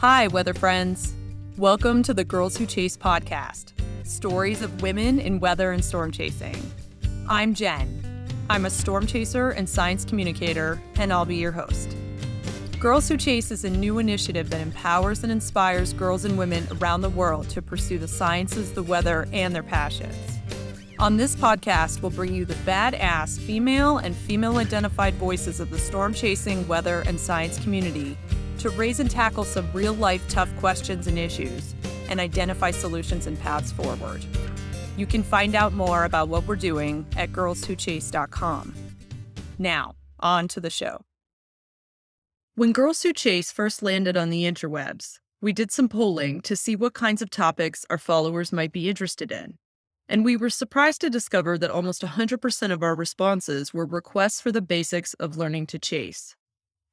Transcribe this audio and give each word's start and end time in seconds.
Hi, 0.00 0.28
weather 0.28 0.54
friends. 0.54 1.12
Welcome 1.58 2.02
to 2.04 2.14
the 2.14 2.24
Girls 2.24 2.56
Who 2.56 2.64
Chase 2.64 2.96
podcast 2.96 3.72
stories 4.04 4.62
of 4.62 4.80
women 4.80 5.18
in 5.18 5.40
weather 5.40 5.72
and 5.72 5.84
storm 5.84 6.10
chasing. 6.10 6.56
I'm 7.28 7.52
Jen. 7.52 8.26
I'm 8.48 8.64
a 8.64 8.70
storm 8.70 9.06
chaser 9.06 9.50
and 9.50 9.68
science 9.68 10.06
communicator, 10.06 10.80
and 10.96 11.12
I'll 11.12 11.26
be 11.26 11.36
your 11.36 11.52
host. 11.52 11.94
Girls 12.78 13.10
Who 13.10 13.18
Chase 13.18 13.50
is 13.50 13.66
a 13.66 13.68
new 13.68 13.98
initiative 13.98 14.48
that 14.48 14.62
empowers 14.62 15.22
and 15.22 15.30
inspires 15.30 15.92
girls 15.92 16.24
and 16.24 16.38
women 16.38 16.66
around 16.80 17.02
the 17.02 17.10
world 17.10 17.50
to 17.50 17.60
pursue 17.60 17.98
the 17.98 18.08
sciences, 18.08 18.72
the 18.72 18.82
weather, 18.82 19.28
and 19.34 19.54
their 19.54 19.62
passions. 19.62 20.16
On 20.98 21.18
this 21.18 21.36
podcast, 21.36 22.00
we'll 22.00 22.10
bring 22.10 22.34
you 22.34 22.46
the 22.46 22.54
badass 22.54 23.38
female 23.38 23.98
and 23.98 24.16
female 24.16 24.56
identified 24.56 25.12
voices 25.16 25.60
of 25.60 25.68
the 25.68 25.78
storm 25.78 26.14
chasing, 26.14 26.66
weather, 26.66 27.02
and 27.06 27.20
science 27.20 27.62
community 27.62 28.16
to 28.60 28.70
raise 28.70 29.00
and 29.00 29.10
tackle 29.10 29.44
some 29.44 29.70
real 29.72 29.94
life 29.94 30.22
tough 30.28 30.54
questions 30.58 31.06
and 31.06 31.18
issues 31.18 31.74
and 32.08 32.20
identify 32.20 32.70
solutions 32.70 33.26
and 33.26 33.38
paths 33.40 33.72
forward. 33.72 34.24
You 34.96 35.06
can 35.06 35.22
find 35.22 35.54
out 35.54 35.72
more 35.72 36.04
about 36.04 36.28
what 36.28 36.46
we're 36.46 36.56
doing 36.56 37.06
at 37.16 37.32
girlswhochase.com. 37.32 38.74
Now, 39.58 39.94
on 40.18 40.48
to 40.48 40.60
the 40.60 40.70
show. 40.70 41.02
When 42.54 42.72
Girls 42.72 43.02
Who 43.02 43.12
Chase 43.12 43.50
first 43.50 43.82
landed 43.82 44.16
on 44.16 44.28
the 44.28 44.44
interwebs, 44.44 45.18
we 45.40 45.52
did 45.52 45.70
some 45.70 45.88
polling 45.88 46.42
to 46.42 46.54
see 46.54 46.76
what 46.76 46.92
kinds 46.92 47.22
of 47.22 47.30
topics 47.30 47.86
our 47.88 47.96
followers 47.96 48.52
might 48.52 48.72
be 48.72 48.90
interested 48.90 49.32
in. 49.32 49.54
And 50.08 50.24
we 50.24 50.36
were 50.36 50.50
surprised 50.50 51.00
to 51.02 51.08
discover 51.08 51.56
that 51.56 51.70
almost 51.70 52.02
100% 52.02 52.72
of 52.72 52.82
our 52.82 52.94
responses 52.94 53.72
were 53.72 53.86
requests 53.86 54.40
for 54.40 54.52
the 54.52 54.60
basics 54.60 55.14
of 55.14 55.36
learning 55.38 55.68
to 55.68 55.78
chase. 55.78 56.34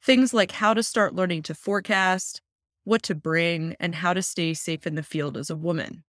Things 0.01 0.33
like 0.33 0.51
how 0.51 0.73
to 0.73 0.83
start 0.83 1.15
learning 1.15 1.43
to 1.43 1.53
forecast, 1.53 2.41
what 2.83 3.03
to 3.03 3.15
bring, 3.15 3.75
and 3.79 3.95
how 3.95 4.13
to 4.13 4.21
stay 4.21 4.53
safe 4.53 4.87
in 4.87 4.95
the 4.95 5.03
field 5.03 5.35
as 5.37 5.49
a 5.49 5.55
woman. 5.55 6.03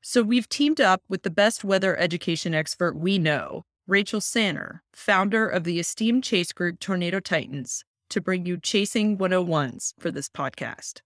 So 0.00 0.22
we've 0.22 0.48
teamed 0.48 0.80
up 0.80 1.02
with 1.08 1.22
the 1.22 1.30
best 1.30 1.62
weather 1.62 1.96
education 1.96 2.54
expert 2.54 2.96
we 2.96 3.18
know, 3.18 3.64
Raychel 3.88 4.22
Sanner, 4.22 4.82
founder 4.92 5.48
of 5.48 5.64
the 5.64 5.78
esteemed 5.78 6.24
chase 6.24 6.52
group 6.52 6.80
Tornado 6.80 7.20
Titans, 7.20 7.84
to 8.10 8.20
bring 8.20 8.44
you 8.44 8.56
Chasing 8.56 9.16
101s 9.16 9.92
for 10.00 10.10
this 10.10 10.28
podcast. 10.28 11.02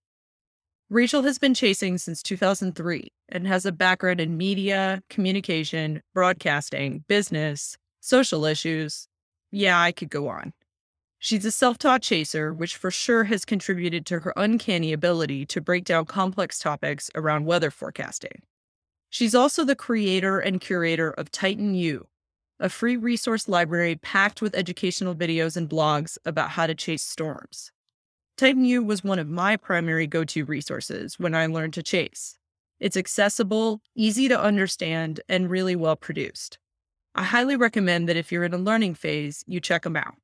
Raychel 0.90 1.24
has 1.24 1.38
been 1.38 1.52
chasing 1.52 1.98
since 1.98 2.22
2003 2.22 3.12
and 3.28 3.46
has 3.46 3.66
a 3.66 3.72
background 3.72 4.20
in 4.20 4.36
media, 4.36 5.02
communication, 5.10 6.00
broadcasting, 6.14 7.04
business, 7.08 7.76
social 8.00 8.44
issues. 8.44 9.08
Yeah, 9.50 9.80
I 9.80 9.90
could 9.90 10.10
go 10.10 10.28
on. 10.28 10.52
She's 11.26 11.44
a 11.44 11.50
self 11.50 11.76
taught 11.76 12.02
chaser, 12.02 12.54
which 12.54 12.76
for 12.76 12.92
sure 12.92 13.24
has 13.24 13.44
contributed 13.44 14.06
to 14.06 14.20
her 14.20 14.32
uncanny 14.36 14.92
ability 14.92 15.44
to 15.46 15.60
break 15.60 15.82
down 15.82 16.04
complex 16.04 16.60
topics 16.60 17.10
around 17.16 17.46
weather 17.46 17.72
forecasting. 17.72 18.42
She's 19.10 19.34
also 19.34 19.64
the 19.64 19.74
creator 19.74 20.38
and 20.38 20.60
curator 20.60 21.10
of 21.10 21.32
Titan 21.32 21.74
U, 21.74 22.06
a 22.60 22.68
free 22.68 22.96
resource 22.96 23.48
library 23.48 23.96
packed 23.96 24.40
with 24.40 24.54
educational 24.54 25.16
videos 25.16 25.56
and 25.56 25.68
blogs 25.68 26.16
about 26.24 26.50
how 26.50 26.68
to 26.68 26.76
chase 26.76 27.02
storms. 27.02 27.72
Titan 28.36 28.64
U 28.64 28.84
was 28.84 29.02
one 29.02 29.18
of 29.18 29.26
my 29.26 29.56
primary 29.56 30.06
go 30.06 30.22
to 30.22 30.44
resources 30.44 31.18
when 31.18 31.34
I 31.34 31.46
learned 31.46 31.74
to 31.74 31.82
chase. 31.82 32.38
It's 32.78 32.96
accessible, 32.96 33.80
easy 33.96 34.28
to 34.28 34.40
understand, 34.40 35.18
and 35.28 35.50
really 35.50 35.74
well 35.74 35.96
produced. 35.96 36.60
I 37.16 37.24
highly 37.24 37.56
recommend 37.56 38.08
that 38.08 38.16
if 38.16 38.30
you're 38.30 38.44
in 38.44 38.54
a 38.54 38.58
learning 38.58 38.94
phase, 38.94 39.42
you 39.48 39.58
check 39.58 39.82
them 39.82 39.96
out. 39.96 40.14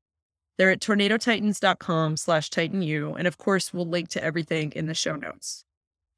They're 0.58 0.70
at 0.70 0.80
tornadotitans.com 0.80 2.16
slash 2.16 2.50
titanu, 2.50 3.16
and 3.16 3.26
of 3.26 3.38
course, 3.38 3.72
we'll 3.72 3.88
link 3.88 4.08
to 4.10 4.22
everything 4.22 4.72
in 4.72 4.86
the 4.86 4.94
show 4.94 5.16
notes. 5.16 5.64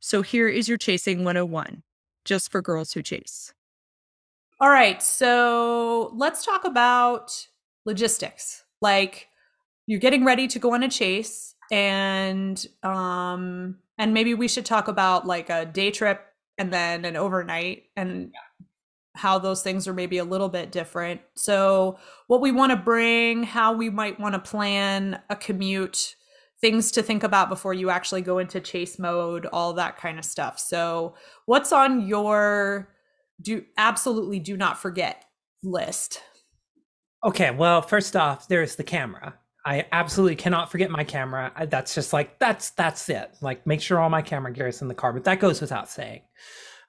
So 0.00 0.22
here 0.22 0.49
is 0.49 0.69
your 0.69 0.78
Chasing 0.78 1.25
101, 1.25 1.83
just 2.25 2.50
for 2.50 2.61
girls 2.61 2.93
who 2.93 3.03
chase. 3.03 3.55
All 4.61 4.71
right, 4.71 5.03
so 5.03 6.12
let's 6.15 6.44
talk 6.44 6.65
about 6.65 7.49
logistics. 7.84 8.65
Like 8.81 9.28
you're 9.87 10.00
getting 10.00 10.25
ready 10.25 10.47
to 10.49 10.59
go 10.59 10.75
on 10.75 10.83
a 10.83 10.89
chase, 10.89 11.55
and 11.71 12.65
um, 12.83 13.78
and 13.99 14.15
maybe 14.15 14.34
we 14.34 14.49
should 14.49 14.67
talk 14.67 14.89
about 14.89 15.27
like 15.27 15.50
a 15.50 15.65
day 15.65 15.91
trip 15.91 16.25
and 16.59 16.73
then 16.73 17.05
an 17.05 17.17
overnight 17.17 17.84
and 17.97 18.33
how 19.15 19.39
those 19.39 19.63
things 19.63 19.87
are 19.87 19.95
maybe 19.95 20.19
a 20.19 20.25
little 20.25 20.49
bit 20.49 20.73
different. 20.73 21.21
So, 21.37 21.99
what 22.27 22.41
we 22.41 22.51
want 22.51 22.71
to 22.71 22.77
bring, 22.77 23.45
how 23.45 23.73
we 23.73 23.91
might 23.91 24.19
want 24.19 24.35
to 24.35 24.39
plan 24.39 25.21
a 25.31 25.37
commute, 25.37 26.17
things 26.61 26.91
to 26.93 27.03
think 27.03 27.23
about 27.23 27.49
before 27.49 27.75
you 27.75 27.91
actually 27.91 28.23
go 28.23 28.39
into 28.39 28.61
chase 28.61 28.99
mode, 28.99 29.47
all 29.47 29.75
that 29.75 29.97
kind 29.97 30.19
of 30.19 30.25
stuff. 30.25 30.59
So, 30.59 31.15
what's 31.47 31.73
on 31.73 32.07
your 32.07 32.89
do 33.41 33.65
absolutely 33.77 34.41
do 34.41 34.57
not 34.57 34.79
forget 34.79 35.25
list? 35.63 36.21
Okay, 37.25 37.51
well, 37.51 37.83
first 37.83 38.17
off, 38.17 38.49
there's 38.49 38.77
the 38.77 38.85
camera. 38.85 39.35
I 39.67 39.87
absolutely 39.93 40.37
cannot 40.37 40.71
forget 40.71 40.91
my 40.91 41.05
camera. 41.05 41.51
That's 41.69 41.95
just 41.95 42.13
like 42.13 42.39
that's 42.39 42.71
that's 42.71 43.09
it. 43.09 43.31
Like 43.41 43.67
make 43.67 43.81
sure 43.81 43.99
all 43.99 44.11
my 44.11 44.21
camera 44.23 44.53
gear 44.53 44.69
is 44.69 44.83
in 44.83 44.89
the 44.89 44.95
car, 44.95 45.13
but 45.13 45.25
that 45.25 45.41
goes 45.41 45.61
without 45.61 45.89
saying. 45.89 46.21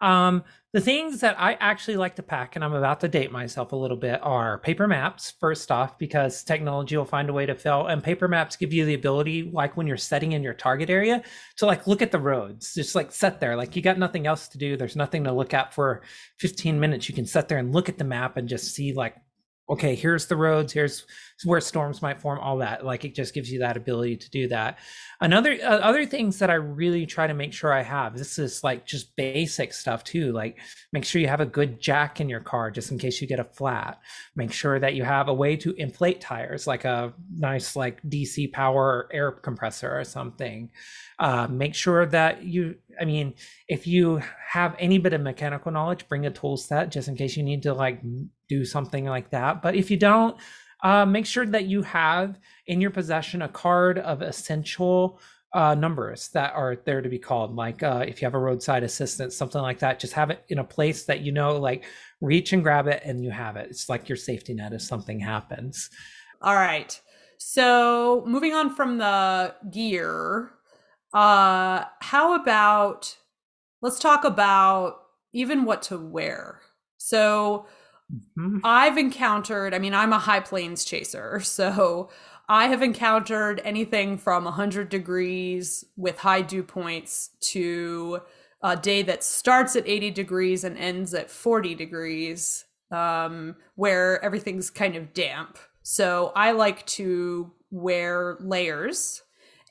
Um, 0.01 0.43
the 0.75 0.81
things 0.81 1.21
that 1.21 1.39
I 1.39 1.53
actually 1.61 1.95
like 1.95 2.17
to 2.17 2.21
pack, 2.21 2.57
and 2.57 2.65
I'm 2.65 2.73
about 2.73 2.99
to 2.99 3.07
date 3.07 3.31
myself 3.31 3.71
a 3.71 3.77
little 3.77 3.95
bit, 3.95 4.19
are 4.21 4.57
paper 4.57 4.89
maps, 4.89 5.31
first 5.39 5.71
off, 5.71 5.97
because 5.97 6.43
technology 6.43 6.97
will 6.97 7.05
find 7.05 7.29
a 7.29 7.33
way 7.33 7.45
to 7.45 7.55
fill. 7.55 7.87
And 7.87 8.03
paper 8.03 8.27
maps 8.27 8.57
give 8.57 8.73
you 8.73 8.83
the 8.83 8.93
ability, 8.93 9.51
like 9.53 9.77
when 9.77 9.87
you're 9.87 9.95
setting 9.95 10.33
in 10.33 10.43
your 10.43 10.53
target 10.53 10.89
area, 10.89 11.23
to 11.59 11.65
like 11.65 11.87
look 11.87 12.01
at 12.01 12.11
the 12.11 12.19
roads, 12.19 12.73
just 12.73 12.93
like 12.93 13.13
set 13.13 13.39
there. 13.39 13.55
Like 13.55 13.77
you 13.77 13.81
got 13.81 13.97
nothing 13.97 14.27
else 14.27 14.49
to 14.49 14.57
do. 14.57 14.75
There's 14.75 14.97
nothing 14.97 15.23
to 15.23 15.31
look 15.31 15.53
at 15.53 15.73
for 15.73 16.01
15 16.39 16.77
minutes. 16.77 17.07
You 17.07 17.15
can 17.15 17.25
sit 17.25 17.47
there 17.47 17.59
and 17.59 17.71
look 17.71 17.87
at 17.87 17.97
the 17.97 18.03
map 18.03 18.35
and 18.35 18.49
just 18.49 18.75
see 18.75 18.91
like 18.91 19.15
okay 19.67 19.95
here's 19.95 20.27
the 20.27 20.35
roads 20.35 20.73
here's 20.73 21.05
where 21.43 21.59
storms 21.59 22.01
might 22.01 22.21
form 22.21 22.39
all 22.39 22.57
that 22.57 22.85
like 22.85 23.03
it 23.03 23.13
just 23.13 23.33
gives 23.33 23.51
you 23.51 23.59
that 23.59 23.75
ability 23.75 24.15
to 24.15 24.29
do 24.29 24.47
that. 24.47 24.77
Another 25.19 25.57
uh, 25.61 25.79
other 25.79 26.05
things 26.05 26.39
that 26.39 26.49
i 26.49 26.53
really 26.53 27.05
try 27.05 27.27
to 27.27 27.33
make 27.33 27.51
sure 27.51 27.73
i 27.73 27.81
have 27.81 28.17
this 28.17 28.39
is 28.39 28.63
like 28.63 28.85
just 28.85 29.15
basic 29.15 29.73
stuff 29.73 30.03
too 30.03 30.31
like 30.31 30.59
make 30.93 31.03
sure 31.03 31.21
you 31.21 31.27
have 31.27 31.41
a 31.41 31.45
good 31.45 31.79
jack 31.79 32.21
in 32.21 32.29
your 32.29 32.39
car 32.39 32.71
just 32.71 32.91
in 32.91 32.97
case 32.97 33.21
you 33.21 33.27
get 33.27 33.39
a 33.39 33.43
flat. 33.43 33.99
Make 34.35 34.51
sure 34.51 34.79
that 34.79 34.95
you 34.95 35.03
have 35.03 35.27
a 35.27 35.33
way 35.33 35.55
to 35.57 35.73
inflate 35.73 36.21
tires 36.21 36.67
like 36.67 36.85
a 36.85 37.13
nice 37.35 37.75
like 37.75 38.01
dc 38.03 38.51
power 38.53 39.09
air 39.11 39.31
compressor 39.31 39.97
or 39.97 40.03
something 40.03 40.69
uh, 41.19 41.47
make 41.47 41.73
sure 41.73 42.05
that 42.05 42.43
you 42.43 42.75
i 42.99 43.05
mean 43.05 43.33
if 43.67 43.87
you 43.87 44.21
have 44.47 44.75
any 44.79 44.97
bit 44.97 45.13
of 45.13 45.21
mechanical 45.21 45.71
knowledge 45.71 46.07
bring 46.07 46.25
a 46.25 46.31
tool 46.31 46.57
set 46.57 46.91
just 46.91 47.07
in 47.07 47.15
case 47.15 47.37
you 47.37 47.43
need 47.43 47.63
to 47.63 47.73
like 47.73 48.01
do 48.47 48.65
something 48.65 49.05
like 49.05 49.29
that. 49.31 49.61
But 49.61 49.75
if 49.75 49.89
you 49.89 49.97
don't 49.97 50.37
uh, 50.83 51.05
make 51.05 51.25
sure 51.25 51.45
that 51.45 51.65
you 51.65 51.81
have 51.81 52.37
in 52.67 52.81
your 52.81 52.91
possession 52.91 53.41
a 53.41 53.47
card 53.47 53.97
of 53.99 54.21
essential 54.21 55.19
uh, 55.53 55.73
numbers 55.73 56.27
that 56.29 56.53
are 56.53 56.75
there 56.85 57.01
to 57.01 57.07
be 57.07 57.17
called. 57.17 57.55
Like 57.55 57.81
uh, 57.81 58.03
if 58.05 58.21
you 58.21 58.25
have 58.25 58.33
a 58.33 58.39
roadside 58.39 58.83
assistance 58.83 59.37
something 59.37 59.61
like 59.61 59.79
that 59.79 59.99
just 59.99 60.13
have 60.13 60.29
it 60.29 60.43
in 60.49 60.59
a 60.59 60.63
place 60.63 61.05
that 61.05 61.21
you 61.21 61.31
know 61.31 61.57
like 61.57 61.85
reach 62.19 62.51
and 62.51 62.61
grab 62.61 62.87
it 62.87 63.01
and 63.05 63.23
you 63.23 63.31
have 63.31 63.55
it. 63.55 63.69
It's 63.69 63.87
like 63.87 64.09
your 64.09 64.17
safety 64.17 64.53
net 64.53 64.73
if 64.73 64.81
something 64.81 65.19
happens. 65.19 65.89
All 66.41 66.55
right. 66.55 66.99
So 67.37 68.23
moving 68.27 68.53
on 68.53 68.75
from 68.75 68.97
the 68.97 69.55
gear 69.71 70.51
uh, 71.15 71.85
how 72.01 72.35
about 72.35 73.17
let's 73.81 73.99
talk 73.99 74.25
about 74.25 74.97
even 75.31 75.63
what 75.63 75.81
to 75.83 75.97
wear. 75.97 76.59
So 76.97 77.67
mm-hmm. 78.13 78.59
I've 78.65 78.97
encountered, 78.97 79.73
I 79.73 79.79
mean, 79.79 79.93
I'm 79.93 80.11
a 80.11 80.19
high 80.19 80.41
plains 80.41 80.83
chaser, 80.83 81.39
so 81.43 82.09
I 82.49 82.67
have 82.67 82.83
encountered 82.83 83.61
anything 83.63 84.17
from 84.17 84.43
100 84.43 84.89
degrees 84.89 85.85
with 85.95 86.19
high 86.19 86.41
dew 86.41 86.63
points 86.63 87.29
to 87.51 88.19
a 88.61 88.75
day 88.75 89.01
that 89.03 89.23
starts 89.23 89.75
at 89.77 89.87
80 89.87 90.11
degrees 90.11 90.63
and 90.65 90.77
ends 90.77 91.13
at 91.13 91.31
40 91.31 91.75
degrees, 91.75 92.65
um, 92.91 93.55
where 93.75 94.23
everything's 94.23 94.69
kind 94.69 94.95
of 94.97 95.13
damp. 95.13 95.57
So 95.81 96.33
I 96.35 96.51
like 96.51 96.85
to 96.87 97.53
wear 97.71 98.37
layers 98.41 99.21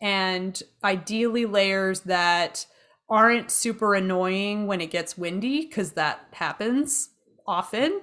and 0.05 0.63
ideally 0.85 1.47
layers 1.47 2.01
that 2.01 2.67
aren't 3.09 3.51
super 3.51 3.95
annoying 3.95 4.67
when 4.67 4.83
it 4.83 4.91
gets 4.91 5.17
windy 5.17 5.63
because 5.63 5.93
that 5.93 6.29
happens 6.33 7.09
often 7.47 8.03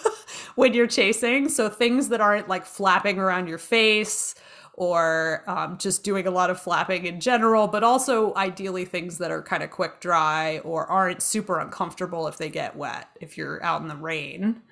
when 0.56 0.74
you're 0.74 0.88
chasing. 0.88 1.48
So 1.48 1.68
things 1.68 2.08
that 2.08 2.20
aren't 2.20 2.48
like 2.48 2.66
flapping 2.66 3.20
around 3.20 3.46
your 3.46 3.58
face 3.58 4.34
or 4.74 5.44
um, 5.46 5.78
just 5.78 6.02
doing 6.02 6.26
a 6.26 6.32
lot 6.32 6.50
of 6.50 6.60
flapping 6.60 7.06
in 7.06 7.20
general, 7.20 7.68
but 7.68 7.84
also 7.84 8.34
ideally 8.34 8.84
things 8.84 9.18
that 9.18 9.30
are 9.30 9.42
kind 9.42 9.62
of 9.62 9.70
quick 9.70 10.00
dry 10.00 10.58
or 10.58 10.84
aren't 10.86 11.22
super 11.22 11.60
uncomfortable 11.60 12.26
if 12.26 12.38
they 12.38 12.50
get 12.50 12.74
wet 12.74 13.08
if 13.20 13.38
you're 13.38 13.62
out 13.62 13.80
in 13.82 13.88
the 13.88 13.96
rain. 13.96 14.62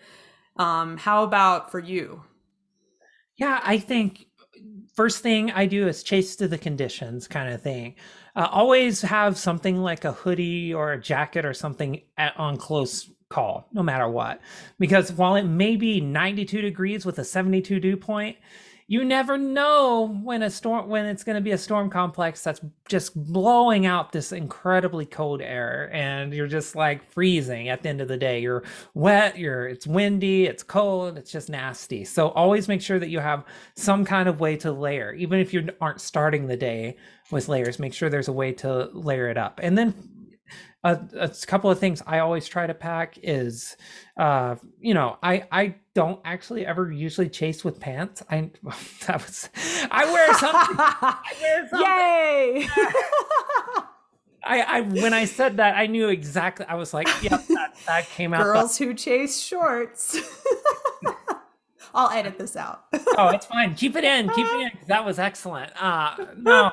Um, 0.57 0.97
how 0.97 1.23
about 1.23 1.71
for 1.71 1.79
you? 1.79 2.25
Yeah, 3.37 3.61
I 3.63 3.79
think 3.79 4.27
first 4.95 5.23
thing 5.23 5.51
I 5.51 5.67
do 5.67 5.87
is 5.89 6.03
chase 6.03 6.37
to 6.37 6.49
the 6.49 6.59
conditions 6.59 7.29
kind 7.29 7.53
of 7.53 7.63
thing. 7.63 7.97
Uh, 8.37 8.49
always 8.51 9.03
have 9.03 9.39
something 9.39 9.79
like 9.79 10.05
a 10.05 10.13
hoodie 10.13 10.73
or 10.75 10.93
a 10.93 11.01
jacket 11.01 11.45
or 11.45 11.55
something 11.55 12.03
at, 12.17 12.37
on 12.37 12.57
close 12.57 13.11
call, 13.29 13.69
no 13.73 13.83
matter 13.83 14.09
what. 14.09 14.41
Because 14.79 15.13
while 15.13 15.37
it 15.37 15.45
may 15.45 15.77
be 15.77 16.01
92 16.01 16.61
degrees 16.61 17.05
with 17.05 17.19
a 17.19 17.25
72 17.25 17.81
dew 17.81 17.97
point, 17.97 18.37
you 18.87 19.03
never 19.03 19.39
know 19.39 20.21
when 20.23 20.43
a 20.43 20.51
storm 20.51 20.89
when 20.89 21.07
it's 21.07 21.25
going 21.25 21.37
to 21.37 21.41
be 21.41 21.53
a 21.53 21.59
storm 21.59 21.89
complex 21.89 22.43
that's 22.43 22.61
just 22.87 23.15
blowing 23.33 23.87
out 23.87 24.13
this 24.13 24.31
incredibly 24.31 25.07
cold 25.07 25.41
air 25.41 25.91
and 25.93 26.35
you're 26.35 26.47
just 26.47 26.77
like 26.77 27.03
freezing 27.11 27.71
at 27.71 27.83
the 27.83 27.89
end 27.89 28.03
of 28.03 28.09
the 28.09 28.17
day. 28.17 28.41
You're 28.41 28.63
wet 28.93 29.39
you're 29.39 29.67
it's 29.67 29.87
windy 29.87 30.45
it's 30.45 30.63
cold 30.63 31.17
it's 31.17 31.33
just 31.33 31.49
nasty. 31.49 32.05
So 32.05 32.29
always 32.31 32.69
make 32.69 32.83
sure 32.83 32.99
that 32.99 33.09
you 33.09 33.21
have 33.21 33.45
some 33.75 34.05
kind 34.05 34.29
of 34.29 34.39
way 34.39 34.57
to 34.59 34.71
layer. 34.71 35.15
Even 35.15 35.41
if 35.41 35.55
you 35.55 35.71
aren't 35.81 36.01
starting 36.01 36.47
the 36.47 36.57
day 36.57 36.97
with 37.31 37.49
layers 37.49 37.79
make 37.79 37.95
sure 37.95 38.11
there's 38.11 38.29
a 38.29 38.33
way 38.33 38.53
to 38.53 38.91
layer 38.93 39.31
it 39.31 39.39
up. 39.39 39.61
And 39.63 39.79
then 39.79 39.95
a, 40.85 41.01
a, 41.15 41.29
couple 41.47 41.71
of 41.71 41.79
things 41.79 42.03
I 42.07 42.19
always 42.19 42.47
try 42.47 42.67
to 42.67 42.75
pack 42.75 43.19
is, 43.23 43.77
uh, 44.19 44.57
you 44.81 44.93
know, 44.93 45.17
I 45.23 45.47
I 45.51 45.77
don't 45.95 46.21
actually 46.25 46.67
ever 46.67 46.93
usually 46.93 47.31
chase 47.31 47.65
with 47.65 47.81
pants. 47.81 48.23
I 48.31 48.51
that 49.07 49.23
was 49.25 49.49
I 49.91 50.05
wear 50.05 50.35
something. 50.35 50.77
I 50.79 51.23
wear 51.41 51.69
something. 51.69 51.87
Yay! 51.87 52.69
I, 54.47 54.61
I 54.61 54.81
when 54.83 55.15
I 55.15 55.25
said 55.25 55.57
that 55.57 55.75
I 55.75 55.87
knew 55.87 56.09
exactly. 56.09 56.67
I 56.67 56.75
was 56.75 56.93
like, 56.93 57.09
"Yep, 57.23 57.47
that, 57.49 57.75
that 57.87 58.09
came 58.11 58.35
out." 58.35 58.43
Girls 58.43 58.77
who 58.77 58.93
chase 58.93 59.41
shorts. 59.41 60.21
I'll 61.95 62.11
edit 62.11 62.39
this 62.39 62.57
out. 62.57 62.87
oh, 63.17 63.29
it's 63.29 63.47
fine. 63.47 63.75
Keep 63.75 63.97
it 63.97 64.05
in. 64.05 64.29
Keep 64.31 64.47
it 64.47 64.61
in. 64.61 64.71
That 64.89 65.05
was 65.05 65.19
excellent. 65.19 65.73
Uh, 65.81 66.17
no, 66.37 66.73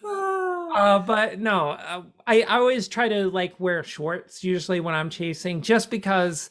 uh, 0.04 0.98
but 1.00 1.38
no, 1.40 1.70
uh, 1.70 2.02
I, 2.26 2.42
I 2.42 2.58
always 2.58 2.88
try 2.88 3.08
to 3.08 3.30
like 3.30 3.58
wear 3.58 3.82
shorts 3.82 4.44
usually 4.44 4.80
when 4.80 4.94
I'm 4.94 5.10
chasing, 5.10 5.62
just 5.62 5.90
because 5.90 6.50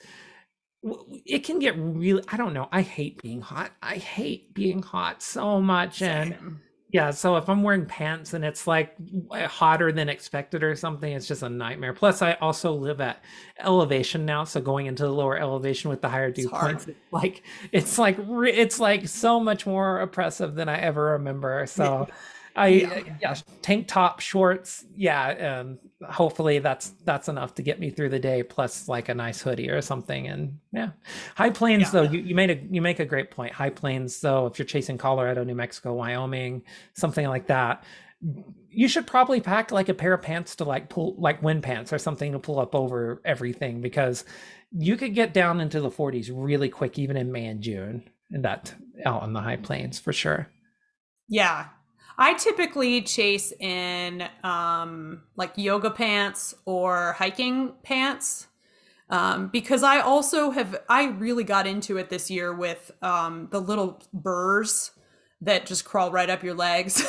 it 1.25 1.44
can 1.44 1.59
get 1.59 1.75
really. 1.77 2.23
I 2.27 2.38
don't 2.38 2.53
know. 2.53 2.67
I 2.71 2.81
hate 2.81 3.21
being 3.21 3.41
hot. 3.41 3.71
I 3.81 3.95
hate 3.95 4.53
being 4.53 4.81
hot 4.81 5.21
so 5.21 5.61
much, 5.61 5.99
Same. 5.99 6.33
and 6.33 6.59
yeah. 6.91 7.11
So 7.11 7.35
if 7.38 7.49
I'm 7.49 7.63
wearing 7.63 7.85
pants 7.85 8.33
and 8.33 8.45
it's 8.45 8.67
like 8.67 8.95
hotter 9.31 9.91
than 9.91 10.09
expected 10.09 10.63
or 10.63 10.75
something, 10.75 11.11
it's 11.11 11.27
just 11.27 11.44
a 11.44 11.49
nightmare. 11.49 11.94
Plus, 11.94 12.21
I 12.21 12.33
also 12.33 12.73
live 12.73 13.01
at 13.01 13.23
elevation 13.59 14.25
now, 14.25 14.44
so 14.44 14.61
going 14.61 14.85
into 14.85 15.03
the 15.03 15.11
lower 15.11 15.38
elevation 15.38 15.89
with 15.89 16.01
the 16.01 16.09
higher 16.09 16.31
dew 16.31 16.49
points, 16.49 16.88
it's 16.88 16.97
like 17.11 17.44
it's 17.71 17.97
like 17.97 18.17
it's 18.19 18.79
like 18.79 19.07
so 19.07 19.39
much 19.39 19.65
more 19.65 19.99
oppressive 20.01 20.55
than 20.55 20.69
I 20.69 20.79
ever 20.79 21.11
remember. 21.13 21.65
So. 21.65 22.07
I 22.57 22.68
yeah. 22.68 22.89
Uh, 22.89 23.01
yeah. 23.21 23.36
tank 23.62 23.88
top 23.88 24.19
shorts 24.19 24.83
yeah 24.95 25.30
and 25.30 25.77
hopefully 26.09 26.59
that's 26.59 26.89
that's 27.06 27.30
enough 27.30 27.54
to 27.56 27.62
get 27.62 27.80
me 27.80 27.92
through 27.92 28.09
the 28.09 28.19
day 28.19 28.42
plus 28.44 28.88
like 28.88 29.09
a 29.09 29.13
nice 29.13 29.42
hoodie 29.42 29.69
or 29.69 29.81
something 29.81 30.27
and 30.27 30.57
yeah 30.74 30.89
high 31.36 31.51
plains 31.51 31.83
yeah. 31.83 31.89
though 31.92 32.01
you, 32.01 32.19
you 32.19 32.36
made 32.36 32.50
a 32.50 32.59
you 32.71 32.81
make 32.81 33.00
a 33.00 33.06
great 33.06 33.30
point 33.30 33.54
high 33.54 33.69
plains 33.69 34.19
though 34.19 34.48
if 34.48 34.57
you're 34.57 34.65
chasing 34.65 34.98
Colorado 34.98 35.44
New 35.44 35.56
Mexico 35.56 35.94
Wyoming 35.94 36.63
something 36.94 37.27
like 37.27 37.48
that 37.48 37.83
you 38.69 38.88
should 38.88 39.06
probably 39.06 39.39
pack 39.39 39.71
like 39.71 39.89
a 39.89 39.94
pair 39.94 40.13
of 40.13 40.24
pants 40.24 40.56
to 40.56 40.63
like 40.63 40.89
pull 40.89 41.15
like 41.19 41.42
wind 41.44 41.62
pants 41.62 41.94
or 41.94 42.00
something 42.00 42.31
to 42.31 42.39
pull 42.39 42.59
up 42.59 42.74
over 42.74 43.21
everything 43.24 43.81
because 43.81 44.25
you 44.71 44.98
could 44.98 45.13
get 45.13 45.33
down 45.33 45.62
into 45.62 45.80
the 45.80 45.92
40s 45.92 46.31
really 46.33 46.69
quick 46.69 46.98
even 46.98 47.15
in 47.15 47.31
May 47.31 47.45
and 47.45 47.62
June 47.62 48.09
and 48.31 48.44
that 48.44 48.74
out 49.06 49.21
on 49.21 49.33
the 49.33 49.42
high 49.42 49.57
plains 49.57 50.00
for 50.00 50.12
sure 50.12 50.50
yeah 51.30 51.68
I 52.17 52.33
typically 52.33 53.01
chase 53.01 53.53
in 53.59 54.27
um, 54.43 55.21
like 55.35 55.51
yoga 55.55 55.91
pants 55.91 56.55
or 56.65 57.13
hiking 57.13 57.73
pants 57.83 58.47
um, 59.09 59.47
because 59.49 59.83
I 59.83 59.99
also 59.99 60.51
have, 60.51 60.81
I 60.89 61.05
really 61.05 61.43
got 61.43 61.67
into 61.67 61.97
it 61.97 62.09
this 62.09 62.29
year 62.31 62.53
with 62.53 62.91
um, 63.01 63.47
the 63.51 63.61
little 63.61 64.01
burrs 64.13 64.91
that 65.41 65.65
just 65.65 65.85
crawl 65.85 66.11
right 66.11 66.29
up 66.29 66.43
your 66.43 66.55
legs. 66.55 67.05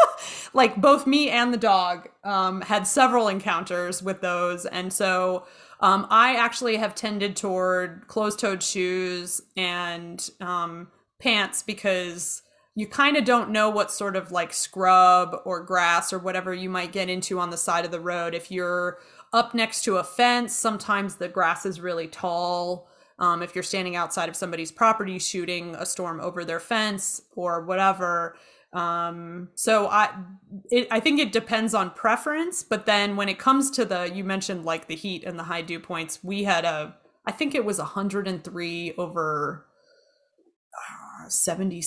like 0.54 0.80
both 0.80 1.06
me 1.06 1.28
and 1.28 1.52
the 1.52 1.58
dog 1.58 2.08
um, 2.24 2.62
had 2.62 2.86
several 2.86 3.28
encounters 3.28 4.02
with 4.02 4.20
those. 4.20 4.66
And 4.66 4.92
so 4.92 5.44
um, 5.80 6.06
I 6.10 6.34
actually 6.34 6.76
have 6.76 6.94
tended 6.94 7.36
toward 7.36 8.08
closed 8.08 8.40
toed 8.40 8.62
shoes 8.62 9.40
and 9.56 10.28
um, 10.40 10.88
pants 11.20 11.62
because 11.62 12.42
you 12.74 12.86
kind 12.86 13.16
of 13.16 13.24
don't 13.24 13.50
know 13.50 13.68
what 13.68 13.90
sort 13.90 14.16
of 14.16 14.30
like 14.30 14.52
scrub 14.52 15.36
or 15.44 15.62
grass 15.62 16.12
or 16.12 16.18
whatever 16.18 16.54
you 16.54 16.70
might 16.70 16.92
get 16.92 17.08
into 17.08 17.38
on 17.38 17.50
the 17.50 17.56
side 17.56 17.84
of 17.84 17.90
the 17.90 18.00
road. 18.00 18.34
If 18.34 18.50
you're 18.50 18.98
up 19.32 19.54
next 19.54 19.82
to 19.84 19.96
a 19.96 20.04
fence, 20.04 20.54
sometimes 20.54 21.16
the 21.16 21.28
grass 21.28 21.66
is 21.66 21.80
really 21.80 22.06
tall. 22.06 22.88
Um, 23.18 23.42
if 23.42 23.54
you're 23.54 23.62
standing 23.62 23.96
outside 23.96 24.28
of 24.28 24.36
somebody's 24.36 24.72
property 24.72 25.18
shooting 25.18 25.74
a 25.74 25.84
storm 25.84 26.20
over 26.20 26.44
their 26.44 26.60
fence 26.60 27.20
or 27.36 27.64
whatever. 27.64 28.36
Um, 28.72 29.48
so 29.56 29.88
I, 29.88 30.14
it, 30.70 30.88
I 30.90 31.00
think 31.00 31.18
it 31.18 31.32
depends 31.32 31.74
on 31.74 31.90
preference. 31.90 32.62
But 32.62 32.86
then 32.86 33.16
when 33.16 33.28
it 33.28 33.38
comes 33.38 33.70
to 33.72 33.84
the, 33.84 34.10
you 34.14 34.24
mentioned 34.24 34.64
like 34.64 34.86
the 34.86 34.94
heat 34.94 35.24
and 35.24 35.38
the 35.38 35.44
high 35.44 35.62
dew 35.62 35.80
points, 35.80 36.20
we 36.22 36.44
had 36.44 36.64
a, 36.64 36.96
I 37.26 37.32
think 37.32 37.54
it 37.54 37.64
was 37.64 37.78
103 37.78 38.94
over 38.96 39.66
uh, 40.74 41.28
70 41.28 41.82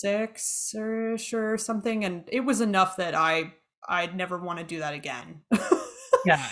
six 0.00 0.74
or 0.76 1.16
or 1.32 1.58
something, 1.58 2.04
and 2.04 2.24
it 2.28 2.40
was 2.40 2.60
enough 2.60 2.96
that 2.96 3.14
I 3.14 3.54
I'd 3.88 4.16
never 4.16 4.38
want 4.38 4.58
to 4.58 4.64
do 4.64 4.78
that 4.78 4.94
again. 4.94 5.42
yeah. 6.26 6.44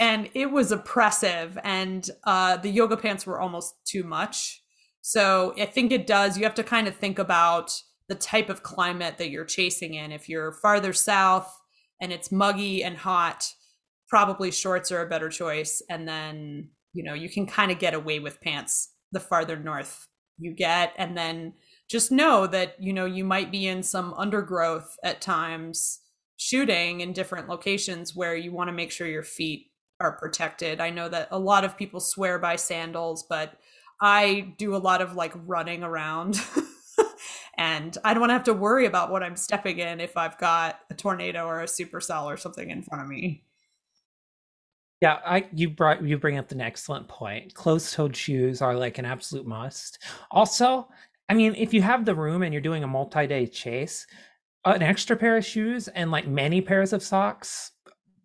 And 0.00 0.28
it 0.34 0.50
was 0.50 0.72
oppressive, 0.72 1.58
and 1.62 2.08
uh, 2.24 2.56
the 2.56 2.70
yoga 2.70 2.96
pants 2.96 3.26
were 3.26 3.40
almost 3.40 3.74
too 3.86 4.02
much. 4.02 4.62
So 5.00 5.54
I 5.58 5.66
think 5.66 5.92
it 5.92 6.06
does. 6.06 6.36
You 6.36 6.44
have 6.44 6.54
to 6.54 6.64
kind 6.64 6.88
of 6.88 6.96
think 6.96 7.18
about 7.18 7.72
the 8.08 8.14
type 8.14 8.48
of 8.48 8.62
climate 8.62 9.18
that 9.18 9.30
you're 9.30 9.44
chasing 9.44 9.94
in. 9.94 10.12
If 10.12 10.28
you're 10.28 10.52
farther 10.52 10.92
south 10.92 11.60
and 12.00 12.12
it's 12.12 12.32
muggy 12.32 12.82
and 12.82 12.96
hot, 12.96 13.46
probably 14.08 14.50
shorts 14.50 14.90
are 14.92 15.02
a 15.02 15.08
better 15.08 15.28
choice. 15.28 15.82
And 15.88 16.06
then, 16.06 16.70
you 16.92 17.04
know, 17.04 17.14
you 17.14 17.28
can 17.28 17.46
kind 17.46 17.70
of 17.70 17.78
get 17.78 17.94
away 17.94 18.18
with 18.18 18.40
pants 18.40 18.90
the 19.12 19.20
farther 19.20 19.56
north 19.56 20.06
you 20.38 20.54
get. 20.54 20.92
And 20.96 21.16
then 21.16 21.54
just 21.88 22.10
know 22.10 22.46
that 22.46 22.80
you 22.80 22.92
know 22.92 23.04
you 23.04 23.24
might 23.24 23.50
be 23.50 23.66
in 23.66 23.82
some 23.82 24.14
undergrowth 24.14 24.96
at 25.02 25.20
times 25.20 26.00
shooting 26.36 27.00
in 27.00 27.12
different 27.12 27.48
locations 27.48 28.14
where 28.14 28.36
you 28.36 28.52
want 28.52 28.68
to 28.68 28.72
make 28.72 28.90
sure 28.90 29.06
your 29.06 29.22
feet 29.22 29.70
are 30.00 30.18
protected. 30.18 30.80
I 30.80 30.90
know 30.90 31.08
that 31.08 31.28
a 31.30 31.38
lot 31.38 31.64
of 31.64 31.76
people 31.76 32.00
swear 32.00 32.38
by 32.38 32.56
sandals, 32.56 33.24
but 33.28 33.54
I 34.00 34.54
do 34.58 34.74
a 34.74 34.78
lot 34.78 35.00
of 35.00 35.14
like 35.14 35.32
running 35.46 35.82
around 35.82 36.40
and 37.56 37.96
I 38.04 38.12
don't 38.12 38.20
want 38.20 38.30
to 38.30 38.34
have 38.34 38.44
to 38.44 38.54
worry 38.54 38.86
about 38.86 39.10
what 39.10 39.22
I'm 39.22 39.36
stepping 39.36 39.78
in 39.78 40.00
if 40.00 40.16
I've 40.16 40.38
got 40.38 40.80
a 40.90 40.94
tornado 40.94 41.46
or 41.46 41.60
a 41.60 41.66
supercell 41.66 42.24
or 42.24 42.36
something 42.36 42.70
in 42.70 42.82
front 42.82 43.02
of 43.02 43.08
me. 43.08 43.44
Yeah, 45.00 45.18
I 45.24 45.46
you 45.52 45.70
brought 45.70 46.02
you 46.02 46.16
bring 46.18 46.38
up 46.38 46.50
an 46.50 46.60
excellent 46.60 47.08
point. 47.08 47.54
Closed-toed 47.54 48.16
shoes 48.16 48.62
are 48.62 48.74
like 48.74 48.98
an 48.98 49.04
absolute 49.04 49.46
must. 49.46 50.02
Also, 50.30 50.88
I 51.28 51.34
mean, 51.34 51.54
if 51.56 51.72
you 51.72 51.82
have 51.82 52.04
the 52.04 52.14
room 52.14 52.42
and 52.42 52.52
you're 52.52 52.60
doing 52.60 52.84
a 52.84 52.88
multi-day 52.88 53.46
chase, 53.46 54.06
an 54.64 54.82
extra 54.82 55.16
pair 55.16 55.36
of 55.36 55.44
shoes 55.44 55.88
and 55.88 56.10
like 56.10 56.26
many 56.26 56.60
pairs 56.60 56.92
of 56.92 57.02
socks, 57.02 57.72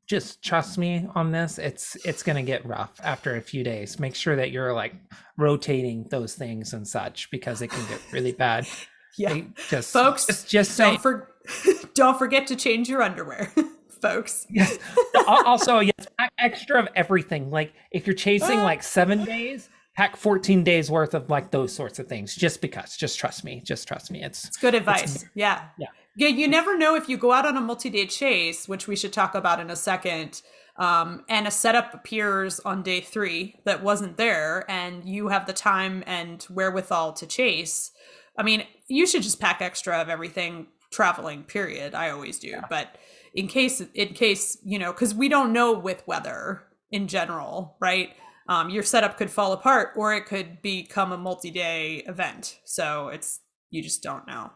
just 0.08 0.41
trust 0.44 0.77
me 0.77 1.08
on 1.13 1.32
this. 1.32 1.60
It's 1.60 1.96
it's 2.03 2.24
gonna 2.24 2.44
get 2.44 2.65
rough 2.65 3.00
after 3.03 3.36
a 3.36 3.41
few 3.41 3.63
days. 3.63 4.00
Make 4.00 4.15
sure 4.15 4.36
that 4.36 4.51
you're 4.51 4.74
like 4.74 4.96
rotating 5.38 6.08
those 6.10 6.34
things 6.34 6.74
and 6.74 6.88
such 6.88 7.29
because 7.29 7.62
it 7.62 7.68
can 7.68 7.88
get 7.88 8.01
really 8.12 8.32
bad. 8.32 8.68
yeah, 9.18 9.41
just 9.70 9.94
folks, 9.94 10.25
just, 10.25 10.50
just 10.50 10.77
don't, 10.77 11.00
for, 11.00 11.36
don't 11.94 12.18
forget 12.18 12.48
to 12.48 12.56
change 12.56 12.89
your 12.89 13.03
underwear. 13.03 13.53
folks. 14.01 14.48
Yes. 14.50 14.79
also, 15.27 15.79
yes, 15.79 16.08
extra 16.39 16.79
of 16.79 16.88
everything. 16.96 17.51
Like 17.51 17.74
if 17.91 18.08
you're 18.08 18.15
chasing 18.15 18.60
ah. 18.60 18.63
like 18.63 18.82
seven 18.82 19.25
days, 19.25 19.70
pack 20.00 20.15
14 20.15 20.63
days 20.63 20.89
worth 20.89 21.13
of 21.13 21.29
like 21.29 21.51
those 21.51 21.74
sorts 21.74 22.00
of 22.00 22.08
things 22.08 22.34
just 22.34 22.62
because 22.62 22.96
just 22.96 23.20
trust 23.20 23.44
me 23.44 23.62
just 23.65 23.86
trust 23.86 24.10
me. 24.10 24.24
It's 24.24 24.46
it's 24.46 24.56
good 24.56 24.74
advice. 24.74 25.15
it's, 25.15 25.25
yeah. 25.36 25.65
Yeah. 25.77 25.88
Yeah 26.15 26.29
you 26.29 26.48
never 26.48 26.77
know 26.77 26.96
if 26.96 27.10
you 27.10 27.18
go 27.18 27.34
out 27.34 27.46
on 27.46 27.58
a 27.58 27.62
multi-day 27.62 28.06
chase 28.06 28.65
which 28.65 28.88
we 28.88 28.96
should 28.96 29.12
talk 29.12 29.36
about 29.36 29.60
in 29.60 29.70
a 29.70 29.75
second 29.75 30.41
um, 30.77 31.25
and 31.27 31.48
a 31.48 31.51
setup 31.51 31.94
appears 31.94 32.62
on 32.62 32.82
day 32.82 33.01
three 33.01 33.60
that 33.65 33.84
wasn't 33.84 34.15
there 34.15 34.63
and 34.72 35.03
you 35.03 35.27
have 35.27 35.46
the 35.46 35.51
time 35.51 36.01
and 36.08 36.44
wherewithal 36.44 37.12
to 37.12 37.27
chase. 37.27 37.91
I 38.38 38.44
mean 38.44 38.63
you 38.88 39.06
should 39.06 39.24
just 39.24 39.41
pack 39.41 39.62
extra 39.62 39.98
of 40.00 40.08
everything 40.08 40.68
traveling 40.91 41.44
period. 41.44 41.94
I 41.94 42.12
always 42.12 42.39
do. 42.39 42.48
Yeah. 42.48 42.62
but 42.70 42.98
in 43.34 43.50
case 43.50 43.82
in 43.94 44.13
case 44.13 44.58
you 44.63 44.79
know 44.79 44.94
because 44.94 45.13
we 45.13 45.27
don't 45.27 45.51
know 45.51 45.77
with 45.77 46.08
weather 46.08 46.63
in 46.89 47.10
general 47.10 47.75
right 47.82 48.12
um, 48.50 48.72
your 48.72 48.84
setup 48.84 49.15
could 49.15 49.29
fall 49.29 49.53
apart 49.53 49.91
or 49.96 50.13
it 50.13 50.25
could 50.25 50.62
become 50.62 51.12
a 51.12 51.18
multi-day 51.18 52.03
event. 52.08 52.60
So 52.65 53.10
it's 53.10 53.39
you 53.70 53.82
just 53.84 54.01
don't 54.01 54.27
know. 54.27 54.51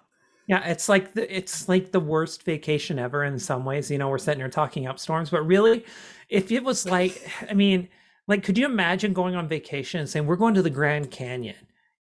Yeah, 0.48 0.68
it's 0.68 0.90
like 0.90 1.14
the 1.14 1.34
it's 1.34 1.70
like 1.70 1.92
the 1.92 2.00
worst 2.02 2.44
vacation 2.44 3.00
ever 3.00 3.24
in 3.24 3.40
some 3.40 3.64
ways. 3.64 3.90
You 3.90 4.00
know, 4.00 4.10
we're 4.10 4.18
sitting 4.18 4.42
here 4.42 4.50
talking 4.50 4.88
up 4.88 5.00
storms, 5.00 5.30
but 5.30 5.46
really, 5.46 5.86
if 6.28 6.52
it 6.52 6.64
was 6.64 6.86
like, 6.86 7.26
I 7.50 7.54
mean, 7.54 7.88
like, 8.28 8.44
could 8.44 8.58
you 8.58 8.66
imagine 8.66 9.14
going 9.14 9.36
on 9.36 9.48
vacation 9.48 10.02
and 10.02 10.10
saying 10.10 10.26
we're 10.26 10.36
going 10.36 10.56
to 10.56 10.62
the 10.62 10.70
Grand 10.70 11.12
Canyon 11.12 11.56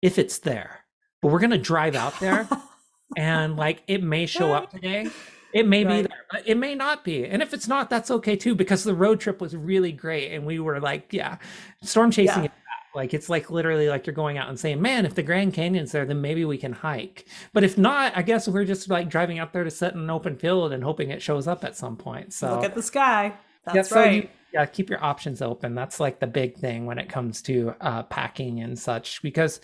if 0.02 0.18
it's 0.18 0.38
there, 0.38 0.84
but 1.20 1.32
we're 1.32 1.40
gonna 1.40 1.58
drive 1.58 1.96
out 1.96 2.20
there, 2.20 2.46
and 3.16 3.56
like 3.56 3.82
it 3.88 4.02
may 4.02 4.26
show 4.26 4.52
up 4.52 4.70
today, 4.70 5.08
it 5.52 5.66
may 5.66 5.84
right. 5.84 6.02
be 6.02 6.08
there, 6.08 6.42
it 6.46 6.56
may 6.56 6.74
not 6.74 7.04
be, 7.04 7.24
and 7.24 7.42
if 7.42 7.54
it's 7.54 7.68
not, 7.68 7.90
that's 7.90 8.10
okay 8.10 8.36
too 8.36 8.54
because 8.54 8.84
the 8.84 8.94
road 8.94 9.20
trip 9.20 9.40
was 9.40 9.56
really 9.56 9.92
great 9.92 10.32
and 10.32 10.44
we 10.44 10.58
were 10.58 10.80
like, 10.80 11.12
yeah, 11.12 11.38
storm 11.82 12.10
chasing. 12.10 12.44
Yeah 12.44 12.50
like 12.94 13.14
it's 13.14 13.28
like 13.28 13.50
literally 13.50 13.88
like 13.88 14.06
you're 14.06 14.14
going 14.14 14.38
out 14.38 14.48
and 14.48 14.58
saying, 14.58 14.80
"Man, 14.80 15.06
if 15.06 15.14
the 15.14 15.22
Grand 15.22 15.54
Canyon's 15.54 15.92
there, 15.92 16.04
then 16.04 16.20
maybe 16.20 16.44
we 16.44 16.58
can 16.58 16.72
hike." 16.72 17.26
But 17.52 17.64
if 17.64 17.78
not, 17.78 18.16
I 18.16 18.22
guess 18.22 18.48
we're 18.48 18.64
just 18.64 18.88
like 18.88 19.08
driving 19.08 19.38
out 19.38 19.52
there 19.52 19.64
to 19.64 19.70
sit 19.70 19.94
in 19.94 20.00
an 20.00 20.10
open 20.10 20.36
field 20.36 20.72
and 20.72 20.82
hoping 20.82 21.10
it 21.10 21.22
shows 21.22 21.46
up 21.46 21.64
at 21.64 21.76
some 21.76 21.96
point. 21.96 22.32
So 22.32 22.56
look 22.56 22.64
at 22.64 22.74
the 22.74 22.82
sky. 22.82 23.34
That's 23.64 23.90
yeah, 23.90 23.98
right. 23.98 24.14
you, 24.14 24.28
yeah, 24.52 24.66
keep 24.66 24.90
your 24.90 25.02
options 25.02 25.42
open. 25.42 25.74
That's 25.74 26.00
like 26.00 26.18
the 26.18 26.26
big 26.26 26.56
thing 26.56 26.86
when 26.86 26.98
it 26.98 27.08
comes 27.08 27.42
to 27.42 27.74
uh, 27.80 28.02
packing 28.04 28.60
and 28.60 28.78
such. 28.78 29.22
Because, 29.22 29.60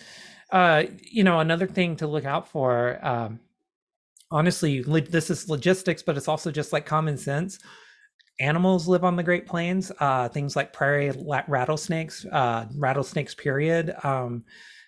uh, 0.50 0.84
you 1.00 1.24
know, 1.24 1.40
another 1.40 1.66
thing 1.66 1.96
to 1.96 2.06
look 2.06 2.24
out 2.24 2.48
for. 2.48 3.04
Um, 3.04 3.40
honestly, 4.34 4.82
this 4.82 5.30
is 5.30 5.48
logistics, 5.48 6.02
but 6.02 6.18
it's 6.18 6.28
also 6.28 6.50
just 6.50 6.72
like 6.72 6.84
common 6.84 7.16
sense 7.16 7.58
animals 8.40 8.88
live 8.88 9.04
on 9.04 9.16
the 9.16 9.22
Great 9.22 9.46
Plains. 9.46 9.92
Uh, 10.00 10.28
things 10.28 10.56
like 10.56 10.72
prairie 10.72 11.12
rattlesnakes, 11.48 12.26
uh, 12.32 12.66
rattlesnakes. 12.76 13.34
Period. 13.34 13.94
Um, 14.02 14.44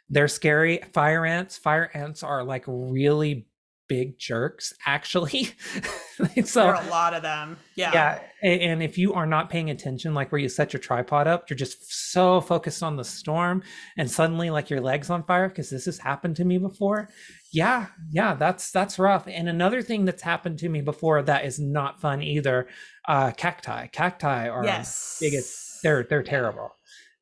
they're 0.08 0.28
scary. 0.28 0.80
Fire 0.92 1.24
ants. 1.24 1.56
Fire 1.56 1.90
ants 1.94 2.22
are 2.22 2.44
like 2.44 2.64
really 2.66 3.46
big 3.88 4.18
jerks 4.18 4.72
actually 4.84 5.44
so 6.44 6.60
there 6.60 6.74
are 6.74 6.84
a 6.84 6.90
lot 6.90 7.14
of 7.14 7.22
them 7.22 7.56
yeah 7.76 7.92
yeah 7.92 8.20
and 8.42 8.82
if 8.82 8.98
you 8.98 9.12
are 9.14 9.26
not 9.26 9.48
paying 9.48 9.70
attention 9.70 10.12
like 10.12 10.32
where 10.32 10.40
you 10.40 10.48
set 10.48 10.72
your 10.72 10.80
tripod 10.80 11.28
up 11.28 11.48
you're 11.48 11.56
just 11.56 12.12
so 12.12 12.40
focused 12.40 12.82
on 12.82 12.96
the 12.96 13.04
storm 13.04 13.62
and 13.96 14.10
suddenly 14.10 14.50
like 14.50 14.70
your 14.70 14.80
legs 14.80 15.08
on 15.08 15.22
fire 15.22 15.48
because 15.48 15.70
this 15.70 15.84
has 15.84 15.98
happened 15.98 16.34
to 16.34 16.44
me 16.44 16.58
before 16.58 17.08
yeah 17.56 17.86
yeah 18.10 18.34
that's 18.34 18.70
that's 18.70 18.98
rough 18.98 19.26
and 19.26 19.48
another 19.48 19.80
thing 19.80 20.04
that's 20.04 20.22
happened 20.22 20.58
to 20.58 20.68
me 20.68 20.82
before 20.82 21.22
that 21.22 21.46
is 21.46 21.58
not 21.58 21.98
fun 21.98 22.22
either 22.22 22.68
uh 23.08 23.30
cacti 23.32 23.86
cacti 23.86 24.46
are 24.46 24.62
yes 24.62 25.16
biggest 25.20 25.82
they're 25.82 26.02
they're 26.04 26.22
terrible 26.22 26.70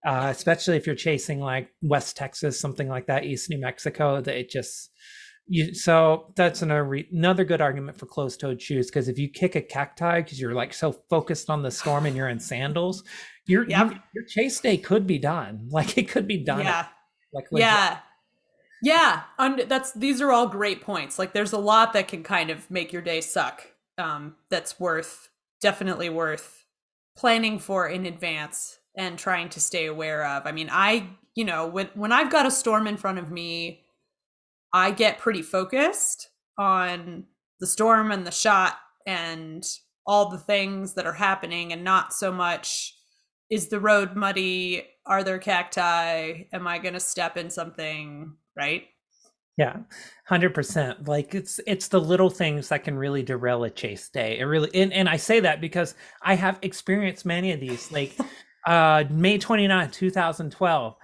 uh 0.05 0.27
especially 0.31 0.77
if 0.77 0.87
you're 0.87 0.97
chasing 0.97 1.39
like 1.39 1.69
west 1.83 2.17
texas 2.17 2.59
something 2.59 2.89
like 2.89 3.07
that 3.07 3.25
east 3.25 3.49
new 3.49 3.59
mexico 3.59 4.21
that 4.21 4.37
it 4.37 4.51
just 4.51 4.91
you, 5.47 5.75
so 5.75 6.33
that's 6.37 6.63
another 6.63 6.85
re- 6.85 7.09
another 7.13 7.45
good 7.45 7.61
argument 7.61 7.99
for 7.99 8.07
closed-toed 8.07 8.61
shoes 8.61 8.87
because 8.87 9.09
if 9.09 9.19
you 9.19 9.29
kick 9.29 9.55
a 9.55 9.61
cacti 9.61 10.23
because 10.23 10.41
you're 10.41 10.55
like 10.55 10.73
so 10.73 10.93
focused 11.11 11.51
on 11.51 11.63
the 11.63 11.71
storm 11.71 12.07
and 12.07 12.17
you're 12.17 12.31
in 12.31 12.41
sandals, 12.41 13.05
your 13.45 13.69
yep. 13.69 13.93
your, 14.15 14.25
chase 14.25 14.59
day 14.61 14.79
could 14.79 15.07
be 15.07 15.19
done. 15.19 15.69
Like 15.71 15.99
it 15.99 16.09
could 16.09 16.27
be 16.27 16.39
done. 16.39 16.61
Yeah. 16.61 16.79
At, 16.81 16.93
like 17.35 17.45
legit. 17.53 17.67
yeah, 17.67 17.99
yeah. 18.85 19.23
And 19.39 19.61
that's 19.61 19.93
these 19.93 20.21
are 20.21 20.31
all 20.31 20.47
great 20.47 20.83
points. 20.83 21.19
Like 21.19 21.33
there's 21.33 21.55
a 21.55 21.59
lot 21.59 21.95
that 21.95 22.07
can 22.07 22.23
kind 22.23 22.51
of 22.51 22.71
make 22.71 22.93
your 22.93 23.01
day 23.01 23.23
suck. 23.23 23.67
Um, 23.97 24.37
that's 24.51 24.79
worth 24.79 25.31
definitely 25.63 26.11
worth 26.11 26.67
planning 27.17 27.59
for 27.59 27.89
in 27.89 28.05
advance 28.05 28.79
and 28.95 29.19
trying 29.19 29.49
to 29.51 29.61
stay 29.61 29.87
aware 29.87 30.27
of. 30.27 30.47
I 30.47 30.53
mean, 30.53 30.69
I 30.71 31.09
you 31.35 31.47
know 31.47 31.67
when 31.67 31.89
when 31.95 32.13
I've 32.13 32.31
got 32.31 32.45
a 32.45 32.51
storm 32.51 32.87
in 32.87 32.99
front 32.99 33.19
of 33.19 33.31
me 33.31 33.81
I 34.75 34.91
get 34.91 35.19
pretty 35.19 35.41
focused 35.41 36.29
on 36.59 37.25
the 37.61 37.67
storm 37.67 38.13
and 38.13 38.27
the 38.27 38.31
shot 38.31 38.77
and 39.07 39.65
all 40.07 40.29
the 40.29 40.39
things 40.39 40.93
that 40.95 41.07
are 41.07 41.15
happening 41.15 41.73
and 41.73 41.85
not 41.85 42.13
so 42.13 42.31
much 42.31 42.95
is 43.49 43.69
the 43.69 43.81
road 43.81 44.15
muddy 44.15 44.87
are 45.07 45.25
there 45.25 45.39
cacti 45.39 46.45
am 46.53 46.67
i 46.67 46.79
going 46.79 46.95
to 46.95 47.01
step 47.01 47.37
in 47.37 47.51
something 47.51 48.35
right 48.57 48.85
yeah 49.57 49.77
100% 50.29 51.07
like 51.07 51.35
it's 51.35 51.61
it's 51.67 51.89
the 51.89 52.01
little 52.01 52.31
things 52.31 52.69
that 52.69 52.83
can 52.83 52.97
really 52.97 53.23
derail 53.23 53.65
a 53.65 53.71
chase 53.71 54.09
day 54.09 54.39
it 54.39 54.45
really 54.45 54.71
and, 54.75 54.93
and 54.93 55.09
i 55.09 55.17
say 55.17 55.41
that 55.41 55.61
because 55.61 55.95
i 56.23 56.35
have 56.35 56.59
experienced 56.63 57.25
many 57.25 57.53
of 57.53 57.61
these 57.61 57.91
like 57.93 58.17
uh 58.67 59.05
may 59.11 59.39
29 59.39 59.91
2012 59.91 60.97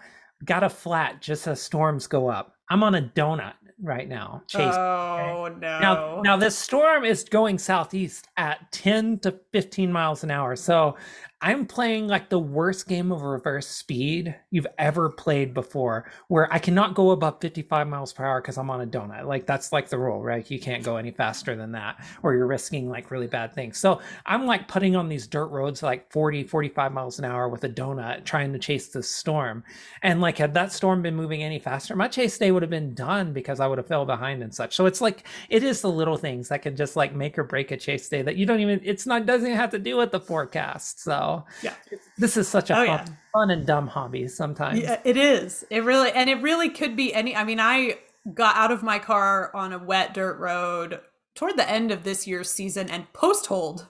got 0.44 0.64
a 0.64 0.68
flat 0.70 1.20
just 1.20 1.46
as 1.46 1.60
storms 1.62 2.06
go 2.06 2.28
up 2.28 2.54
i'm 2.70 2.82
on 2.82 2.94
a 2.94 3.02
donut 3.02 3.54
right 3.82 4.08
now. 4.08 4.42
Chase. 4.46 4.74
Oh 4.76 5.46
okay? 5.46 5.58
no! 5.60 5.80
Now, 5.80 6.20
now 6.22 6.36
this 6.36 6.56
storm 6.56 7.04
is 7.04 7.24
going 7.24 7.58
southeast 7.58 8.28
at 8.36 8.70
ten 8.72 9.18
to 9.20 9.38
fifteen 9.52 9.92
miles 9.92 10.24
an 10.24 10.30
hour. 10.30 10.56
So 10.56 10.96
I'm 11.42 11.64
playing 11.64 12.06
like 12.06 12.28
the 12.28 12.38
worst 12.38 12.86
game 12.86 13.10
of 13.10 13.22
reverse 13.22 13.66
speed 13.66 14.34
you've 14.50 14.66
ever 14.78 15.08
played 15.08 15.54
before, 15.54 16.10
where 16.28 16.52
I 16.52 16.58
cannot 16.58 16.94
go 16.94 17.12
above 17.12 17.40
55 17.40 17.88
miles 17.88 18.12
per 18.12 18.26
hour 18.26 18.42
because 18.42 18.58
I'm 18.58 18.68
on 18.68 18.82
a 18.82 18.86
donut. 18.86 19.24
Like 19.24 19.46
that's 19.46 19.72
like 19.72 19.88
the 19.88 19.98
rule, 19.98 20.22
right? 20.22 20.48
You 20.50 20.60
can't 20.60 20.84
go 20.84 20.96
any 20.96 21.12
faster 21.12 21.56
than 21.56 21.72
that, 21.72 22.04
or 22.22 22.34
you're 22.34 22.46
risking 22.46 22.90
like 22.90 23.10
really 23.10 23.26
bad 23.26 23.54
things. 23.54 23.78
So 23.78 24.02
I'm 24.26 24.44
like 24.44 24.68
putting 24.68 24.96
on 24.96 25.08
these 25.08 25.26
dirt 25.26 25.46
roads 25.46 25.82
like 25.82 26.12
40, 26.12 26.44
45 26.44 26.92
miles 26.92 27.18
an 27.18 27.24
hour 27.24 27.48
with 27.48 27.64
a 27.64 27.70
donut, 27.70 28.24
trying 28.24 28.52
to 28.52 28.58
chase 28.58 28.88
this 28.88 29.08
storm. 29.08 29.64
And 30.02 30.20
like 30.20 30.36
had 30.36 30.52
that 30.54 30.72
storm 30.72 31.00
been 31.00 31.16
moving 31.16 31.42
any 31.42 31.58
faster, 31.58 31.96
my 31.96 32.08
chase 32.08 32.36
day 32.36 32.50
would 32.52 32.62
have 32.62 32.70
been 32.70 32.92
done 32.92 33.32
because 33.32 33.60
I 33.60 33.66
would 33.66 33.78
have 33.78 33.88
fell 33.88 34.04
behind 34.04 34.42
and 34.42 34.54
such. 34.54 34.76
So 34.76 34.84
it's 34.84 35.00
like 35.00 35.26
it 35.48 35.62
is 35.62 35.80
the 35.80 35.90
little 35.90 36.18
things 36.18 36.50
that 36.50 36.60
can 36.60 36.76
just 36.76 36.96
like 36.96 37.14
make 37.14 37.38
or 37.38 37.44
break 37.44 37.70
a 37.70 37.78
chase 37.78 38.10
day 38.10 38.20
that 38.20 38.36
you 38.36 38.44
don't 38.44 38.60
even. 38.60 38.82
It's 38.84 39.06
not 39.06 39.24
doesn't 39.24 39.46
even 39.46 39.58
have 39.58 39.70
to 39.70 39.78
do 39.78 39.96
with 39.96 40.10
the 40.10 40.20
forecast. 40.20 41.00
So 41.00 41.29
yeah, 41.62 41.74
this 42.18 42.36
is 42.36 42.48
such 42.48 42.70
a 42.70 42.74
oh, 42.74 42.86
fun, 42.86 42.86
yeah. 42.86 43.06
fun 43.32 43.50
and 43.50 43.66
dumb 43.66 43.86
hobby 43.86 44.28
sometimes. 44.28 44.80
Yeah, 44.80 45.00
it 45.04 45.16
is. 45.16 45.64
It 45.70 45.84
really 45.84 46.10
and 46.12 46.28
it 46.30 46.42
really 46.42 46.68
could 46.68 46.96
be 46.96 47.12
any. 47.14 47.34
I 47.34 47.44
mean, 47.44 47.60
I 47.60 47.98
got 48.34 48.56
out 48.56 48.70
of 48.70 48.82
my 48.82 48.98
car 48.98 49.50
on 49.54 49.72
a 49.72 49.78
wet 49.78 50.14
dirt 50.14 50.38
road 50.38 51.00
toward 51.34 51.56
the 51.56 51.68
end 51.68 51.90
of 51.90 52.04
this 52.04 52.26
year's 52.26 52.50
season 52.50 52.90
and 52.90 53.12
post 53.12 53.46
hold 53.46 53.86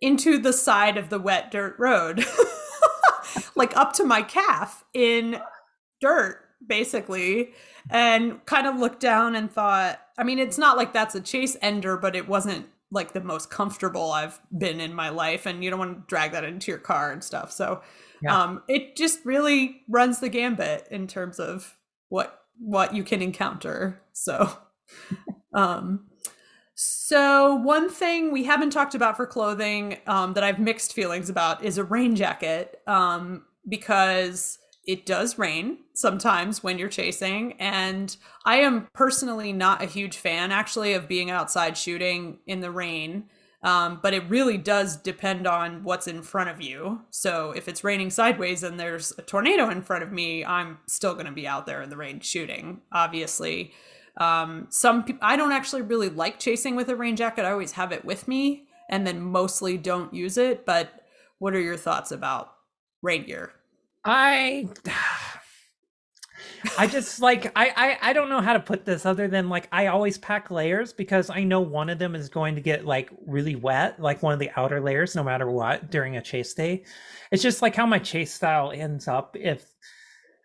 into 0.00 0.38
the 0.38 0.52
side 0.52 0.96
of 0.96 1.10
the 1.10 1.18
wet 1.18 1.50
dirt 1.50 1.76
road, 1.78 2.24
like 3.54 3.76
up 3.76 3.92
to 3.94 4.04
my 4.04 4.22
calf 4.22 4.84
in 4.94 5.40
dirt, 6.00 6.40
basically, 6.66 7.52
and 7.90 8.44
kind 8.46 8.66
of 8.66 8.76
looked 8.76 9.00
down 9.00 9.34
and 9.36 9.50
thought. 9.50 10.00
I 10.18 10.24
mean, 10.24 10.38
it's 10.38 10.58
not 10.58 10.76
like 10.76 10.92
that's 10.92 11.14
a 11.14 11.20
chase 11.20 11.56
ender, 11.62 11.96
but 11.96 12.16
it 12.16 12.28
wasn't 12.28 12.66
like 12.90 13.12
the 13.12 13.20
most 13.20 13.50
comfortable 13.50 14.10
I've 14.12 14.40
been 14.56 14.80
in 14.80 14.92
my 14.94 15.08
life 15.10 15.46
and 15.46 15.62
you 15.62 15.70
don't 15.70 15.78
want 15.78 15.96
to 15.96 16.04
drag 16.06 16.32
that 16.32 16.44
into 16.44 16.70
your 16.70 16.78
car 16.78 17.12
and 17.12 17.22
stuff. 17.22 17.52
So 17.52 17.82
yeah. 18.22 18.36
um 18.36 18.62
it 18.68 18.96
just 18.96 19.24
really 19.24 19.82
runs 19.88 20.18
the 20.18 20.28
gambit 20.28 20.88
in 20.90 21.06
terms 21.06 21.38
of 21.38 21.76
what 22.08 22.44
what 22.58 22.94
you 22.94 23.04
can 23.04 23.22
encounter. 23.22 24.00
So 24.12 24.50
um 25.54 26.06
so 26.82 27.56
one 27.56 27.90
thing 27.90 28.32
we 28.32 28.44
haven't 28.44 28.70
talked 28.70 28.94
about 28.94 29.14
for 29.14 29.26
clothing 29.26 29.98
um, 30.06 30.32
that 30.32 30.42
I've 30.42 30.58
mixed 30.58 30.94
feelings 30.94 31.28
about 31.28 31.62
is 31.62 31.76
a 31.76 31.84
rain 31.84 32.16
jacket 32.16 32.80
um, 32.86 33.44
because 33.68 34.58
it 34.90 35.06
does 35.06 35.38
rain 35.38 35.78
sometimes 35.92 36.64
when 36.64 36.76
you're 36.76 36.88
chasing 36.88 37.52
and 37.60 38.16
i 38.44 38.56
am 38.56 38.88
personally 38.92 39.52
not 39.52 39.82
a 39.82 39.86
huge 39.86 40.16
fan 40.16 40.50
actually 40.50 40.92
of 40.92 41.06
being 41.06 41.30
outside 41.30 41.78
shooting 41.78 42.38
in 42.46 42.58
the 42.58 42.70
rain 42.70 43.24
um, 43.62 44.00
but 44.02 44.14
it 44.14 44.28
really 44.28 44.56
does 44.56 44.96
depend 44.96 45.46
on 45.46 45.84
what's 45.84 46.06
in 46.06 46.22
front 46.22 46.48
of 46.48 46.62
you. 46.62 47.02
So 47.10 47.50
if 47.50 47.68
it's 47.68 47.84
raining 47.84 48.08
sideways 48.08 48.62
and 48.62 48.80
there's 48.80 49.12
a 49.18 49.22
tornado 49.22 49.68
in 49.68 49.82
front 49.82 50.02
of 50.02 50.10
me 50.10 50.44
i'm 50.46 50.78
still 50.86 51.12
going 51.12 51.26
to 51.26 51.32
be 51.32 51.46
out 51.46 51.66
there 51.66 51.82
in 51.82 51.90
the 51.90 51.96
rain 51.96 52.20
shooting 52.20 52.80
obviously. 52.90 53.72
Um, 54.16 54.66
some 54.70 55.04
people 55.04 55.20
i 55.22 55.36
don't 55.36 55.52
actually 55.52 55.82
really 55.82 56.08
like 56.08 56.38
chasing 56.38 56.74
with 56.74 56.88
a 56.88 56.96
rain 56.96 57.16
jacket. 57.16 57.44
I 57.44 57.50
always 57.50 57.72
have 57.72 57.92
it 57.92 58.04
with 58.04 58.26
me 58.26 58.64
and 58.88 59.06
then 59.06 59.20
mostly 59.20 59.76
don't 59.76 60.14
use 60.14 60.38
it 60.38 60.64
but 60.64 61.04
what 61.38 61.54
are 61.54 61.60
your 61.60 61.76
thoughts 61.76 62.10
about 62.10 62.54
rain 63.02 63.26
gear 63.26 63.52
I 64.04 64.68
I 66.78 66.86
just 66.86 67.20
like 67.20 67.52
I, 67.56 67.72
I 67.76 68.10
I 68.10 68.12
don't 68.12 68.28
know 68.28 68.40
how 68.40 68.52
to 68.52 68.60
put 68.60 68.84
this 68.84 69.06
other 69.06 69.28
than 69.28 69.48
like 69.48 69.68
I 69.72 69.86
always 69.88 70.18
pack 70.18 70.50
layers 70.50 70.92
because 70.92 71.30
I 71.30 71.44
know 71.44 71.60
one 71.60 71.88
of 71.88 71.98
them 71.98 72.14
is 72.14 72.28
going 72.28 72.54
to 72.54 72.60
get 72.60 72.84
like 72.84 73.10
really 73.26 73.56
wet, 73.56 74.00
like 74.00 74.22
one 74.22 74.32
of 74.32 74.38
the 74.38 74.50
outer 74.56 74.80
layers, 74.80 75.14
no 75.14 75.22
matter 75.22 75.50
what 75.50 75.90
during 75.90 76.16
a 76.16 76.22
chase 76.22 76.52
day. 76.54 76.84
It's 77.30 77.42
just 77.42 77.62
like 77.62 77.74
how 77.74 77.86
my 77.86 77.98
chase 77.98 78.32
style 78.32 78.72
ends 78.72 79.08
up 79.08 79.36
if 79.38 79.74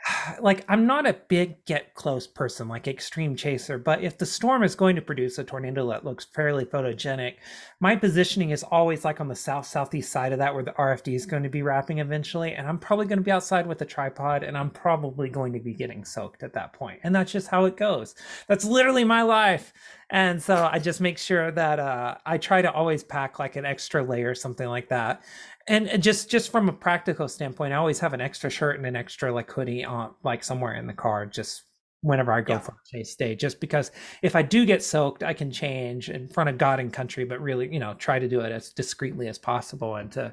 like 0.41 0.65
I'm 0.67 0.85
not 0.85 1.07
a 1.07 1.13
big 1.27 1.63
get 1.65 1.93
close 1.93 2.27
person, 2.27 2.67
like 2.67 2.87
extreme 2.87 3.35
chaser, 3.35 3.77
but 3.77 4.03
if 4.03 4.17
the 4.17 4.25
storm 4.25 4.63
is 4.63 4.75
going 4.75 4.95
to 4.95 5.01
produce 5.01 5.37
a 5.37 5.43
tornado 5.43 5.89
that 5.89 6.05
looks 6.05 6.25
fairly 6.25 6.65
photogenic, 6.65 7.35
my 7.79 7.95
positioning 7.95 8.51
is 8.51 8.63
always 8.63 9.05
like 9.05 9.19
on 9.19 9.27
the 9.27 9.35
south 9.35 9.65
southeast 9.65 10.11
side 10.11 10.31
of 10.31 10.39
that 10.39 10.53
where 10.53 10.63
the 10.63 10.71
RFD 10.71 11.15
is 11.15 11.25
going 11.25 11.43
to 11.43 11.49
be 11.49 11.61
wrapping 11.61 11.99
eventually, 11.99 12.53
and 12.53 12.67
I'm 12.67 12.79
probably 12.79 13.05
going 13.05 13.19
to 13.19 13.23
be 13.23 13.31
outside 13.31 13.67
with 13.67 13.81
a 13.81 13.85
tripod, 13.85 14.43
and 14.43 14.57
I'm 14.57 14.69
probably 14.69 15.29
going 15.29 15.53
to 15.53 15.59
be 15.59 15.73
getting 15.73 16.05
soaked 16.05 16.43
at 16.43 16.53
that 16.53 16.73
point, 16.73 16.99
and 17.03 17.13
that's 17.13 17.31
just 17.31 17.47
how 17.47 17.65
it 17.65 17.77
goes. 17.77 18.15
That's 18.47 18.65
literally 18.65 19.03
my 19.03 19.23
life, 19.23 19.73
and 20.09 20.41
so 20.41 20.69
I 20.71 20.79
just 20.79 21.01
make 21.01 21.17
sure 21.17 21.51
that 21.51 21.79
uh, 21.79 22.17
I 22.25 22.37
try 22.37 22.61
to 22.61 22.71
always 22.71 23.03
pack 23.03 23.39
like 23.39 23.55
an 23.55 23.65
extra 23.65 24.03
layer, 24.03 24.35
something 24.35 24.67
like 24.67 24.89
that, 24.89 25.23
and 25.67 26.01
just 26.01 26.29
just 26.29 26.51
from 26.51 26.69
a 26.69 26.73
practical 26.73 27.27
standpoint 27.27 27.73
i 27.73 27.75
always 27.75 27.99
have 27.99 28.13
an 28.13 28.21
extra 28.21 28.49
shirt 28.49 28.77
and 28.77 28.85
an 28.85 28.95
extra 28.95 29.33
like 29.33 29.49
hoodie 29.51 29.83
on 29.83 30.13
like 30.23 30.43
somewhere 30.43 30.75
in 30.75 30.87
the 30.87 30.93
car 30.93 31.25
just 31.25 31.63
whenever 32.01 32.31
i 32.31 32.39
go 32.39 32.53
yeah. 32.53 32.59
for 32.59 32.71
a 32.71 32.97
chase 32.97 33.15
day 33.15 33.33
just 33.35 33.59
because 33.59 33.91
if 34.21 34.35
i 34.35 34.41
do 34.41 34.63
get 34.63 34.83
soaked 34.83 35.23
i 35.23 35.33
can 35.33 35.49
change 35.49 36.09
in 36.09 36.27
front 36.27 36.49
of 36.49 36.57
god 36.57 36.79
and 36.79 36.93
country 36.93 37.25
but 37.25 37.41
really 37.41 37.71
you 37.73 37.79
know 37.79 37.95
try 37.95 38.19
to 38.19 38.27
do 38.27 38.41
it 38.41 38.51
as 38.51 38.71
discreetly 38.73 39.27
as 39.27 39.39
possible 39.39 39.95
and 39.95 40.11
to 40.11 40.31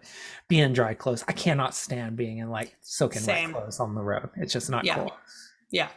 be 0.48 0.60
in 0.60 0.72
dry 0.72 0.94
clothes. 0.94 1.24
I 1.28 1.32
cannot 1.32 1.74
stand 1.74 2.16
being 2.16 2.38
in 2.38 2.50
like 2.50 2.76
soaking 2.82 3.24
wet 3.26 3.52
clothes 3.52 3.80
on 3.80 3.94
the 3.94 4.02
road. 4.02 4.28
It's 4.36 4.52
just 4.52 4.68
not 4.68 4.84
yeah. 4.84 4.96
cool. 4.96 5.12
Yeah. 5.70 5.88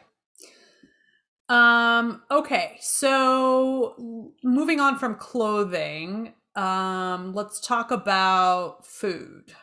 Um 1.50 2.24
okay 2.32 2.78
so 2.80 4.34
moving 4.44 4.80
on 4.80 4.98
from 4.98 5.16
clothing 5.16 6.34
um, 6.56 7.34
let's 7.34 7.60
talk 7.60 7.92
about 7.92 8.86
food. 8.86 9.54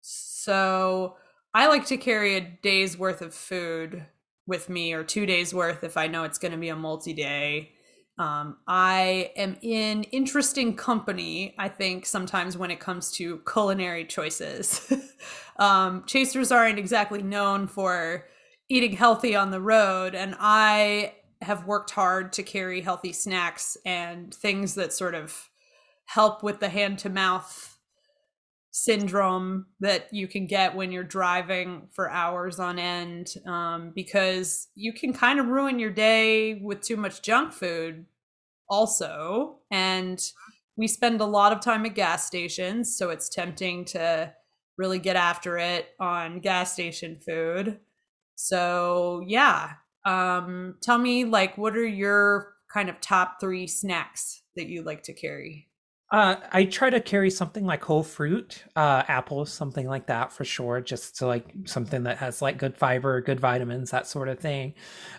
So 0.00 1.16
I 1.54 1.68
like 1.68 1.86
to 1.86 1.96
carry 1.96 2.36
a 2.36 2.40
day's 2.40 2.98
worth 2.98 3.22
of 3.22 3.34
food 3.34 4.06
with 4.46 4.68
me 4.68 4.92
or 4.92 5.04
two 5.04 5.24
days 5.24 5.54
worth 5.54 5.84
if 5.84 5.96
I 5.96 6.06
know 6.06 6.24
it's 6.24 6.38
going 6.38 6.52
to 6.52 6.58
be 6.58 6.68
a 6.68 6.76
multi 6.76 7.14
day. 7.14 7.70
Um, 8.16 8.58
I 8.68 9.32
am 9.36 9.56
in 9.60 10.04
interesting 10.04 10.76
company, 10.76 11.54
I 11.58 11.68
think, 11.68 12.06
sometimes 12.06 12.56
when 12.56 12.70
it 12.70 12.78
comes 12.78 13.10
to 13.12 13.40
culinary 13.50 14.04
choices. 14.04 14.92
um, 15.56 16.04
chasers 16.06 16.52
aren't 16.52 16.78
exactly 16.78 17.22
known 17.22 17.66
for 17.66 18.26
eating 18.68 18.92
healthy 18.92 19.34
on 19.34 19.50
the 19.50 19.60
road, 19.60 20.14
and 20.14 20.36
I 20.38 21.14
have 21.42 21.66
worked 21.66 21.90
hard 21.90 22.32
to 22.34 22.42
carry 22.42 22.80
healthy 22.80 23.12
snacks 23.12 23.76
and 23.84 24.32
things 24.32 24.76
that 24.76 24.92
sort 24.92 25.14
of 25.14 25.50
help 26.06 26.42
with 26.42 26.60
the 26.60 26.68
hand 26.68 26.98
to 27.00 27.10
mouth 27.10 27.78
syndrome 28.70 29.66
that 29.78 30.12
you 30.12 30.26
can 30.26 30.46
get 30.46 30.74
when 30.74 30.90
you're 30.90 31.04
driving 31.04 31.86
for 31.92 32.10
hours 32.10 32.58
on 32.58 32.76
end 32.76 33.34
um, 33.46 33.92
because 33.94 34.66
you 34.74 34.92
can 34.92 35.12
kind 35.12 35.38
of 35.38 35.46
ruin 35.46 35.78
your 35.78 35.92
day 35.92 36.54
with 36.54 36.80
too 36.80 36.96
much 36.96 37.22
junk 37.22 37.52
food 37.52 38.04
also. 38.68 39.58
And 39.70 40.20
we 40.76 40.88
spend 40.88 41.20
a 41.20 41.24
lot 41.24 41.52
of 41.52 41.60
time 41.60 41.86
at 41.86 41.94
gas 41.94 42.26
stations 42.26 42.96
so 42.96 43.10
it's 43.10 43.28
tempting 43.28 43.84
to 43.86 44.32
really 44.76 44.98
get 44.98 45.14
after 45.14 45.56
it 45.56 45.90
on 46.00 46.40
gas 46.40 46.72
station 46.72 47.20
food. 47.24 47.78
So 48.34 49.22
yeah 49.26 49.74
um 50.04 50.74
tell 50.82 50.98
me 50.98 51.24
like 51.24 51.56
what 51.56 51.76
are 51.76 51.86
your 51.86 52.54
kind 52.72 52.88
of 52.88 53.00
top 53.00 53.40
three 53.40 53.66
snacks 53.66 54.42
that 54.56 54.66
you 54.66 54.82
like 54.82 55.02
to 55.04 55.12
carry 55.12 55.68
uh, 56.14 56.36
I 56.52 56.66
try 56.66 56.90
to 56.90 57.00
carry 57.00 57.28
something 57.28 57.66
like 57.66 57.82
whole 57.82 58.04
fruit, 58.04 58.62
uh, 58.76 59.02
apples, 59.08 59.52
something 59.52 59.88
like 59.88 60.06
that 60.06 60.32
for 60.32 60.44
sure, 60.44 60.80
just 60.80 61.16
to 61.16 61.26
like 61.26 61.52
something 61.64 62.04
that 62.04 62.18
has 62.18 62.40
like 62.40 62.56
good 62.56 62.76
fiber, 62.76 63.20
good 63.20 63.40
vitamins, 63.40 63.90
that 63.90 64.06
sort 64.06 64.28
of 64.28 64.38
thing. 64.38 64.74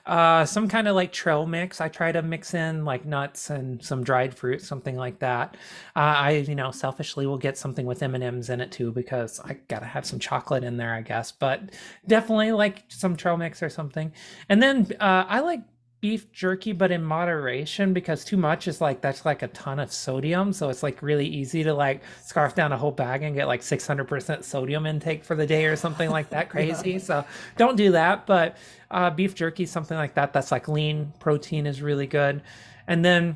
Uh, 0.06 0.46
some 0.46 0.70
kind 0.70 0.88
of 0.88 0.96
like 0.96 1.12
trail 1.12 1.46
mix. 1.46 1.82
I 1.82 1.90
try 1.90 2.14
to 2.14 2.22
mix 2.22 2.54
in 2.54 2.86
like 2.86 3.04
nuts 3.04 3.50
and 3.50 3.84
some 3.84 4.06
dried 4.06 4.38
fruit, 4.38 4.62
something 4.62 4.96
like 4.96 5.20
that. 5.20 5.58
Uh, 5.98 6.00
I, 6.00 6.30
you 6.48 6.56
know, 6.56 6.72
selfishly 6.72 7.28
will 7.28 7.38
get 7.38 7.58
something 7.58 7.86
with 7.86 8.02
M 8.02 8.16
and 8.16 8.24
M's 8.24 8.50
in 8.50 8.62
it 8.62 8.72
too 8.72 8.94
because 8.94 9.42
I 9.42 9.58
gotta 9.68 9.88
have 9.88 10.06
some 10.06 10.20
chocolate 10.20 10.64
in 10.64 10.78
there, 10.78 10.94
I 10.94 11.02
guess. 11.02 11.30
But 11.30 11.72
definitely 12.08 12.54
like 12.54 12.86
some 12.88 13.18
trail 13.18 13.36
mix 13.36 13.62
or 13.62 13.70
something. 13.70 14.14
And 14.48 14.64
then 14.64 14.88
uh, 15.02 15.26
I 15.28 15.42
like 15.42 15.60
beef 16.06 16.32
jerky, 16.32 16.72
but 16.72 16.92
in 16.92 17.04
moderation 17.04 17.92
because 17.92 18.24
too 18.24 18.38
much 18.38 18.68
is 18.68 18.80
like 18.80 19.02
that's 19.02 19.26
like 19.26 19.42
a 19.42 19.48
ton 19.48 19.80
of 19.80 19.92
sodium. 19.92 20.54
So 20.54 20.70
it's 20.70 20.84
like 20.84 21.02
really 21.02 21.26
easy 21.26 21.64
to 21.64 21.74
like 21.74 22.04
scarf 22.22 22.54
down 22.54 22.72
a 22.72 22.78
whole 22.78 22.92
bag 22.92 23.24
and 23.24 23.34
get 23.34 23.48
like 23.48 23.62
600% 23.62 24.44
sodium 24.44 24.86
intake 24.86 25.24
for 25.24 25.36
the 25.36 25.48
day 25.48 25.66
or 25.66 25.76
something 25.76 26.12
like 26.12 26.30
that 26.30 26.48
crazy. 26.52 26.92
yeah. 26.92 26.98
So 27.00 27.26
don't 27.58 27.76
do 27.76 27.92
that. 27.94 28.28
But 28.28 28.58
uh, 28.92 29.10
beef 29.10 29.34
jerky, 29.34 29.66
something 29.66 29.98
like 29.98 30.14
that, 30.14 30.32
that's 30.32 30.52
like 30.52 30.68
lean 30.68 31.12
protein 31.20 31.66
is 31.66 31.82
really 31.82 32.06
good. 32.06 32.44
And 32.88 33.04
then 33.04 33.36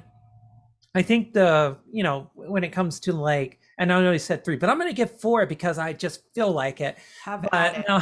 I 0.94 1.02
think 1.02 1.34
the, 1.34 1.76
you 1.92 2.04
know, 2.04 2.30
when 2.36 2.64
it 2.64 2.70
comes 2.70 3.00
to 3.00 3.14
like, 3.14 3.58
and 3.80 3.92
I 3.92 4.00
know 4.00 4.12
you 4.12 4.20
said 4.20 4.46
three, 4.46 4.58
but 4.58 4.70
I'm 4.70 4.78
going 4.78 4.92
to 4.92 4.96
give 4.96 5.20
four 5.20 5.48
because 5.48 5.80
I 5.80 5.94
just 5.94 6.22
feel 6.36 6.52
like 6.52 6.82
it. 6.82 7.00
Have 7.24 7.48
but, 7.52 7.78
it. 7.80 7.86
No, 7.88 8.00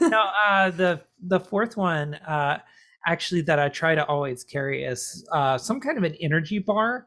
no 0.08 0.22
uh, 0.44 0.70
the, 0.70 1.02
the 1.22 1.38
fourth 1.38 1.76
one, 1.76 2.14
uh, 2.14 2.58
actually 3.06 3.42
that 3.42 3.58
I 3.58 3.68
try 3.68 3.94
to 3.94 4.04
always 4.06 4.44
carry 4.44 4.84
is 4.84 5.26
uh, 5.32 5.58
some 5.58 5.80
kind 5.80 5.98
of 5.98 6.04
an 6.04 6.14
energy 6.20 6.58
bar 6.58 7.06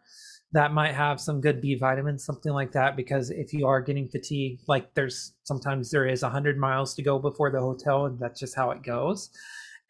that 0.54 0.74
might 0.74 0.94
have 0.94 1.22
some 1.22 1.40
good 1.40 1.62
B 1.62 1.76
vitamins, 1.76 2.26
something 2.26 2.52
like 2.52 2.74
that. 2.74 2.96
Because 2.96 3.30
if 3.30 3.54
you 3.54 3.68
are 3.68 3.82
getting 3.82 4.10
fatigued, 4.10 4.64
like 4.68 4.94
there's 4.94 5.34
sometimes 5.44 5.92
there 5.92 6.08
is 6.08 6.24
a 6.24 6.30
hundred 6.30 6.58
miles 6.58 6.94
to 6.96 7.04
go 7.04 7.20
before 7.20 7.52
the 7.52 7.60
hotel, 7.60 8.06
and 8.06 8.20
that's 8.20 8.40
just 8.40 8.56
how 8.56 8.72
it 8.72 8.84
goes. 8.84 9.30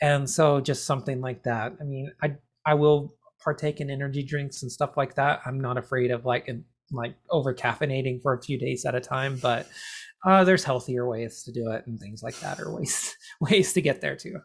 And 0.02 0.30
so, 0.30 0.62
just 0.62 0.86
something 0.86 1.22
like 1.22 1.44
that. 1.44 1.74
I 1.80 1.84
mean, 1.84 2.12
I 2.22 2.36
I 2.66 2.76
will 2.76 3.16
partake 3.44 3.82
in 3.82 3.90
energy 3.90 4.24
drinks 4.24 4.62
and 4.62 4.72
stuff 4.72 4.98
like 4.98 5.16
that. 5.16 5.42
I'm 5.46 5.60
not 5.60 5.78
afraid 5.78 6.12
of 6.12 6.26
like 6.26 6.50
like 6.92 7.16
over 7.30 7.54
caffeinating 7.54 8.22
for 8.22 8.34
a 8.34 8.42
few 8.42 8.60
days 8.60 8.86
at 8.86 8.96
a 8.96 9.00
time, 9.00 9.40
but 9.42 9.68
uh, 10.26 10.44
there's 10.44 10.64
healthier 10.64 11.08
ways 11.08 11.44
to 11.44 11.52
do 11.52 11.72
it 11.72 11.88
and 11.88 12.00
things 12.00 12.22
like 12.22 12.40
that, 12.42 12.60
or 12.60 12.76
ways 12.76 13.16
ways 13.42 13.74
to 13.74 13.82
get 13.82 14.02
there 14.02 14.16
too. 14.16 14.40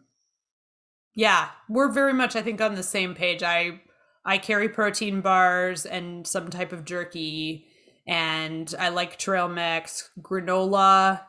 Yeah, 1.17 1.49
we're 1.69 1.91
very 1.91 2.13
much 2.13 2.37
I 2.37 2.43
think 2.43 2.61
on 2.61 2.77
the 2.77 2.83
same 2.85 3.15
page. 3.15 3.43
I 3.43 3.81
I 4.25 4.39
carry 4.39 4.69
protein 4.69 5.21
bars 5.23 5.87
and 5.87 6.27
some 6.27 6.51
type 6.51 6.73
of 6.73 6.85
jerky 6.85 7.67
and 8.07 8.73
I 8.79 8.91
like 8.91 9.19
trail 9.19 9.49
mix, 9.49 10.11
granola, 10.21 11.23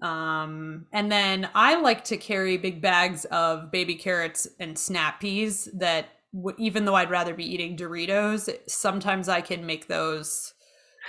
um, 0.00 0.86
and 0.92 1.12
then 1.12 1.48
I 1.54 1.80
like 1.80 2.04
to 2.04 2.16
carry 2.16 2.56
big 2.56 2.80
bags 2.80 3.24
of 3.26 3.70
baby 3.70 3.96
carrots 3.96 4.48
and 4.60 4.78
snap 4.78 5.20
peas 5.20 5.68
that 5.74 6.06
w- 6.34 6.56
even 6.58 6.84
though 6.86 6.94
I'd 6.94 7.10
rather 7.10 7.34
be 7.34 7.44
eating 7.44 7.76
Doritos, 7.76 8.48
sometimes 8.66 9.28
I 9.28 9.40
can 9.42 9.66
make 9.66 9.88
those 9.88 10.54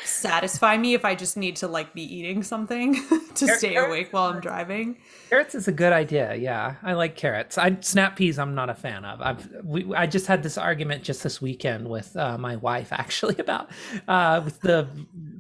satisfy 0.06 0.78
me 0.78 0.94
if 0.94 1.06
I 1.06 1.16
just 1.16 1.38
need 1.38 1.56
to 1.58 1.68
like 1.68 1.94
be 1.94 2.02
eating 2.02 2.44
something 2.44 2.96
to 3.36 3.48
stay 3.48 3.76
awake 3.76 4.12
while 4.12 4.32
I'm 4.32 4.40
driving. 4.40 4.98
Carrots 5.30 5.56
is 5.56 5.68
a 5.68 5.72
good 5.72 5.94
idea. 5.94 6.36
Yeah, 6.36 6.76
I 6.84 6.94
like 6.94 7.16
carrots. 7.16 7.58
I 7.58 7.78
snap 7.82 8.16
peas. 8.16 8.38
I'm 8.38 8.56
not 8.56 8.70
a 8.70 8.74
fan 8.74 9.06
of. 9.06 9.22
I've 9.22 9.50
we, 9.64 9.94
I 9.96 10.06
just 10.06 10.28
had 10.28 10.44
this 10.44 10.58
argument 10.58 11.04
just 11.04 11.24
this 11.24 11.42
weekend 11.42 11.90
with 11.90 12.16
uh, 12.16 12.38
my 12.38 12.56
wife 12.58 12.92
actually 12.92 13.36
about 13.40 13.70
uh, 14.08 14.42
with 14.44 14.62
the 14.62 14.88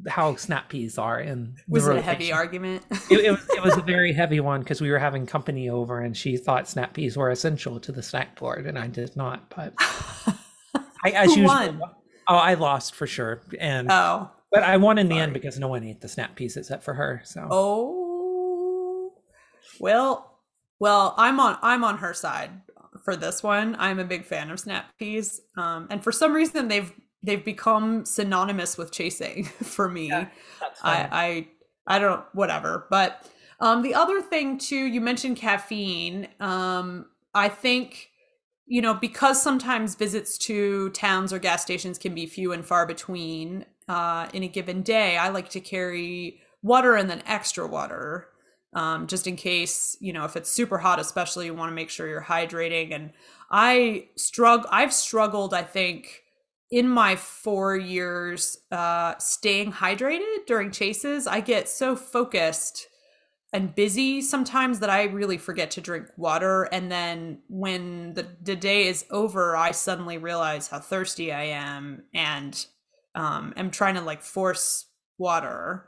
how 0.07 0.35
snap 0.35 0.69
peas 0.69 0.97
are. 0.97 1.19
And 1.19 1.55
was 1.67 1.87
it 1.87 1.97
a 1.97 2.01
heavy 2.01 2.31
argument? 2.31 2.83
it, 3.09 3.19
it, 3.19 3.31
was, 3.31 3.49
it 3.49 3.63
was 3.63 3.77
a 3.77 3.81
very 3.85 4.13
heavy 4.13 4.39
one 4.39 4.61
because 4.61 4.81
we 4.81 4.91
were 4.91 4.99
having 4.99 5.25
company 5.25 5.69
over 5.69 5.99
and 5.99 6.15
she 6.15 6.37
thought 6.37 6.67
snap 6.67 6.93
peas 6.93 7.17
were 7.17 7.29
essential 7.29 7.79
to 7.79 7.91
the 7.91 8.03
snack 8.03 8.37
board 8.39 8.65
and 8.65 8.77
I 8.77 8.87
did 8.87 9.15
not. 9.15 9.49
But 9.55 9.73
I 11.03 11.09
as 11.11 11.29
usual. 11.35 11.47
Won? 11.47 11.81
Oh, 12.27 12.35
I 12.35 12.53
lost 12.53 12.95
for 12.95 13.07
sure. 13.07 13.41
And 13.59 13.91
oh, 13.91 14.31
but 14.53 14.61
I 14.61 14.77
won 14.77 14.99
in 14.99 15.09
the 15.09 15.17
end 15.17 15.33
because 15.33 15.57
no 15.57 15.67
one 15.67 15.83
ate 15.83 15.99
the 15.99 16.07
snap 16.07 16.35
peas 16.35 16.55
except 16.55 16.83
for 16.83 16.93
her. 16.93 17.21
So 17.25 17.47
oh, 17.49 19.13
well, 19.79 20.39
well, 20.79 21.15
I'm 21.17 21.39
on 21.39 21.57
I'm 21.63 21.83
on 21.83 21.97
her 21.97 22.13
side 22.13 22.51
for 23.03 23.15
this 23.15 23.41
one. 23.41 23.75
I'm 23.79 23.97
a 23.97 24.05
big 24.05 24.25
fan 24.25 24.51
of 24.51 24.59
snap 24.59 24.95
peas, 24.99 25.41
um, 25.57 25.87
and 25.89 26.03
for 26.03 26.11
some 26.11 26.33
reason 26.33 26.67
they've 26.67 26.93
they've 27.23 27.43
become 27.43 28.05
synonymous 28.05 28.77
with 28.77 28.91
chasing 28.91 29.43
for 29.63 29.89
me. 29.89 30.09
Yeah, 30.09 30.27
I, 30.83 31.47
I 31.87 31.95
I 31.95 31.99
don't 31.99 32.23
whatever, 32.33 32.85
but 32.91 33.27
um, 33.59 33.81
the 33.81 33.95
other 33.95 34.21
thing 34.21 34.59
too, 34.59 34.85
you 34.85 35.01
mentioned 35.01 35.37
caffeine. 35.37 36.27
Um, 36.39 37.07
I 37.33 37.49
think 37.49 38.09
you 38.67 38.83
know 38.83 38.93
because 38.93 39.41
sometimes 39.41 39.95
visits 39.95 40.37
to 40.37 40.91
towns 40.91 41.33
or 41.33 41.39
gas 41.39 41.63
stations 41.63 41.97
can 41.97 42.13
be 42.13 42.27
few 42.27 42.51
and 42.51 42.63
far 42.63 42.85
between 42.85 43.65
uh, 43.87 44.27
in 44.33 44.43
a 44.43 44.47
given 44.47 44.81
day, 44.81 45.17
I 45.17 45.29
like 45.29 45.49
to 45.49 45.59
carry 45.59 46.41
water 46.61 46.95
and 46.95 47.09
then 47.09 47.23
extra 47.25 47.67
water, 47.67 48.29
um, 48.73 49.07
just 49.07 49.27
in 49.27 49.35
case 49.35 49.97
you 49.99 50.13
know 50.13 50.25
if 50.25 50.35
it's 50.35 50.49
super 50.49 50.77
hot, 50.77 50.99
especially 50.99 51.45
you 51.45 51.53
want 51.53 51.71
to 51.71 51.75
make 51.75 51.89
sure 51.89 52.07
you're 52.07 52.21
hydrating. 52.21 52.93
And 52.93 53.11
I 53.51 54.07
struggle. 54.15 54.69
I've 54.71 54.93
struggled. 54.93 55.53
I 55.53 55.63
think 55.63 56.23
in 56.71 56.89
my 56.89 57.15
four 57.15 57.77
years 57.77 58.57
uh, 58.71 59.15
staying 59.19 59.73
hydrated 59.73 60.47
during 60.47 60.71
chases, 60.71 61.27
I 61.27 61.39
get 61.39 61.69
so 61.69 61.95
focused 61.95 62.87
and 63.53 63.75
busy 63.75 64.21
sometimes 64.21 64.79
that 64.79 64.89
I 64.89 65.03
really 65.03 65.37
forget 65.37 65.69
to 65.71 65.81
drink 65.81 66.07
water. 66.17 66.63
And 66.63 66.91
then 66.91 67.37
when 67.47 68.15
the, 68.15 68.25
the 68.41 68.55
day 68.55 68.87
is 68.87 69.05
over, 69.11 69.55
I 69.55 69.69
suddenly 69.69 70.17
realize 70.17 70.67
how 70.67 70.79
thirsty 70.79 71.31
I 71.31 71.43
am 71.43 72.05
and 72.15 72.65
um, 73.15 73.53
am 73.57 73.71
trying 73.71 73.95
to 73.95 74.01
like 74.01 74.21
force 74.21 74.85
water. 75.17 75.87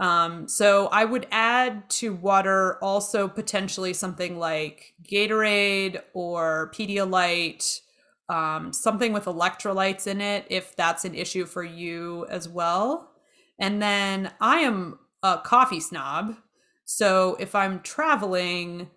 Um, 0.00 0.46
so 0.46 0.88
I 0.88 1.04
would 1.04 1.26
add 1.32 1.90
to 1.90 2.14
water 2.14 2.78
also 2.82 3.26
potentially 3.26 3.92
something 3.92 4.38
like 4.38 4.94
Gatorade 5.02 6.00
or 6.14 6.70
Pedialyte, 6.74 7.80
um, 8.28 8.72
something 8.72 9.12
with 9.12 9.24
electrolytes 9.24 10.06
in 10.06 10.20
it, 10.20 10.46
if 10.50 10.76
that's 10.76 11.04
an 11.04 11.14
issue 11.14 11.46
for 11.46 11.64
you 11.64 12.26
as 12.30 12.48
well. 12.48 13.10
And 13.58 13.82
then 13.82 14.30
I 14.40 14.58
am 14.58 15.00
a 15.22 15.38
coffee 15.38 15.80
snob. 15.80 16.36
So 16.84 17.36
if 17.40 17.54
I'm 17.56 17.80
traveling, 17.80 18.88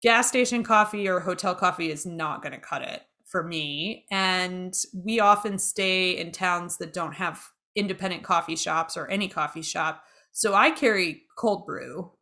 gas 0.00 0.28
station 0.28 0.62
coffee 0.62 1.08
or 1.08 1.20
hotel 1.20 1.56
coffee 1.56 1.90
is 1.90 2.06
not 2.06 2.40
going 2.40 2.52
to 2.52 2.58
cut 2.58 2.82
it 2.82 3.02
for 3.30 3.42
me. 3.42 4.06
And 4.10 4.74
we 4.94 5.20
often 5.20 5.58
stay 5.58 6.16
in 6.16 6.32
towns 6.32 6.78
that 6.78 6.92
don't 6.92 7.14
have 7.14 7.42
independent 7.76 8.24
coffee 8.24 8.56
shops 8.56 8.96
or 8.96 9.06
any 9.08 9.28
coffee 9.28 9.62
shop. 9.62 10.02
So 10.32 10.54
I 10.54 10.70
carry 10.70 11.22
cold 11.38 11.66
brew 11.66 12.12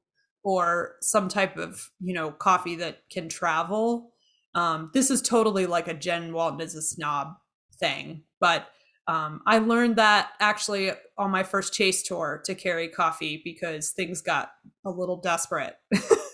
or 0.45 0.97
some 1.01 1.29
type 1.29 1.57
of, 1.57 1.91
you 2.01 2.15
know, 2.15 2.31
coffee 2.31 2.77
that 2.77 3.03
can 3.11 3.29
travel. 3.29 4.13
Um, 4.55 4.91
this 4.95 5.11
is 5.11 5.23
totally 5.23 5.67
like 5.67 5.89
a 5.89 5.95
Jen 5.95 6.33
Walton 6.33 6.61
is 6.61 6.75
a 6.75 6.83
snob 6.83 7.35
thing, 7.79 8.25
but 8.41 8.69
um, 9.07 9.41
I 9.47 9.59
learned 9.59 9.97
that 9.97 10.33
actually 10.39 10.93
on 11.17 11.31
my 11.31 11.43
first 11.43 11.73
chase 11.73 12.03
tour 12.03 12.43
to 12.45 12.55
carry 12.55 12.89
coffee 12.89 13.41
because 13.43 13.91
things 13.91 14.21
got 14.21 14.51
a 14.85 14.91
little 14.91 15.17
desperate 15.17 15.77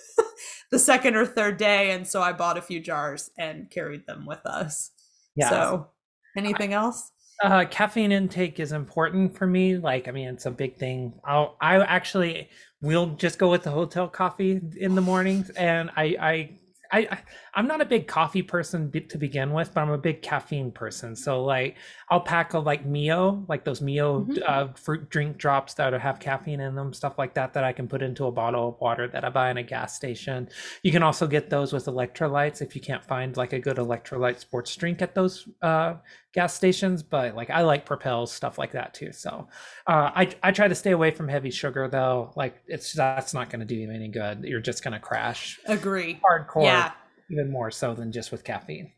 the 0.70 0.78
second 0.78 1.16
or 1.16 1.26
third 1.26 1.56
day. 1.56 1.90
And 1.92 2.06
so 2.06 2.22
I 2.22 2.32
bought 2.32 2.58
a 2.58 2.62
few 2.62 2.80
jars 2.80 3.30
and 3.38 3.70
carried 3.70 4.06
them 4.06 4.26
with 4.26 4.44
us. 4.46 4.90
Yeah. 5.36 5.50
So 5.50 5.88
anything 6.36 6.74
I, 6.74 6.78
else? 6.78 7.10
Uh, 7.42 7.64
caffeine 7.64 8.12
intake 8.12 8.60
is 8.60 8.72
important 8.72 9.36
for 9.36 9.46
me. 9.46 9.76
Like, 9.76 10.08
I 10.08 10.12
mean, 10.12 10.28
it's 10.28 10.46
a 10.46 10.50
big 10.50 10.76
thing. 10.76 11.14
I'll, 11.24 11.56
I 11.60 11.76
actually 11.76 12.48
will 12.80 13.06
just 13.16 13.38
go 13.38 13.50
with 13.50 13.64
the 13.64 13.70
hotel 13.70 14.08
coffee 14.08 14.60
in 14.76 14.94
the 14.94 15.00
mornings. 15.00 15.50
And 15.50 15.90
I, 15.96 16.16
I 16.20 16.58
I, 16.94 17.18
I 17.54 17.58
am 17.58 17.66
not 17.66 17.80
a 17.80 17.84
big 17.84 18.06
coffee 18.06 18.42
person 18.42 18.92
to 19.08 19.18
begin 19.18 19.52
with, 19.52 19.74
but 19.74 19.80
I'm 19.80 19.90
a 19.90 19.98
big 19.98 20.22
caffeine 20.22 20.70
person. 20.70 21.16
So 21.16 21.42
like 21.42 21.76
I'll 22.08 22.20
pack 22.20 22.54
a 22.54 22.58
like 22.60 22.86
Mio, 22.86 23.44
like 23.48 23.64
those 23.64 23.80
Mio 23.80 24.20
mm-hmm. 24.20 24.38
uh, 24.46 24.68
fruit 24.74 25.10
drink 25.10 25.36
drops 25.36 25.74
that 25.74 25.92
have 25.92 26.20
caffeine 26.20 26.60
in 26.60 26.76
them, 26.76 26.92
stuff 26.92 27.18
like 27.18 27.34
that 27.34 27.52
that 27.54 27.64
I 27.64 27.72
can 27.72 27.88
put 27.88 28.00
into 28.00 28.26
a 28.26 28.32
bottle 28.32 28.68
of 28.68 28.80
water 28.80 29.08
that 29.08 29.24
I 29.24 29.28
buy 29.28 29.50
in 29.50 29.56
a 29.56 29.62
gas 29.64 29.96
station. 29.96 30.48
You 30.82 30.92
can 30.92 31.02
also 31.02 31.26
get 31.26 31.50
those 31.50 31.72
with 31.72 31.86
electrolytes 31.86 32.62
if 32.62 32.76
you 32.76 32.80
can't 32.80 33.04
find 33.04 33.36
like 33.36 33.52
a 33.52 33.58
good 33.58 33.78
electrolyte 33.78 34.38
sports 34.38 34.74
drink 34.76 35.02
at 35.02 35.16
those 35.16 35.48
uh, 35.62 35.94
gas 36.34 36.54
stations. 36.54 37.02
But 37.02 37.34
like 37.34 37.50
I 37.50 37.62
like 37.62 37.86
Propels 37.86 38.32
stuff 38.32 38.58
like 38.58 38.72
that 38.72 38.92
too. 38.92 39.12
So 39.12 39.48
uh, 39.86 40.10
I 40.14 40.30
I 40.42 40.52
try 40.52 40.68
to 40.68 40.74
stay 40.74 40.90
away 40.90 41.10
from 41.10 41.28
heavy 41.28 41.50
sugar 41.50 41.88
though. 41.88 42.32
Like 42.36 42.56
it's 42.66 42.92
that's 42.92 43.32
not 43.32 43.48
going 43.48 43.60
to 43.60 43.66
do 43.66 43.74
you 43.74 43.90
any 43.90 44.08
good. 44.08 44.44
You're 44.44 44.60
just 44.60 44.84
going 44.84 44.92
to 44.92 45.00
crash. 45.00 45.58
Agree. 45.66 46.20
Hardcore. 46.22 46.64
Yeah 46.64 46.92
even 47.30 47.50
more 47.50 47.70
so 47.70 47.94
than 47.94 48.12
just 48.12 48.32
with 48.32 48.44
caffeine. 48.44 48.92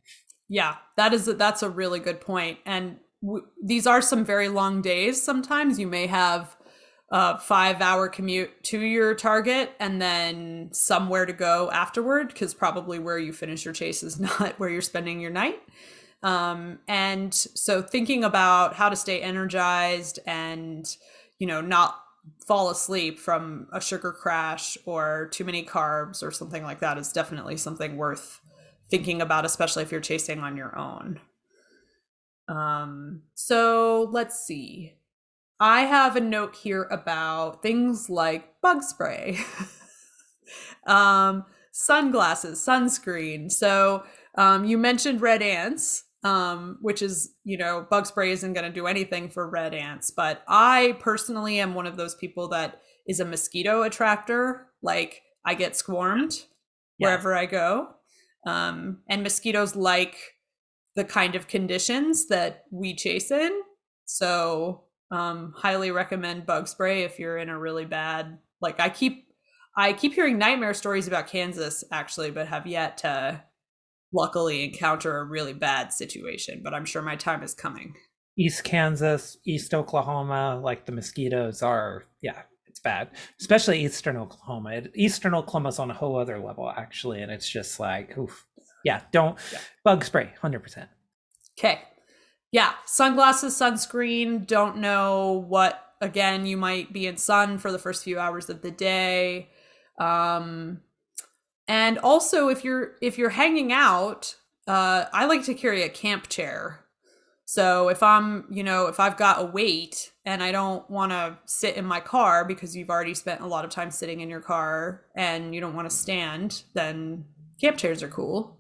Yeah, 0.49 0.77
that 0.97 1.13
is 1.13 1.27
a, 1.29 1.35
that's 1.35 1.63
a 1.63 1.71
really 1.71 1.99
good 1.99 2.21
point. 2.21 2.59
And 2.65 2.99
w- 3.23 3.47
these 3.63 3.87
are 3.87 4.03
some 4.03 4.25
very 4.25 4.49
long 4.49 4.83
days. 4.83 5.23
Sometimes 5.23 5.79
you 5.79 5.87
may 5.87 6.07
have 6.07 6.57
a 7.11 7.39
five 7.39 7.81
hour 7.81 8.09
commute 8.09 8.63
to 8.65 8.81
your 8.81 9.15
target 9.15 9.73
and 9.79 10.01
then 10.01 10.71
somewhere 10.73 11.27
to 11.27 11.33
go 11.33 11.71
afterward 11.71 12.29
because 12.29 12.55
probably 12.55 12.99
where 12.99 13.19
you 13.19 13.33
finish 13.33 13.65
your 13.65 13.75
chase 13.75 14.03
is 14.03 14.19
not 14.41 14.59
where 14.59 14.69
you're 14.69 14.81
spending 14.81 15.21
your 15.21 15.31
night. 15.31 15.61
Um, 16.27 16.81
and 16.89 17.33
so 17.33 17.81
thinking 17.81 18.25
about 18.25 18.75
how 18.75 18.89
to 18.89 18.97
stay 18.97 19.23
energized 19.23 20.19
and 20.27 20.85
you 21.39 21.47
know 21.47 21.61
not 21.61 22.03
fall 22.45 22.69
asleep 22.69 23.21
from 23.21 23.69
a 23.73 23.81
sugar 23.81 24.11
crash 24.11 24.77
or 24.87 25.29
too 25.31 25.45
many 25.45 25.65
carbs 25.65 26.25
or 26.25 26.33
something 26.33 26.65
like 26.65 26.81
that 26.81 26.99
is 26.99 27.13
definitely 27.13 27.57
something 27.57 27.97
worth 27.97 28.41
thinking 28.91 29.23
about, 29.23 29.45
especially 29.45 29.85
if 29.85 29.93
you're 29.93 30.01
chasing 30.01 30.41
on 30.41 30.57
your 30.57 30.77
own. 30.77 31.21
Um, 32.49 33.23
so 33.35 34.09
let's 34.11 34.45
see. 34.45 34.95
I 35.61 35.83
have 35.83 36.17
a 36.17 36.21
note 36.21 36.57
here 36.57 36.89
about 36.91 37.63
things 37.63 38.11
like 38.11 38.61
bug 38.61 38.83
spray, 38.83 39.39
um, 40.89 41.45
sunglasses, 41.71 42.59
sunscreen. 42.59 43.53
So 43.53 44.03
um, 44.35 44.65
you 44.65 44.77
mentioned 44.77 45.21
red 45.21 45.41
ants 45.41 46.03
um, 46.25 46.79
which 46.81 47.03
is, 47.03 47.35
you 47.45 47.57
know, 47.57 47.87
bug 47.89 48.07
spray 48.07 48.33
isn't 48.33 48.53
going 48.53 48.67
to 48.67 48.73
do 48.73 48.87
anything 48.87 49.29
for 49.29 49.49
red 49.49 49.75
ants. 49.75 50.11
But 50.11 50.43
I 50.49 50.97
personally 50.99 51.61
am 51.61 51.75
one 51.75 51.87
of 51.87 51.97
those 51.97 52.15
people 52.15 52.49
that 52.49 52.81
is 53.07 53.21
a 53.21 53.25
mosquito 53.25 53.83
attractor. 53.83 54.69
Like 54.83 55.23
I 55.45 55.55
get 55.55 55.77
swarmed 55.77 56.43
yeah. 56.99 57.09
wherever 57.09 57.35
I 57.35 57.47
go. 57.47 57.89
Um, 58.47 58.99
and 59.09 59.23
mosquitoes 59.23 59.77
like 59.77 60.17
the 60.95 61.05
kind 61.05 61.35
of 61.35 61.49
conditions 61.49 62.27
that 62.29 62.65
we 62.71 62.95
chase 62.95 63.31
in. 63.31 63.61
So, 64.05 64.85
um, 65.11 65.53
highly 65.57 65.91
recommend 65.91 66.47
bug 66.47 66.67
spray 66.67 67.03
if 67.03 67.19
you're 67.19 67.39
in 67.39 67.49
a 67.49 67.59
really 67.59 67.85
bad, 67.85 68.39
like 68.61 68.81
I 68.81 68.89
keep, 68.89 69.29
I 69.77 69.93
keep 69.93 70.15
hearing 70.15 70.39
nightmare 70.39 70.75
stories 70.75 71.07
about 71.07 71.29
Kansas 71.29 71.85
actually, 71.93 72.31
but 72.31 72.49
have 72.49 72.67
yet 72.67 72.99
to 72.99 73.43
luckily 74.17 74.65
encounter 74.65 75.19
a 75.19 75.25
really 75.25 75.53
bad 75.53 75.93
situation, 75.93 76.63
but 76.65 76.75
I'm 76.75 76.85
sure 76.85 77.03
my 77.03 77.17
time 77.17 77.43
is 77.43 77.55
coming. 77.55 77.95
East 78.39 78.65
Kansas, 78.65 79.37
East 79.47 79.73
Oklahoma, 79.73 80.61
like 80.63 80.87
the 80.87 80.93
mosquitoes 80.93 81.63
are, 81.63 82.05
yeah, 82.21 82.43
it's 82.67 82.81
bad, 82.81 83.09
especially 83.41 83.85
Eastern 83.85 84.17
Oklahoma. 84.17 84.83
Eastern 84.95 85.35
Oklahoma's 85.35 85.79
on 85.79 85.91
a 85.91 85.95
whole 85.95 86.19
other 86.19 86.39
level, 86.39 86.71
actually. 86.71 87.23
And 87.23 87.31
it's 87.31 87.49
just 87.49 87.81
like, 87.81 88.17
oof. 88.19 88.45
Yeah, 88.85 89.01
don't 89.11 89.37
yeah. 89.53 89.59
bug 89.85 90.05
spray, 90.05 90.31
100%. 90.43 90.87
Okay. 91.59 91.81
Yeah, 92.53 92.73
sunglasses, 92.85 93.59
sunscreen. 93.59 94.47
Don't 94.47 94.77
know 94.77 95.45
what, 95.49 95.83
again, 96.01 96.47
you 96.47 96.57
might 96.57 96.93
be 96.93 97.07
in 97.07 97.17
sun 97.17 97.59
for 97.59 97.73
the 97.73 97.79
first 97.79 98.05
few 98.05 98.19
hours 98.19 98.49
of 98.49 98.63
the 98.63 98.71
day. 98.71 99.49
Um, 99.99 100.83
and 101.69 101.99
also, 101.99 102.49
if 102.49 102.65
you're 102.65 102.93
if 103.01 103.19
you're 103.19 103.31
hanging 103.31 103.73
out, 103.73 104.37
uh, 104.67 105.07
I 105.13 105.27
like 105.27 105.45
to 105.45 105.55
carry 105.55 105.83
a 105.83 105.89
camp 105.89 106.29
chair. 106.29 106.81
So 107.49 107.89
if 107.89 108.03
I'm, 108.03 108.45
you 108.51 108.65
know, 108.65 108.89
if 108.89 108.99
I've 108.99 109.17
got 109.17 109.41
a 109.41 109.45
weight 109.45 110.11
and 110.25 110.43
I 110.43 110.51
don't 110.51 110.89
want 110.91 111.13
to 111.13 111.39
sit 111.45 111.77
in 111.77 111.85
my 111.85 112.01
car 112.01 112.45
because 112.45 112.75
you've 112.75 112.91
already 112.91 113.15
spent 113.15 113.41
a 113.41 113.47
lot 113.47 113.65
of 113.65 113.71
time 113.71 113.93
sitting 113.93 114.21
in 114.21 114.29
your 114.29 114.41
car 114.41 115.05
and 115.15 115.55
you 115.55 115.61
don't 115.61 115.77
want 115.77 115.89
to 115.89 115.97
stand, 115.97 116.65
then 116.75 117.25
camp 117.61 117.79
chairs 117.79 118.03
are 118.03 118.09
cool. 118.09 118.59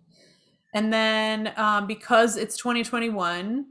And 0.73 0.93
then 0.93 1.53
um, 1.57 1.89
because 1.89 2.37
it's 2.37 2.57
2021, 2.57 3.67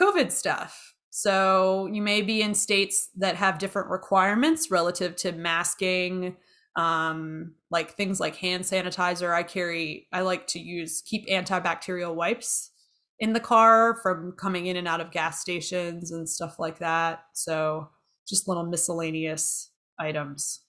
COVID 0.00 0.30
stuff. 0.30 0.94
So 1.10 1.86
you 1.86 2.00
may 2.00 2.22
be 2.22 2.40
in 2.40 2.54
states 2.54 3.10
that 3.16 3.34
have 3.34 3.58
different 3.58 3.90
requirements 3.90 4.70
relative 4.70 5.16
to 5.16 5.32
masking, 5.32 6.36
um, 6.76 7.54
like 7.70 7.92
things 7.92 8.20
like 8.20 8.36
hand 8.36 8.64
sanitizer. 8.64 9.34
I 9.34 9.42
carry, 9.42 10.08
I 10.12 10.22
like 10.22 10.46
to 10.48 10.60
use, 10.60 11.02
keep 11.02 11.28
antibacterial 11.28 12.14
wipes 12.14 12.70
in 13.18 13.32
the 13.32 13.40
car 13.40 13.98
from 14.02 14.32
coming 14.32 14.66
in 14.66 14.76
and 14.76 14.88
out 14.88 15.00
of 15.00 15.10
gas 15.10 15.40
stations 15.40 16.10
and 16.12 16.28
stuff 16.28 16.58
like 16.58 16.78
that. 16.78 17.24
So 17.34 17.88
just 18.26 18.48
little 18.48 18.64
miscellaneous 18.64 19.70
items. 19.98 20.60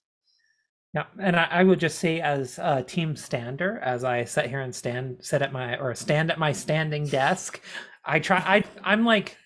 Yeah, 0.94 1.06
and 1.20 1.38
I, 1.38 1.48
I, 1.50 1.64
would 1.64 1.80
just 1.80 2.00
say, 2.00 2.20
as 2.20 2.60
a 2.60 2.84
team 2.84 3.16
stander, 3.16 3.80
as 3.80 4.04
I 4.04 4.26
sit 4.26 4.48
here 4.48 4.60
and 4.60 4.76
stand, 4.76 5.20
sit 5.22 5.42
at 5.42 5.54
my 5.54 5.78
or 5.78 5.96
stand 5.96 6.30
at 6.30 6.38
my 6.38 6.52
standing 6.52 7.06
desk, 7.06 7.62
I 8.04 8.20
try. 8.20 8.40
I 8.40 8.64
I'm 8.84 9.06
like 9.06 9.38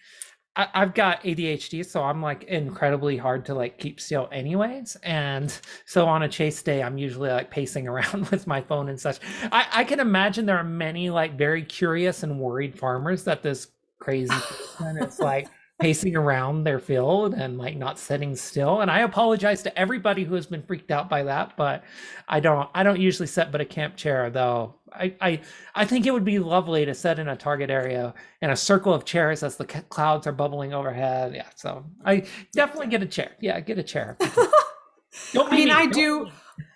I, 0.55 0.67
have 0.73 0.93
got 0.93 1.21
ADHD, 1.23 1.85
so 1.85 2.01
I'm 2.01 2.21
like 2.21 2.43
incredibly 2.43 3.17
hard 3.17 3.45
to 3.45 3.53
like 3.53 3.77
keep 3.77 3.99
still, 3.99 4.29
anyways. 4.31 4.95
And 5.03 5.57
so 5.85 6.05
on 6.07 6.23
a 6.23 6.29
chase 6.29 6.61
day, 6.61 6.81
I'm 6.81 6.97
usually 6.97 7.29
like 7.29 7.51
pacing 7.51 7.87
around 7.89 8.29
with 8.29 8.47
my 8.47 8.61
phone 8.61 8.89
and 8.89 8.99
such. 8.99 9.19
I, 9.51 9.67
I 9.71 9.83
can 9.83 9.99
imagine 9.99 10.45
there 10.45 10.57
are 10.57 10.63
many 10.63 11.09
like 11.09 11.37
very 11.37 11.63
curious 11.63 12.23
and 12.23 12.39
worried 12.39 12.77
farmers 12.77 13.23
that 13.25 13.43
this 13.43 13.67
crazy 13.99 14.33
person 14.33 14.97
is 14.97 15.19
like 15.19 15.47
pacing 15.79 16.15
around 16.15 16.63
their 16.63 16.79
field 16.79 17.33
and 17.33 17.57
like 17.57 17.75
not 17.75 17.99
sitting 17.99 18.33
still 18.33 18.79
and 18.79 18.89
i 18.89 18.99
apologize 18.99 19.61
to 19.61 19.77
everybody 19.77 20.23
who 20.23 20.33
has 20.33 20.45
been 20.45 20.63
freaked 20.63 20.89
out 20.89 21.09
by 21.09 21.21
that 21.21 21.51
but 21.57 21.83
i 22.29 22.39
don't 22.39 22.69
i 22.73 22.81
don't 22.81 22.99
usually 22.99 23.27
sit 23.27 23.51
but 23.51 23.59
a 23.59 23.65
camp 23.65 23.97
chair 23.97 24.29
though 24.29 24.73
i 24.99 25.13
i, 25.21 25.41
I 25.75 25.85
think 25.85 26.05
it 26.05 26.11
would 26.11 26.25
be 26.25 26.39
lovely 26.39 26.85
to 26.85 26.93
sit 26.93 27.19
in 27.19 27.27
a 27.27 27.35
target 27.35 27.69
area 27.69 28.13
in 28.41 28.49
a 28.49 28.55
circle 28.55 28.93
of 28.93 29.05
chairs 29.05 29.43
as 29.43 29.57
the 29.57 29.65
clouds 29.65 30.27
are 30.27 30.31
bubbling 30.31 30.73
overhead 30.73 31.33
yeah 31.35 31.49
so 31.55 31.85
i 32.05 32.25
definitely 32.53 32.87
get 32.87 33.03
a 33.03 33.07
chair 33.07 33.31
yeah 33.39 33.59
get 33.59 33.77
a 33.77 33.83
chair 33.83 34.17
don't 35.33 35.51
i 35.51 35.55
mean 35.55 35.71
i 35.71 35.85
do 35.85 36.29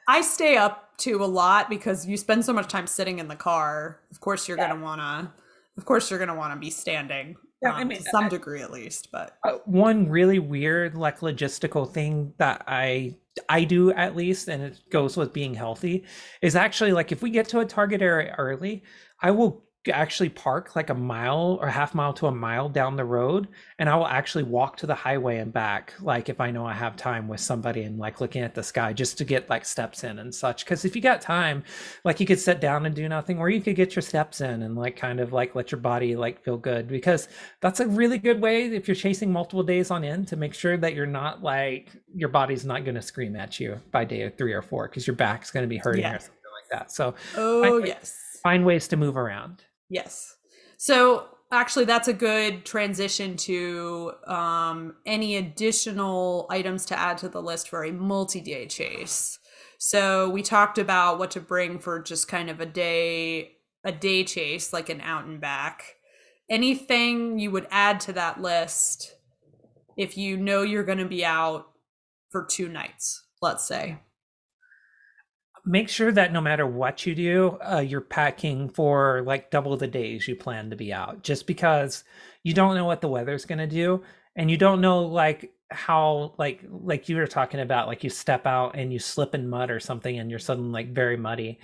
I 0.09 0.21
stay 0.21 0.57
up 0.57 0.97
to 0.99 1.23
a 1.23 1.25
lot 1.25 1.69
because 1.69 2.07
you 2.07 2.17
spend 2.17 2.43
so 2.43 2.51
much 2.51 2.67
time 2.67 2.87
sitting 2.87 3.19
in 3.19 3.27
the 3.27 3.35
car. 3.35 3.99
Of 4.09 4.19
course, 4.19 4.47
you're 4.47 4.57
yeah. 4.57 4.69
gonna 4.69 4.81
wanna. 4.81 5.31
Of 5.77 5.85
course, 5.85 6.09
you're 6.09 6.17
gonna 6.17 6.35
want 6.35 6.51
to 6.55 6.59
be 6.59 6.71
standing. 6.71 7.35
Yeah, 7.61 7.73
um, 7.73 7.75
I 7.75 7.83
mean, 7.83 7.97
to 7.97 8.03
some 8.05 8.25
I, 8.25 8.29
degree 8.29 8.61
at 8.61 8.71
least. 8.71 9.11
But 9.11 9.37
uh, 9.43 9.57
one 9.65 10.09
really 10.09 10.39
weird, 10.39 10.95
like 10.95 11.19
logistical 11.19 11.91
thing 11.91 12.33
that 12.37 12.63
I 12.67 13.15
I 13.47 13.63
do 13.63 13.91
at 13.91 14.15
least, 14.15 14.47
and 14.47 14.63
it 14.63 14.79
goes 14.89 15.17
with 15.17 15.33
being 15.33 15.53
healthy, 15.53 16.05
is 16.41 16.55
actually 16.55 16.93
like 16.93 17.11
if 17.11 17.21
we 17.21 17.29
get 17.29 17.47
to 17.49 17.59
a 17.59 17.65
target 17.65 18.01
area 18.01 18.35
early, 18.37 18.83
I 19.21 19.31
will 19.31 19.65
actually 19.87 20.27
park 20.27 20.75
like 20.75 20.89
a 20.89 20.93
mile 20.93 21.57
or 21.61 21.67
half 21.67 21.95
mile 21.95 22.11
to 22.11 22.27
a 22.27 22.31
mile 22.31 22.67
down 22.67 22.97
the 22.97 23.05
road 23.05 23.47
and 23.79 23.87
I 23.87 23.95
will 23.95 24.07
actually 24.07 24.43
walk 24.43 24.75
to 24.77 24.85
the 24.85 24.93
highway 24.93 25.37
and 25.37 25.53
back 25.53 25.93
like 26.01 26.27
if 26.27 26.41
I 26.41 26.51
know 26.51 26.65
I 26.65 26.73
have 26.73 26.97
time 26.97 27.29
with 27.29 27.39
somebody 27.39 27.83
and 27.83 27.97
like 27.97 28.19
looking 28.19 28.41
at 28.41 28.53
the 28.53 28.61
sky 28.61 28.91
just 28.91 29.17
to 29.19 29.23
get 29.23 29.49
like 29.49 29.63
steps 29.63 30.03
in 30.03 30.19
and 30.19 30.35
such 30.35 30.65
cuz 30.65 30.83
if 30.83 30.97
you 30.97 31.01
got 31.01 31.21
time 31.21 31.63
like 32.03 32.19
you 32.19 32.25
could 32.25 32.41
sit 32.41 32.59
down 32.59 32.85
and 32.85 32.93
do 32.93 33.07
nothing 33.07 33.39
or 33.39 33.49
you 33.49 33.61
could 33.61 33.77
get 33.77 33.95
your 33.95 34.01
steps 34.01 34.41
in 34.41 34.63
and 34.63 34.75
like 34.75 34.97
kind 34.97 35.21
of 35.21 35.31
like 35.31 35.55
let 35.55 35.71
your 35.71 35.79
body 35.79 36.13
like 36.13 36.43
feel 36.43 36.57
good 36.57 36.89
because 36.89 37.29
that's 37.61 37.79
a 37.79 37.87
really 37.87 38.17
good 38.17 38.41
way 38.41 38.65
if 38.65 38.85
you're 38.85 38.95
chasing 38.95 39.31
multiple 39.31 39.63
days 39.63 39.91
on 39.91 40.03
end 40.03 40.27
to 40.27 40.35
make 40.35 40.53
sure 40.53 40.75
that 40.75 40.93
you're 40.93 41.05
not 41.05 41.41
like 41.41 41.89
your 42.13 42.29
body's 42.29 42.65
not 42.65 42.83
going 42.83 42.95
to 42.95 43.01
scream 43.01 43.33
at 43.37 43.61
you 43.61 43.79
by 43.91 44.03
day 44.03 44.29
3 44.29 44.51
or 44.51 44.61
4 44.61 44.89
cuz 44.89 45.07
your 45.07 45.15
back's 45.15 45.51
going 45.51 45.63
to 45.63 45.69
be 45.69 45.77
hurting 45.77 46.01
yeah. 46.01 46.15
or 46.15 46.19
something 46.19 46.51
like 46.61 46.79
that. 46.79 46.91
So 46.91 47.15
Oh 47.37 47.77
yes. 47.77 48.25
Find 48.43 48.65
ways 48.65 48.87
to 48.89 48.97
move 48.97 49.17
around. 49.17 49.63
Yes. 49.89 50.35
So 50.77 51.27
actually, 51.51 51.85
that's 51.85 52.07
a 52.07 52.13
good 52.13 52.65
transition 52.65 53.35
to 53.37 54.13
um, 54.27 54.95
any 55.05 55.35
additional 55.35 56.47
items 56.49 56.85
to 56.87 56.99
add 56.99 57.17
to 57.19 57.29
the 57.29 57.41
list 57.41 57.69
for 57.69 57.83
a 57.83 57.91
multi 57.91 58.41
day 58.41 58.67
chase. 58.67 59.39
So 59.77 60.29
we 60.29 60.41
talked 60.41 60.77
about 60.77 61.19
what 61.19 61.31
to 61.31 61.39
bring 61.39 61.79
for 61.79 62.01
just 62.01 62.27
kind 62.27 62.49
of 62.49 62.59
a 62.59 62.65
day 62.65 63.55
a 63.83 63.91
day 63.91 64.23
chase 64.23 64.73
like 64.73 64.89
an 64.89 65.01
out 65.01 65.25
and 65.25 65.39
back 65.39 65.95
anything 66.49 67.39
you 67.39 67.51
would 67.51 67.67
add 67.71 67.99
to 67.99 68.13
that 68.13 68.41
list 68.41 69.15
if 69.97 70.17
you 70.17 70.37
know 70.37 70.61
you're 70.61 70.83
going 70.83 70.97
to 70.97 71.05
be 71.05 71.23
out 71.23 71.67
for 72.29 72.45
two 72.45 72.67
nights 72.67 73.25
let's 73.41 73.65
say 73.65 73.97
make 75.65 75.89
sure 75.89 76.11
that 76.11 76.33
no 76.33 76.41
matter 76.41 76.65
what 76.65 77.05
you 77.05 77.15
do, 77.15 77.57
uh, 77.61 77.79
you're 77.79 78.01
packing 78.01 78.69
for 78.69 79.23
like 79.25 79.51
double 79.51 79.77
the 79.77 79.87
days 79.87 80.27
you 80.27 80.35
plan 80.35 80.69
to 80.69 80.75
be 80.75 80.93
out, 80.93 81.23
just 81.23 81.47
because 81.47 82.03
you 82.43 82.53
don't 82.53 82.75
know 82.75 82.85
what 82.85 83.01
the 83.01 83.07
weather's 83.07 83.45
going 83.45 83.59
to 83.59 83.67
do. 83.67 84.03
And 84.35 84.49
you 84.49 84.57
don't 84.57 84.81
know 84.81 85.03
like 85.03 85.53
how 85.71 86.33
like 86.37 86.63
like 86.69 87.09
you 87.09 87.15
were 87.15 87.27
talking 87.27 87.59
about 87.59 87.87
like 87.87 88.03
you 88.03 88.09
step 88.09 88.45
out 88.47 88.75
and 88.75 88.91
you 88.91 88.99
slip 88.99 89.35
in 89.35 89.49
mud 89.49 89.69
or 89.69 89.79
something 89.79 90.17
and 90.17 90.29
you're 90.29 90.39
suddenly 90.39 90.71
like 90.71 90.93
very 90.93 91.17
muddy. 91.17 91.59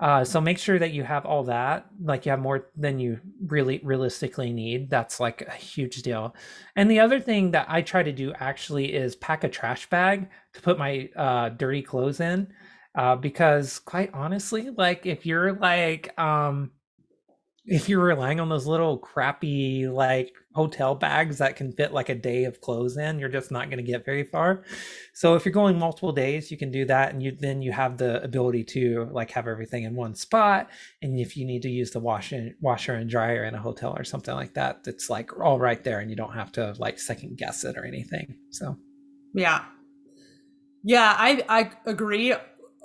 Uh, 0.00 0.22
so 0.24 0.40
make 0.40 0.58
sure 0.58 0.78
that 0.78 0.92
you 0.92 1.02
have 1.02 1.26
all 1.26 1.42
that 1.42 1.86
like 2.04 2.24
you 2.24 2.30
have 2.30 2.38
more 2.38 2.68
than 2.76 3.00
you 3.00 3.18
really 3.46 3.80
realistically 3.82 4.52
need. 4.52 4.90
That's 4.90 5.18
like 5.18 5.42
a 5.42 5.52
huge 5.52 6.02
deal. 6.02 6.36
And 6.76 6.88
the 6.88 7.00
other 7.00 7.18
thing 7.18 7.50
that 7.50 7.66
i 7.68 7.82
try 7.82 8.02
to 8.02 8.12
do 8.12 8.32
actually 8.38 8.94
is 8.94 9.16
pack 9.16 9.42
a 9.42 9.48
trash 9.48 9.90
bag 9.90 10.28
to 10.52 10.60
put 10.60 10.78
my 10.78 11.08
uh, 11.16 11.48
dirty 11.48 11.82
clothes 11.82 12.20
in 12.20 12.52
uh, 12.98 13.14
because 13.14 13.78
quite 13.78 14.10
honestly, 14.12 14.70
like 14.76 15.06
if 15.06 15.24
you're 15.24 15.52
like 15.52 16.18
um 16.18 16.72
if 17.64 17.88
you're 17.88 18.02
relying 18.02 18.40
on 18.40 18.48
those 18.48 18.66
little 18.66 18.98
crappy 18.98 19.86
like 19.86 20.32
hotel 20.54 20.94
bags 20.94 21.38
that 21.38 21.54
can 21.54 21.70
fit 21.70 21.92
like 21.92 22.08
a 22.08 22.14
day 22.14 22.44
of 22.44 22.60
clothes 22.60 22.96
in, 22.96 23.18
you're 23.20 23.28
just 23.28 23.52
not 23.52 23.70
going 23.70 23.76
to 23.76 23.88
get 23.88 24.06
very 24.06 24.24
far. 24.24 24.64
So 25.14 25.36
if 25.36 25.44
you're 25.44 25.52
going 25.52 25.78
multiple 25.78 26.10
days, 26.10 26.50
you 26.50 26.56
can 26.56 26.72
do 26.72 26.86
that, 26.86 27.12
and 27.12 27.22
you 27.22 27.36
then 27.38 27.62
you 27.62 27.70
have 27.70 27.98
the 27.98 28.20
ability 28.24 28.64
to 28.64 29.08
like 29.12 29.30
have 29.30 29.46
everything 29.46 29.84
in 29.84 29.94
one 29.94 30.16
spot. 30.16 30.68
And 31.00 31.20
if 31.20 31.36
you 31.36 31.46
need 31.46 31.62
to 31.62 31.70
use 31.70 31.92
the 31.92 32.00
washer 32.00 32.50
washer 32.60 32.94
and 32.94 33.08
dryer 33.08 33.44
in 33.44 33.54
a 33.54 33.62
hotel 33.62 33.94
or 33.96 34.02
something 34.02 34.34
like 34.34 34.54
that, 34.54 34.80
it's 34.86 35.08
like 35.08 35.38
all 35.38 35.60
right 35.60 35.84
there, 35.84 36.00
and 36.00 36.10
you 36.10 36.16
don't 36.16 36.34
have 36.34 36.50
to 36.52 36.74
like 36.78 36.98
second 36.98 37.38
guess 37.38 37.62
it 37.62 37.76
or 37.76 37.84
anything. 37.84 38.38
So 38.50 38.76
yeah, 39.34 39.66
yeah, 40.82 41.14
I 41.16 41.44
I 41.48 41.70
agree 41.86 42.34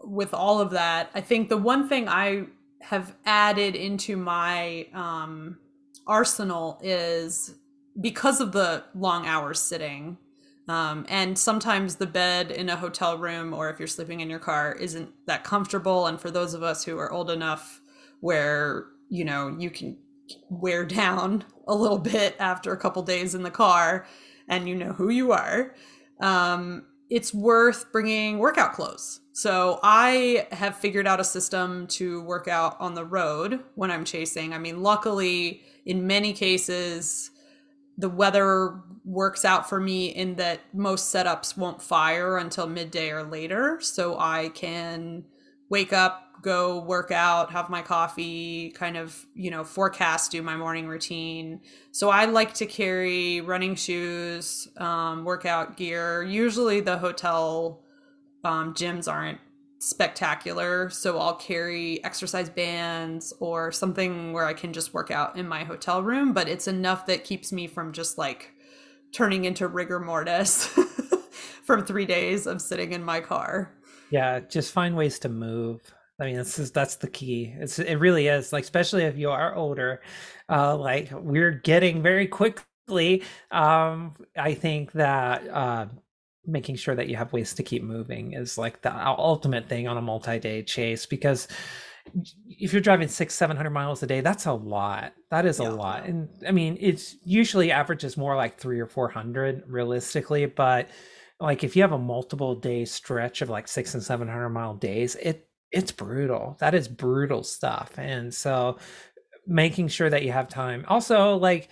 with 0.04 0.34
all 0.34 0.60
of 0.60 0.72
that, 0.72 1.10
I 1.14 1.22
think 1.22 1.50
the 1.50 1.58
one 1.58 1.88
thing 1.88 2.08
I 2.08 2.46
have 2.82 3.16
added 3.26 3.76
into 3.76 4.18
my 4.18 4.88
um, 4.94 5.58
arsenal 6.06 6.80
is 6.84 7.56
because 8.00 8.42
of 8.42 8.52
the 8.52 8.84
long 8.94 9.26
hours 9.26 9.60
sitting. 9.60 10.18
Um, 10.68 11.06
and 11.10 11.38
sometimes 11.38 11.96
the 11.96 12.08
bed 12.08 12.52
in 12.52 12.70
a 12.70 12.76
hotel 12.76 13.18
room 13.18 13.54
or 13.54 13.70
if 13.70 13.80
you're 13.80 13.88
sleeping 13.88 14.22
in 14.22 14.30
your 14.30 14.40
car 14.40 14.74
isn't 14.74 15.10
that 15.28 15.44
comfortable. 15.44 16.08
And 16.08 16.20
for 16.20 16.32
those 16.32 16.54
of 16.54 16.64
us 16.64 16.84
who 16.84 16.98
are 16.98 17.12
old 17.12 17.30
enough 17.30 17.82
where, 18.22 18.88
you 19.10 19.26
know, 19.26 19.56
you 19.58 19.70
can 19.70 19.98
wear 20.50 20.86
down 20.86 21.44
a 21.68 21.76
little 21.76 21.98
bit 21.98 22.36
after 22.40 22.72
a 22.72 22.78
couple 22.78 23.02
days 23.04 23.36
in 23.36 23.44
the 23.44 23.52
car 23.52 24.06
and 24.48 24.68
you 24.68 24.76
know 24.76 24.92
who 24.94 25.10
you 25.10 25.32
are, 25.32 25.76
um, 26.22 26.86
it's 27.10 27.34
worth 27.34 27.92
bringing 27.92 28.40
workout 28.40 28.74
clothes 28.74 29.20
so 29.34 29.80
I 29.82 30.48
have 30.52 30.78
figured 30.78 31.08
out 31.08 31.20
a 31.20 31.24
system 31.24 31.88
to 31.88 32.22
work 32.22 32.48
out 32.48 32.80
on 32.80 32.94
the 32.94 33.04
road 33.04 33.62
when 33.74 33.90
I'm 33.90 34.06
chasing. 34.06 34.54
I 34.54 34.60
mean, 34.60 34.84
luckily, 34.84 35.64
in 35.86 36.06
many 36.06 36.34
cases, 36.34 37.32
the 37.98 38.10
weather 38.10 38.80
works 39.04 39.44
out 39.44 39.68
for 39.68 39.80
me 39.80 40.08
in 40.08 40.36
that 40.36 40.62
most 40.72 41.14
setups 41.14 41.58
won't 41.58 41.82
fire 41.82 42.38
until 42.38 42.68
midday 42.68 43.10
or 43.10 43.24
later. 43.24 43.80
So 43.82 44.20
I 44.20 44.50
can 44.50 45.26
wake 45.68 45.94
up, 45.94 46.42
go 46.44 46.80
work 46.82 47.10
out, 47.10 47.52
have 47.52 47.72
my 47.72 47.82
coffee, 47.82 48.70
kind 48.70 48.98
of, 48.98 49.26
you 49.34 49.50
know, 49.50 49.64
forecast, 49.64 50.32
do 50.32 50.44
my 50.44 50.56
morning 50.56 50.88
routine. 50.88 51.60
So 51.92 52.12
I 52.12 52.26
like 52.26 52.54
to 52.56 52.68
carry 52.68 53.42
running 53.42 53.74
shoes, 53.74 54.68
um, 54.78 55.26
workout 55.26 55.76
gear. 55.76 56.22
Usually 56.22 56.82
the 56.82 57.00
hotel 57.00 57.83
um, 58.44 58.74
gyms 58.74 59.12
aren't 59.12 59.40
spectacular. 59.80 60.90
So 60.90 61.20
I'll 61.20 61.36
carry 61.36 62.04
exercise 62.06 62.50
bands 62.50 63.34
or 63.40 63.72
something 63.72 64.32
where 64.32 64.46
I 64.46 64.54
can 64.54 64.72
just 64.72 64.94
work 64.94 65.12
out 65.12 65.36
in 65.38 65.48
my 65.48 65.64
hotel 65.64 66.02
room, 66.02 66.34
but 66.34 66.48
it's 66.48 66.68
enough 66.68 67.06
that 67.08 67.26
keeps 67.26 67.52
me 67.52 67.68
from 67.68 67.92
just 67.92 68.18
like 68.18 68.52
turning 69.12 69.46
into 69.46 69.68
rigor 69.68 70.00
mortis 70.00 70.68
from 71.64 71.86
three 71.86 72.06
days 72.06 72.48
of 72.48 72.62
sitting 72.62 72.94
in 72.94 73.04
my 73.04 73.20
car. 73.20 73.74
Yeah, 74.10 74.40
just 74.40 74.72
find 74.72 74.96
ways 74.96 75.20
to 75.20 75.30
move. 75.30 75.82
I 76.20 76.26
mean, 76.26 76.36
this 76.36 76.60
is 76.60 76.72
that's 76.72 76.96
the 76.98 77.10
key. 77.10 77.54
It's 77.58 77.80
it 77.80 77.96
really 77.96 78.28
is 78.28 78.54
like, 78.54 78.64
especially 78.64 79.04
if 79.04 79.18
you 79.18 79.32
are 79.32 79.56
older. 79.56 80.02
Uh, 80.48 80.78
like 80.78 81.12
we're 81.12 81.52
getting 81.52 82.02
very 82.02 82.28
quickly. 82.28 83.24
Um, 83.52 84.14
I 84.38 84.54
think 84.54 84.92
that 84.94 85.48
uh, 85.48 85.88
making 86.46 86.76
sure 86.76 86.96
that 86.96 87.08
you 87.08 87.16
have 87.16 87.34
ways 87.34 87.54
to 87.56 87.64
keep 87.64 87.84
moving 87.84 88.34
is 88.34 88.58
like 88.58 88.82
the 88.82 88.94
ultimate 89.18 89.70
thing 89.70 89.88
on 89.88 89.98
a 89.98 90.02
multi-day 90.02 90.62
chase 90.64 91.06
because 91.06 91.48
if 92.48 92.74
you're 92.74 92.82
driving 92.82 93.08
six 93.08 93.34
seven 93.34 93.56
hundred 93.56 93.70
miles 93.70 94.04
a 94.04 94.08
day 94.08 94.22
that's 94.22 94.46
a 94.46 94.54
lot. 94.54 95.14
That 95.32 95.46
is 95.46 95.60
yeah. 95.60 95.70
a 95.70 95.72
lot. 95.72 96.06
And 96.06 96.30
i 96.48 96.52
mean 96.52 96.78
it's 96.80 97.16
usually 97.24 97.72
averages 97.72 98.18
more 98.18 98.36
like 98.36 98.58
three 98.58 98.80
or 98.80 98.88
four 98.88 99.10
hundred 99.10 99.64
realistically 99.68 100.46
but 100.46 100.90
like 101.40 101.64
if 101.64 101.76
you 101.76 101.82
have 101.82 101.94
a 101.94 101.98
multiple 101.98 102.56
day 102.56 102.86
stretch 102.86 103.42
of 103.42 103.50
like 103.50 103.68
six 103.68 103.94
and 103.94 104.04
seven 104.04 104.28
hundred 104.28 104.50
mile 104.50 104.76
days 104.76 105.16
it 105.16 105.48
it's 105.74 105.92
brutal. 105.92 106.56
That 106.60 106.76
is 106.76 106.88
brutal 106.88 107.44
stuff. 107.44 107.92
And 107.98 108.34
so 108.34 108.78
making 109.46 109.90
sure 109.90 110.10
that 110.10 110.24
you 110.24 110.32
have 110.32 110.48
time. 110.48 110.86
Also 110.88 111.36
like 111.36 111.70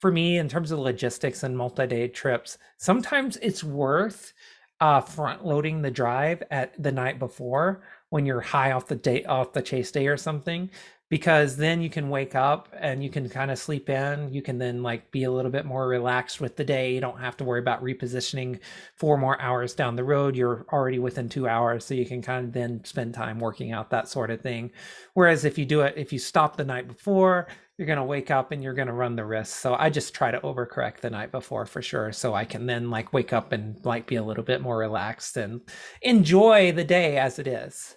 for 0.00 0.12
me 0.12 0.38
in 0.38 0.48
terms 0.48 0.70
of 0.70 0.78
logistics 0.78 1.42
and 1.42 1.56
multi-day 1.56 2.08
trips 2.08 2.58
sometimes 2.78 3.36
it's 3.38 3.64
worth 3.64 4.32
uh 4.80 5.00
front 5.00 5.44
loading 5.44 5.82
the 5.82 5.90
drive 5.90 6.42
at 6.50 6.80
the 6.82 6.92
night 6.92 7.18
before 7.18 7.82
when 8.10 8.26
you're 8.26 8.40
high 8.40 8.72
off 8.72 8.86
the 8.86 8.96
day 8.96 9.24
off 9.24 9.52
the 9.52 9.62
chase 9.62 9.90
day 9.90 10.06
or 10.06 10.16
something 10.16 10.70
because 11.08 11.56
then 11.56 11.80
you 11.80 11.88
can 11.88 12.08
wake 12.08 12.34
up 12.34 12.68
and 12.80 13.02
you 13.02 13.08
can 13.08 13.28
kind 13.28 13.50
of 13.50 13.58
sleep 13.58 13.88
in. 13.88 14.32
You 14.32 14.42
can 14.42 14.58
then 14.58 14.82
like 14.82 15.10
be 15.12 15.22
a 15.22 15.30
little 15.30 15.52
bit 15.52 15.64
more 15.64 15.86
relaxed 15.86 16.40
with 16.40 16.56
the 16.56 16.64
day. 16.64 16.94
You 16.94 17.00
don't 17.00 17.20
have 17.20 17.36
to 17.36 17.44
worry 17.44 17.60
about 17.60 17.82
repositioning 17.82 18.58
four 18.96 19.16
more 19.16 19.40
hours 19.40 19.74
down 19.74 19.94
the 19.94 20.02
road. 20.02 20.34
You're 20.34 20.66
already 20.72 20.98
within 20.98 21.28
two 21.28 21.46
hours 21.48 21.84
so 21.84 21.94
you 21.94 22.06
can 22.06 22.22
kind 22.22 22.46
of 22.46 22.52
then 22.52 22.84
spend 22.84 23.14
time 23.14 23.38
working 23.38 23.70
out 23.70 23.90
that 23.90 24.08
sort 24.08 24.30
of 24.32 24.40
thing. 24.40 24.72
Whereas 25.14 25.44
if 25.44 25.58
you 25.58 25.64
do 25.64 25.82
it 25.82 25.94
if 25.96 26.12
you 26.12 26.18
stop 26.18 26.56
the 26.56 26.64
night 26.64 26.88
before 26.88 27.46
you're 27.78 27.86
going 27.86 27.98
to 27.98 28.04
wake 28.04 28.30
up 28.30 28.52
and 28.52 28.62
you're 28.62 28.74
going 28.74 28.88
to 28.88 28.94
run 28.94 29.16
the 29.16 29.24
risk. 29.24 29.56
So 29.56 29.74
I 29.78 29.90
just 29.90 30.14
try 30.14 30.30
to 30.30 30.40
overcorrect 30.40 31.00
the 31.00 31.10
night 31.10 31.30
before 31.30 31.66
for 31.66 31.82
sure. 31.82 32.10
So 32.12 32.34
I 32.34 32.44
can 32.44 32.66
then 32.66 32.90
like 32.90 33.12
wake 33.12 33.32
up 33.32 33.52
and 33.52 33.78
like 33.84 34.06
be 34.06 34.16
a 34.16 34.24
little 34.24 34.44
bit 34.44 34.62
more 34.62 34.78
relaxed 34.78 35.36
and 35.36 35.60
enjoy 36.00 36.72
the 36.72 36.84
day 36.84 37.18
as 37.18 37.38
it 37.38 37.46
is. 37.46 37.96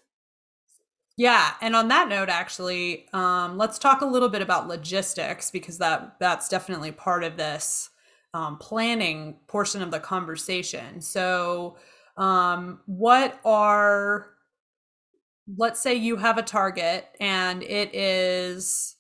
Yeah, 1.15 1.51
and 1.61 1.75
on 1.75 1.89
that 1.89 2.07
note, 2.07 2.29
actually, 2.29 3.07
um, 3.11 3.57
let's 3.57 3.77
talk 3.77 4.01
a 4.01 4.05
little 4.05 4.29
bit 4.29 4.41
about 4.41 4.69
logistics 4.69 5.51
because 5.51 5.77
that 5.79 6.15
that's 6.17 6.47
definitely 6.47 6.93
part 6.93 7.25
of 7.25 7.35
this 7.35 7.89
um, 8.33 8.57
planning 8.57 9.35
portion 9.47 9.81
of 9.81 9.91
the 9.91 9.99
conversation. 9.99 11.01
So, 11.01 11.75
um, 12.15 12.79
what 12.85 13.37
are 13.43 14.29
let's 15.57 15.81
say 15.81 15.95
you 15.95 16.15
have 16.15 16.37
a 16.37 16.41
target 16.41 17.07
and 17.19 17.63
it 17.63 17.93
is 17.93 18.95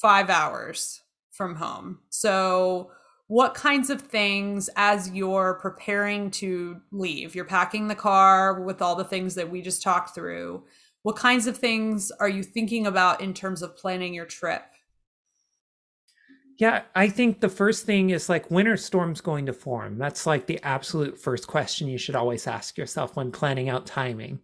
five 0.00 0.30
hours 0.30 1.02
from 1.30 1.54
home. 1.54 1.98
So, 2.08 2.90
what 3.28 3.54
kinds 3.54 3.90
of 3.90 4.02
things, 4.02 4.68
as 4.74 5.10
you're 5.10 5.54
preparing 5.62 6.32
to 6.32 6.80
leave, 6.90 7.36
you're 7.36 7.44
packing 7.44 7.86
the 7.86 7.94
car 7.94 8.60
with 8.60 8.82
all 8.82 8.96
the 8.96 9.04
things 9.04 9.36
that 9.36 9.48
we 9.48 9.62
just 9.62 9.82
talked 9.82 10.16
through, 10.16 10.64
what 11.02 11.14
kinds 11.14 11.46
of 11.46 11.56
things 11.56 12.10
are 12.18 12.28
you 12.28 12.42
thinking 12.42 12.86
about 12.88 13.20
in 13.20 13.32
terms 13.32 13.62
of 13.62 13.76
planning 13.76 14.12
your 14.14 14.26
trip? 14.26 14.64
Yeah, 16.58 16.82
I 16.94 17.08
think 17.08 17.40
the 17.40 17.48
first 17.48 17.86
thing 17.86 18.10
is 18.10 18.28
like 18.28 18.50
are 18.50 18.76
storms 18.76 19.20
going 19.20 19.46
to 19.46 19.52
form? 19.52 19.96
That's 19.96 20.26
like 20.26 20.46
the 20.46 20.60
absolute 20.62 21.18
first 21.18 21.46
question 21.46 21.88
you 21.88 21.96
should 21.96 22.16
always 22.16 22.46
ask 22.46 22.76
yourself 22.76 23.16
when 23.16 23.32
planning 23.32 23.70
out 23.70 23.86
timing. 23.86 24.40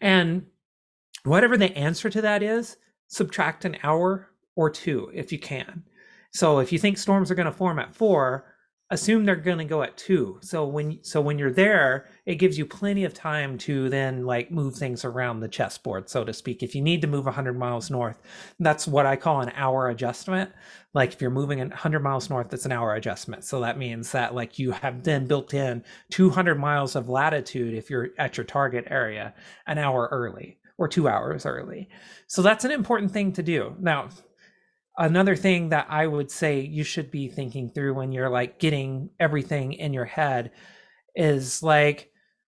And 0.00 0.46
whatever 1.22 1.56
the 1.56 1.76
answer 1.76 2.10
to 2.10 2.22
that 2.22 2.42
is, 2.42 2.76
subtract 3.06 3.64
an 3.64 3.76
hour 3.82 4.29
or 4.60 4.68
two 4.68 5.10
if 5.14 5.32
you 5.32 5.38
can. 5.38 5.82
So 6.32 6.58
if 6.58 6.70
you 6.70 6.78
think 6.78 6.98
storms 6.98 7.30
are 7.30 7.34
going 7.34 7.46
to 7.46 7.52
form 7.52 7.78
at 7.78 7.94
four, 7.94 8.44
assume 8.90 9.24
they're 9.24 9.36
going 9.36 9.56
to 9.56 9.64
go 9.64 9.82
at 9.82 9.96
two. 9.96 10.38
So 10.42 10.66
when 10.66 11.02
so 11.02 11.22
when 11.22 11.38
you're 11.38 11.50
there 11.50 12.06
it 12.26 12.34
gives 12.34 12.58
you 12.58 12.66
plenty 12.66 13.04
of 13.04 13.14
time 13.14 13.56
to 13.58 13.88
then 13.88 14.26
like 14.26 14.50
move 14.50 14.74
things 14.74 15.02
around 15.02 15.40
the 15.40 15.48
chessboard 15.48 16.10
so 16.10 16.24
to 16.24 16.34
speak. 16.34 16.62
If 16.62 16.74
you 16.74 16.82
need 16.82 17.00
to 17.00 17.06
move 17.06 17.24
100 17.24 17.56
miles 17.56 17.90
north 17.90 18.20
that's 18.58 18.86
what 18.86 19.06
i 19.06 19.16
call 19.16 19.40
an 19.40 19.52
hour 19.54 19.88
adjustment. 19.88 20.50
Like 20.92 21.14
if 21.14 21.22
you're 21.22 21.30
moving 21.30 21.60
100 21.60 22.00
miles 22.00 22.28
north 22.28 22.50
that's 22.50 22.66
an 22.66 22.72
hour 22.72 22.94
adjustment. 22.94 23.44
So 23.44 23.60
that 23.60 23.78
means 23.78 24.12
that 24.12 24.34
like 24.34 24.58
you 24.58 24.72
have 24.72 25.04
then 25.04 25.26
built 25.26 25.54
in 25.54 25.82
200 26.10 26.56
miles 26.56 26.96
of 26.96 27.08
latitude 27.08 27.72
if 27.72 27.88
you're 27.88 28.10
at 28.18 28.36
your 28.36 28.44
target 28.44 28.84
area 28.90 29.32
an 29.66 29.78
hour 29.78 30.08
early 30.12 30.58
or 30.76 30.88
two 30.88 31.08
hours 31.08 31.46
early. 31.46 31.88
So 32.26 32.42
that's 32.42 32.64
an 32.64 32.72
important 32.72 33.12
thing 33.12 33.32
to 33.34 33.42
do. 33.42 33.76
Now 33.78 34.08
another 35.00 35.34
thing 35.34 35.70
that 35.70 35.86
I 35.88 36.06
would 36.06 36.30
say 36.30 36.60
you 36.60 36.84
should 36.84 37.10
be 37.10 37.28
thinking 37.28 37.70
through 37.70 37.94
when 37.94 38.12
you're 38.12 38.30
like 38.30 38.58
getting 38.58 39.10
everything 39.18 39.72
in 39.72 39.92
your 39.94 40.04
head 40.04 40.52
is 41.16 41.62
like 41.62 42.10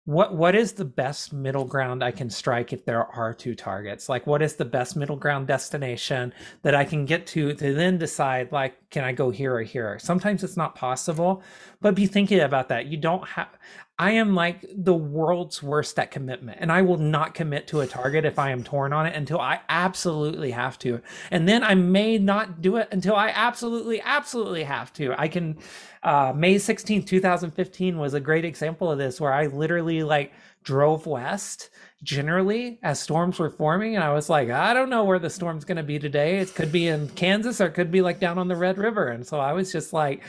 what 0.06 0.36
what 0.36 0.54
is 0.54 0.74
the 0.74 0.86
best 0.86 1.34
middle 1.34 1.66
ground 1.66 2.04
I 2.04 2.12
can 2.12 2.30
strike 2.30 2.72
if 2.72 2.86
there 2.86 3.04
are 3.04 3.34
two 3.34 3.56
targets? 3.56 4.08
Like 4.08 4.28
what 4.28 4.44
is 4.44 4.56
the 4.56 4.64
best 4.64 4.96
middle 4.96 5.16
ground 5.16 5.48
destination 5.48 6.32
that 6.62 6.76
I 6.76 6.86
can 6.86 7.06
get 7.06 7.26
to 7.28 7.56
to 7.56 7.74
then 7.74 7.98
decide 7.98 8.52
like 8.52 8.92
can 8.92 9.04
I 9.04 9.12
go 9.12 9.32
here 9.32 9.56
or 9.56 9.64
here? 9.64 9.98
Sometimes 9.98 10.44
it's 10.44 10.56
not 10.56 10.76
possible, 10.76 11.42
but 11.82 11.96
be 11.96 12.06
thinking 12.06 12.42
about 12.42 12.70
that. 12.70 12.86
You 12.86 12.98
don't 12.98 13.28
have 13.28 13.50
I 13.98 14.12
am 14.12 14.36
like 14.36 14.66
the 14.76 14.94
world's 14.94 15.64
worst 15.64 15.98
at 15.98 16.12
commitment, 16.12 16.58
and 16.60 16.70
I 16.70 16.82
will 16.82 16.98
not 16.98 17.34
commit 17.34 17.68
to 17.68 17.80
a 17.80 17.88
target 17.88 18.26
if 18.26 18.38
I 18.38 18.52
am 18.52 18.62
torn 18.62 18.92
on 18.92 19.06
it 19.06 19.16
until 19.16 19.40
I 19.40 19.62
absolutely 19.70 20.52
have 20.52 20.78
to. 20.80 21.02
And 21.32 21.48
then 21.48 21.64
I 21.64 21.76
may 21.76 22.18
not 22.18 22.62
do 22.62 22.76
it 22.76 22.90
until 22.92 23.16
I 23.16 23.30
absolutely, 23.30 24.02
absolutely 24.02 24.64
have 24.64 24.92
to. 24.94 25.16
I 25.18 25.30
can, 25.30 25.58
uh, 26.04 26.34
May 26.36 26.56
16th, 26.56 27.08
2015 27.08 27.98
was 27.98 28.14
a 28.14 28.20
great 28.20 28.44
example 28.44 28.92
of 28.92 28.98
this 28.98 29.22
where 29.22 29.32
I 29.32 29.48
literally 29.48 30.04
like 30.04 30.34
drove 30.66 31.06
west 31.06 31.70
generally 32.04 32.80
as 32.82 33.00
storms 33.00 33.38
were 33.40 33.52
forming 33.52 33.96
and 33.96 34.04
i 34.04 34.12
was 34.12 34.30
like 34.30 34.50
i 34.50 34.74
don't 34.74 34.90
know 34.90 35.04
where 35.04 35.20
the 35.20 35.30
storm's 35.30 35.64
going 35.64 35.78
to 35.78 35.84
be 35.84 36.00
today 36.00 36.40
it 36.40 36.54
could 36.56 36.72
be 36.72 36.88
in 36.88 37.08
kansas 37.10 37.62
or 37.62 37.68
it 37.68 37.74
could 37.74 37.92
be 37.92 38.02
like 38.02 38.20
down 38.20 38.38
on 38.38 38.48
the 38.48 38.56
red 38.56 38.78
river 38.78 39.08
and 39.08 39.26
so 39.26 39.40
i 39.40 39.54
was 39.54 39.72
just 39.72 39.94
like 39.94 40.24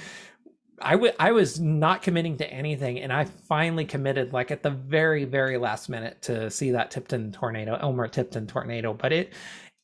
I, 0.80 0.92
w- 0.92 1.12
I 1.18 1.32
was 1.32 1.58
not 1.60 2.02
committing 2.02 2.36
to 2.38 2.50
anything 2.50 3.00
and 3.00 3.12
i 3.12 3.24
finally 3.24 3.84
committed 3.84 4.32
like 4.32 4.50
at 4.50 4.62
the 4.62 4.70
very 4.70 5.24
very 5.24 5.56
last 5.58 5.88
minute 5.88 6.20
to 6.22 6.50
see 6.50 6.72
that 6.72 6.90
tipton 6.90 7.32
tornado 7.32 7.76
elmer 7.76 8.08
tipton 8.08 8.46
tornado 8.46 8.92
but 8.92 9.12
it 9.12 9.32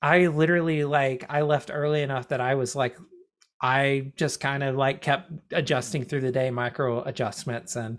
i 0.03 0.27
literally 0.27 0.85
like 0.85 1.25
i 1.29 1.43
left 1.43 1.71
early 1.73 2.03
enough 2.03 2.29
that 2.29 2.41
i 2.41 2.55
was 2.55 2.77
like 2.77 2.97
i 3.61 4.13
just 4.17 4.41
kind 4.41 4.63
of 4.63 4.77
like 4.77 5.01
kept 5.01 5.33
adjusting 5.53 6.05
through 6.05 6.21
the 6.21 6.33
day 6.33 6.51
micro 6.51 7.03
adjustments 7.05 7.77
and 7.77 7.99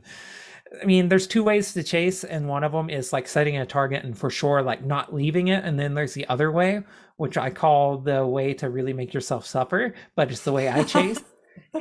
I 0.82 0.86
mean, 0.86 1.08
there's 1.08 1.28
two 1.28 1.44
ways 1.44 1.72
to 1.74 1.84
chase, 1.84 2.24
and 2.24 2.48
one 2.48 2.64
of 2.64 2.72
them 2.72 2.90
is 2.90 3.14
like 3.14 3.28
setting 3.28 3.58
a 3.58 3.66
target 3.66 4.04
and 4.04 4.18
for 4.18 4.32
sure 4.32 4.64
like 4.64 4.84
not 4.84 5.14
leaving 5.14 5.50
it. 5.50 5.64
And 5.64 5.80
then 5.80 5.94
there's 5.94 6.16
the 6.16 6.28
other 6.30 6.52
way, 6.52 6.82
which 7.18 7.38
I 7.38 7.52
call 7.52 8.00
the 8.00 8.26
way 8.26 8.56
to 8.56 8.72
really 8.72 8.92
make 8.92 9.14
yourself 9.14 9.46
suffer, 9.46 9.94
but 10.16 10.32
it's 10.32 10.44
the 10.44 10.52
way 10.52 10.70
I 10.70 10.84
chase 10.84 11.22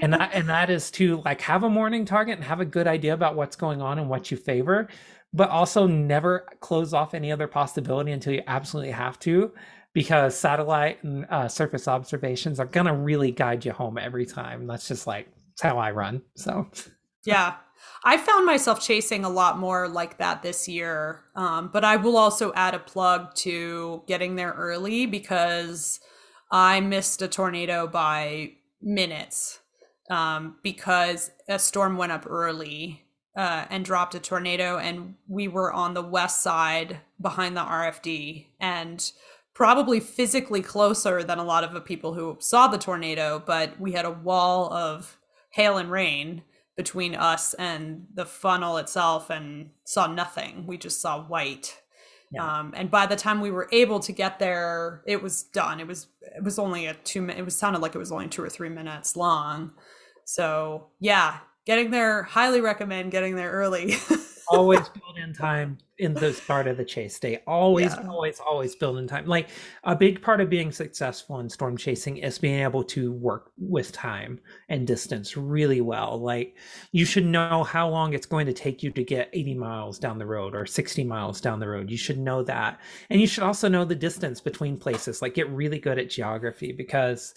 and 0.00 0.12
that 0.12 0.30
and 0.32 0.48
that 0.48 0.70
is 0.70 0.90
to 0.90 1.20
like 1.24 1.40
have 1.40 1.62
a 1.62 1.70
morning 1.70 2.04
target 2.04 2.36
and 2.36 2.44
have 2.44 2.60
a 2.60 2.64
good 2.64 2.86
idea 2.86 3.14
about 3.14 3.36
what's 3.36 3.56
going 3.56 3.82
on 3.82 3.98
and 3.98 4.08
what 4.08 4.30
you 4.30 4.36
favor 4.36 4.88
but 5.34 5.48
also 5.48 5.86
never 5.86 6.46
close 6.60 6.92
off 6.92 7.14
any 7.14 7.32
other 7.32 7.46
possibility 7.46 8.12
until 8.12 8.34
you 8.34 8.42
absolutely 8.46 8.92
have 8.92 9.18
to 9.18 9.52
because 9.94 10.36
satellite 10.36 11.02
and 11.04 11.26
uh, 11.30 11.48
surface 11.48 11.88
observations 11.88 12.58
are 12.58 12.66
going 12.66 12.86
to 12.86 12.94
really 12.94 13.30
guide 13.30 13.64
you 13.64 13.72
home 13.72 13.98
every 13.98 14.26
time. 14.26 14.66
That's 14.66 14.88
just 14.88 15.06
like 15.06 15.28
how 15.60 15.78
i 15.78 15.90
run 15.90 16.22
so. 16.34 16.68
Yeah. 17.24 17.54
I 18.04 18.16
found 18.16 18.46
myself 18.46 18.80
chasing 18.80 19.24
a 19.24 19.28
lot 19.28 19.58
more 19.58 19.88
like 19.88 20.18
that 20.18 20.42
this 20.42 20.66
year 20.68 21.24
um, 21.36 21.70
but 21.72 21.84
i 21.84 21.96
will 21.96 22.16
also 22.16 22.52
add 22.54 22.74
a 22.74 22.78
plug 22.78 23.34
to 23.36 24.02
getting 24.06 24.34
there 24.34 24.52
early 24.52 25.06
because 25.06 26.00
i 26.50 26.80
missed 26.80 27.22
a 27.22 27.28
tornado 27.28 27.86
by 27.86 28.52
minutes 28.80 29.60
um, 30.10 30.56
because 30.62 31.30
a 31.48 31.58
storm 31.58 31.96
went 31.96 32.12
up 32.12 32.26
early 32.28 33.02
uh, 33.36 33.66
and 33.70 33.84
dropped 33.84 34.14
a 34.14 34.20
tornado, 34.20 34.78
and 34.78 35.14
we 35.26 35.48
were 35.48 35.72
on 35.72 35.94
the 35.94 36.02
west 36.02 36.42
side 36.42 37.00
behind 37.20 37.56
the 37.56 37.62
RFD 37.62 38.46
and 38.60 39.12
probably 39.54 40.00
physically 40.00 40.62
closer 40.62 41.22
than 41.22 41.38
a 41.38 41.44
lot 41.44 41.64
of 41.64 41.72
the 41.72 41.80
people 41.80 42.14
who 42.14 42.36
saw 42.40 42.68
the 42.68 42.78
tornado, 42.78 43.42
but 43.44 43.78
we 43.80 43.92
had 43.92 44.04
a 44.04 44.10
wall 44.10 44.72
of 44.72 45.18
hail 45.50 45.76
and 45.76 45.90
rain 45.90 46.42
between 46.76 47.14
us 47.14 47.54
and 47.54 48.06
the 48.14 48.24
funnel 48.24 48.78
itself 48.78 49.28
and 49.28 49.70
saw 49.84 50.06
nothing. 50.06 50.66
We 50.66 50.78
just 50.78 51.00
saw 51.00 51.22
white. 51.22 51.81
Yeah. 52.32 52.60
Um, 52.60 52.72
and 52.76 52.90
by 52.90 53.06
the 53.06 53.16
time 53.16 53.40
we 53.40 53.50
were 53.50 53.68
able 53.72 54.00
to 54.00 54.12
get 54.12 54.38
there, 54.38 55.02
it 55.06 55.22
was 55.22 55.42
done. 55.42 55.80
It 55.80 55.86
was 55.86 56.06
it 56.22 56.42
was 56.42 56.58
only 56.58 56.86
a 56.86 56.94
two 56.94 57.20
minute. 57.20 57.38
It 57.38 57.44
was 57.44 57.56
sounded 57.56 57.82
like 57.82 57.94
it 57.94 57.98
was 57.98 58.12
only 58.12 58.28
two 58.28 58.42
or 58.42 58.48
three 58.48 58.70
minutes 58.70 59.16
long. 59.16 59.72
So 60.24 60.88
yeah, 60.98 61.38
getting 61.66 61.90
there. 61.90 62.22
Highly 62.22 62.60
recommend 62.60 63.10
getting 63.12 63.36
there 63.36 63.50
early. 63.50 63.96
always 64.48 64.88
build 64.88 65.18
in 65.18 65.32
time 65.32 65.78
in 65.98 66.14
the 66.14 66.32
start 66.32 66.66
of 66.66 66.76
the 66.76 66.84
chase 66.84 67.18
day. 67.18 67.40
Always, 67.46 67.94
yeah. 67.94 68.08
always, 68.08 68.40
always 68.40 68.74
build 68.74 68.98
in 68.98 69.06
time. 69.06 69.26
Like 69.26 69.48
a 69.84 69.94
big 69.94 70.20
part 70.20 70.40
of 70.40 70.50
being 70.50 70.72
successful 70.72 71.38
in 71.40 71.48
storm 71.48 71.76
chasing 71.76 72.16
is 72.16 72.38
being 72.38 72.60
able 72.60 72.82
to 72.84 73.12
work 73.12 73.52
with 73.56 73.92
time 73.92 74.40
and 74.68 74.86
distance 74.86 75.36
really 75.36 75.80
well. 75.80 76.20
Like 76.20 76.56
you 76.90 77.04
should 77.04 77.26
know 77.26 77.62
how 77.62 77.88
long 77.88 78.14
it's 78.14 78.26
going 78.26 78.46
to 78.46 78.52
take 78.52 78.82
you 78.82 78.90
to 78.90 79.04
get 79.04 79.30
80 79.32 79.54
miles 79.54 79.98
down 79.98 80.18
the 80.18 80.26
road 80.26 80.54
or 80.54 80.66
60 80.66 81.04
miles 81.04 81.40
down 81.40 81.60
the 81.60 81.68
road. 81.68 81.90
You 81.90 81.96
should 81.96 82.18
know 82.18 82.42
that. 82.42 82.80
And 83.10 83.20
you 83.20 83.26
should 83.26 83.44
also 83.44 83.68
know 83.68 83.84
the 83.84 83.94
distance 83.94 84.40
between 84.40 84.76
places. 84.76 85.22
Like 85.22 85.34
get 85.34 85.48
really 85.50 85.78
good 85.78 85.98
at 85.98 86.10
geography 86.10 86.72
because 86.72 87.34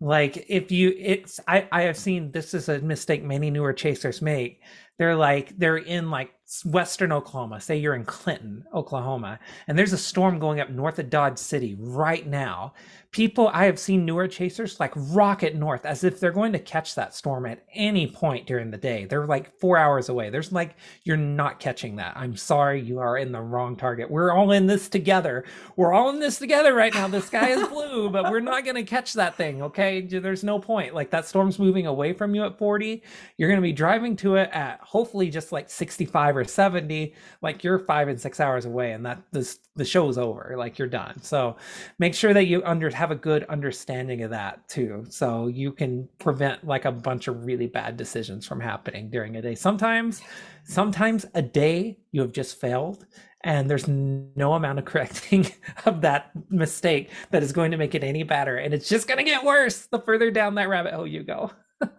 like 0.00 0.46
if 0.48 0.72
you 0.72 0.94
it's 0.98 1.38
i 1.46 1.68
i 1.72 1.82
have 1.82 1.96
seen 1.96 2.32
this 2.32 2.54
is 2.54 2.70
a 2.70 2.78
mistake 2.80 3.22
many 3.22 3.50
newer 3.50 3.72
chasers 3.72 4.22
make 4.22 4.62
they're 4.98 5.16
like 5.16 5.56
they're 5.58 5.76
in 5.76 6.10
like 6.10 6.30
western 6.64 7.12
Oklahoma, 7.12 7.60
say 7.60 7.76
you're 7.76 7.94
in 7.94 8.04
Clinton, 8.04 8.64
Oklahoma, 8.74 9.38
and 9.68 9.78
there's 9.78 9.92
a 9.92 9.98
storm 9.98 10.38
going 10.38 10.60
up 10.60 10.70
north 10.70 10.98
of 10.98 11.10
Dodge 11.10 11.38
City 11.38 11.76
right 11.78 12.26
now. 12.26 12.74
People, 13.12 13.48
I 13.52 13.64
have 13.64 13.78
seen 13.78 14.04
newer 14.04 14.28
chasers 14.28 14.78
like 14.78 14.92
rocket 14.94 15.56
north 15.56 15.84
as 15.84 16.04
if 16.04 16.20
they're 16.20 16.30
going 16.30 16.52
to 16.52 16.60
catch 16.60 16.94
that 16.94 17.12
storm 17.12 17.44
at 17.44 17.64
any 17.74 18.06
point 18.06 18.46
during 18.46 18.70
the 18.70 18.76
day. 18.76 19.04
They're 19.04 19.26
like 19.26 19.58
four 19.58 19.76
hours 19.76 20.08
away. 20.08 20.30
There's 20.30 20.52
like, 20.52 20.76
you're 21.02 21.16
not 21.16 21.58
catching 21.58 21.96
that. 21.96 22.16
I'm 22.16 22.36
sorry, 22.36 22.80
you 22.80 23.00
are 23.00 23.18
in 23.18 23.32
the 23.32 23.40
wrong 23.40 23.74
target. 23.74 24.08
We're 24.08 24.30
all 24.30 24.52
in 24.52 24.66
this 24.66 24.88
together. 24.88 25.44
We're 25.74 25.92
all 25.92 26.10
in 26.10 26.20
this 26.20 26.38
together 26.38 26.72
right 26.72 26.94
now. 26.94 27.08
The 27.08 27.20
sky 27.20 27.50
is 27.50 27.66
blue, 27.68 28.10
but 28.10 28.30
we're 28.30 28.38
not 28.38 28.62
going 28.62 28.76
to 28.76 28.84
catch 28.84 29.14
that 29.14 29.36
thing. 29.36 29.60
Okay. 29.62 30.02
There's 30.02 30.44
no 30.44 30.60
point. 30.60 30.94
Like 30.94 31.10
that 31.10 31.26
storm's 31.26 31.58
moving 31.58 31.86
away 31.86 32.12
from 32.12 32.34
you 32.34 32.44
at 32.44 32.58
40. 32.58 33.02
You're 33.38 33.48
going 33.48 33.60
to 33.60 33.62
be 33.62 33.72
driving 33.72 34.14
to 34.16 34.36
it 34.36 34.50
at 34.52 34.78
hopefully 34.82 35.30
just 35.30 35.50
like 35.50 35.68
65 35.68 36.36
or 36.36 36.39
70 36.44 37.14
like 37.42 37.64
you're 37.64 37.78
five 37.78 38.08
and 38.08 38.20
six 38.20 38.40
hours 38.40 38.64
away 38.64 38.92
and 38.92 39.04
that 39.04 39.22
this 39.32 39.58
the 39.76 39.84
show's 39.84 40.18
over 40.18 40.54
like 40.58 40.78
you're 40.78 40.88
done. 40.88 41.20
So 41.22 41.56
make 41.98 42.14
sure 42.14 42.34
that 42.34 42.46
you 42.46 42.62
under 42.64 42.90
have 42.90 43.10
a 43.10 43.16
good 43.16 43.44
understanding 43.44 44.22
of 44.22 44.30
that 44.30 44.68
too 44.68 45.04
so 45.08 45.46
you 45.46 45.72
can 45.72 46.08
prevent 46.18 46.66
like 46.66 46.84
a 46.84 46.92
bunch 46.92 47.28
of 47.28 47.44
really 47.44 47.66
bad 47.66 47.96
decisions 47.96 48.46
from 48.46 48.60
happening 48.60 49.10
during 49.10 49.36
a 49.36 49.42
day. 49.42 49.54
Sometimes 49.54 50.22
sometimes 50.64 51.26
a 51.34 51.42
day 51.42 51.98
you 52.12 52.20
have 52.20 52.32
just 52.32 52.60
failed 52.60 53.06
and 53.42 53.70
there's 53.70 53.88
no 53.88 54.52
amount 54.54 54.78
of 54.78 54.84
correcting 54.86 55.46
of 55.86 56.02
that 56.02 56.30
mistake 56.50 57.10
that 57.30 57.42
is 57.42 57.52
going 57.52 57.70
to 57.70 57.76
make 57.76 57.94
it 57.94 58.04
any 58.04 58.22
better 58.22 58.56
and 58.56 58.74
it's 58.74 58.88
just 58.88 59.08
going 59.08 59.18
to 59.18 59.24
get 59.24 59.44
worse 59.44 59.86
the 59.86 60.00
further 60.00 60.30
down 60.30 60.54
that 60.56 60.68
rabbit 60.68 60.92
hole 60.92 61.06
you 61.06 61.22
go. 61.22 61.50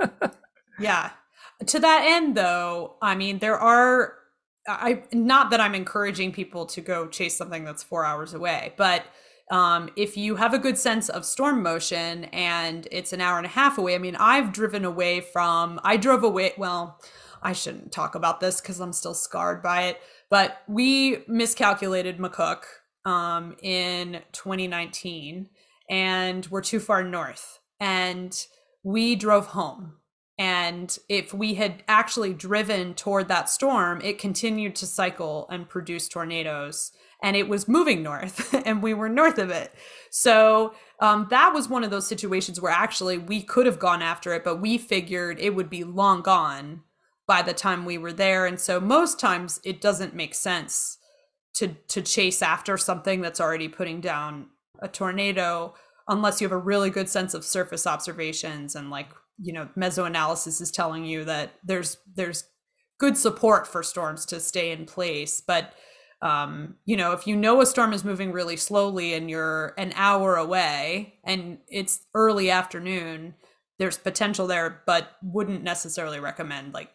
Yeah. 0.81 1.11
To 1.67 1.79
that 1.79 2.03
end 2.05 2.35
though 2.35 2.95
i 3.03 3.13
mean 3.13 3.37
there 3.37 3.59
are 3.59 4.15
I 4.67 5.03
not 5.11 5.49
that 5.51 5.59
I'm 5.59 5.75
encouraging 5.75 6.31
people 6.31 6.65
to 6.67 6.81
go 6.81 7.07
chase 7.07 7.35
something 7.35 7.63
that's 7.63 7.83
four 7.83 8.05
hours 8.05 8.33
away, 8.33 8.73
but 8.77 9.05
um, 9.51 9.89
if 9.97 10.15
you 10.15 10.37
have 10.37 10.53
a 10.53 10.59
good 10.59 10.77
sense 10.77 11.09
of 11.09 11.25
storm 11.25 11.61
motion 11.61 12.23
and 12.25 12.87
it's 12.89 13.11
an 13.11 13.19
hour 13.19 13.37
and 13.37 13.45
a 13.45 13.49
half 13.49 13.77
away, 13.77 13.95
I 13.95 13.97
mean, 13.97 14.15
I've 14.15 14.53
driven 14.53 14.85
away 14.85 15.19
from, 15.19 15.79
I 15.83 15.97
drove 15.97 16.23
away, 16.23 16.53
well, 16.57 17.01
I 17.43 17.51
shouldn't 17.51 17.91
talk 17.91 18.15
about 18.15 18.39
this 18.39 18.61
because 18.61 18.79
I'm 18.79 18.93
still 18.93 19.13
scarred 19.13 19.61
by 19.61 19.83
it, 19.83 19.99
but 20.29 20.61
we 20.69 21.25
miscalculated 21.27 22.17
McCook 22.17 22.63
um, 23.03 23.57
in 23.61 24.21
2019 24.31 25.49
and 25.89 26.47
we're 26.47 26.61
too 26.61 26.79
far 26.79 27.03
north. 27.03 27.59
And 27.79 28.33
we 28.83 29.15
drove 29.15 29.47
home. 29.47 29.95
And 30.41 30.97
if 31.07 31.35
we 31.35 31.53
had 31.53 31.83
actually 31.87 32.33
driven 32.33 32.95
toward 32.95 33.27
that 33.27 33.47
storm, 33.47 34.01
it 34.01 34.17
continued 34.17 34.75
to 34.77 34.87
cycle 34.87 35.47
and 35.51 35.69
produce 35.69 36.07
tornadoes. 36.07 36.93
And 37.21 37.35
it 37.35 37.47
was 37.47 37.67
moving 37.67 38.01
north, 38.01 38.51
and 38.65 38.81
we 38.81 38.95
were 38.95 39.07
north 39.07 39.37
of 39.37 39.51
it. 39.51 39.71
So 40.09 40.73
um, 40.99 41.27
that 41.29 41.53
was 41.53 41.69
one 41.69 41.83
of 41.83 41.91
those 41.91 42.07
situations 42.07 42.59
where 42.59 42.71
actually 42.71 43.19
we 43.19 43.43
could 43.43 43.67
have 43.67 43.77
gone 43.77 44.01
after 44.01 44.33
it, 44.33 44.43
but 44.43 44.59
we 44.59 44.79
figured 44.79 45.39
it 45.39 45.53
would 45.53 45.69
be 45.69 45.83
long 45.83 46.23
gone 46.23 46.81
by 47.27 47.43
the 47.43 47.53
time 47.53 47.85
we 47.85 47.99
were 47.99 48.11
there. 48.11 48.47
And 48.47 48.59
so 48.59 48.79
most 48.79 49.19
times 49.19 49.61
it 49.63 49.79
doesn't 49.79 50.15
make 50.15 50.33
sense 50.33 50.97
to 51.53 51.75
to 51.89 52.01
chase 52.01 52.41
after 52.41 52.79
something 52.79 53.21
that's 53.21 53.39
already 53.39 53.67
putting 53.67 54.01
down 54.01 54.47
a 54.79 54.87
tornado 54.87 55.75
unless 56.07 56.41
you 56.41 56.45
have 56.45 56.51
a 56.51 56.57
really 56.57 56.89
good 56.89 57.09
sense 57.09 57.35
of 57.35 57.45
surface 57.45 57.85
observations 57.85 58.73
and 58.73 58.89
like 58.89 59.09
you 59.39 59.53
know 59.53 59.67
mesoanalysis 59.77 60.61
is 60.61 60.71
telling 60.71 61.05
you 61.05 61.23
that 61.25 61.51
there's 61.63 61.97
there's 62.15 62.45
good 62.99 63.17
support 63.17 63.67
for 63.67 63.83
storms 63.83 64.25
to 64.25 64.39
stay 64.39 64.71
in 64.71 64.85
place 64.85 65.41
but 65.41 65.73
um, 66.21 66.75
you 66.85 66.95
know 66.95 67.13
if 67.13 67.25
you 67.25 67.35
know 67.35 67.61
a 67.61 67.65
storm 67.65 67.93
is 67.93 68.05
moving 68.05 68.31
really 68.31 68.57
slowly 68.57 69.13
and 69.13 69.29
you're 69.29 69.73
an 69.77 69.91
hour 69.95 70.35
away 70.35 71.15
and 71.23 71.57
it's 71.67 72.05
early 72.13 72.51
afternoon 72.51 73.33
there's 73.79 73.97
potential 73.97 74.45
there 74.45 74.81
but 74.85 75.11
wouldn't 75.23 75.63
necessarily 75.63 76.19
recommend 76.19 76.73
like 76.73 76.91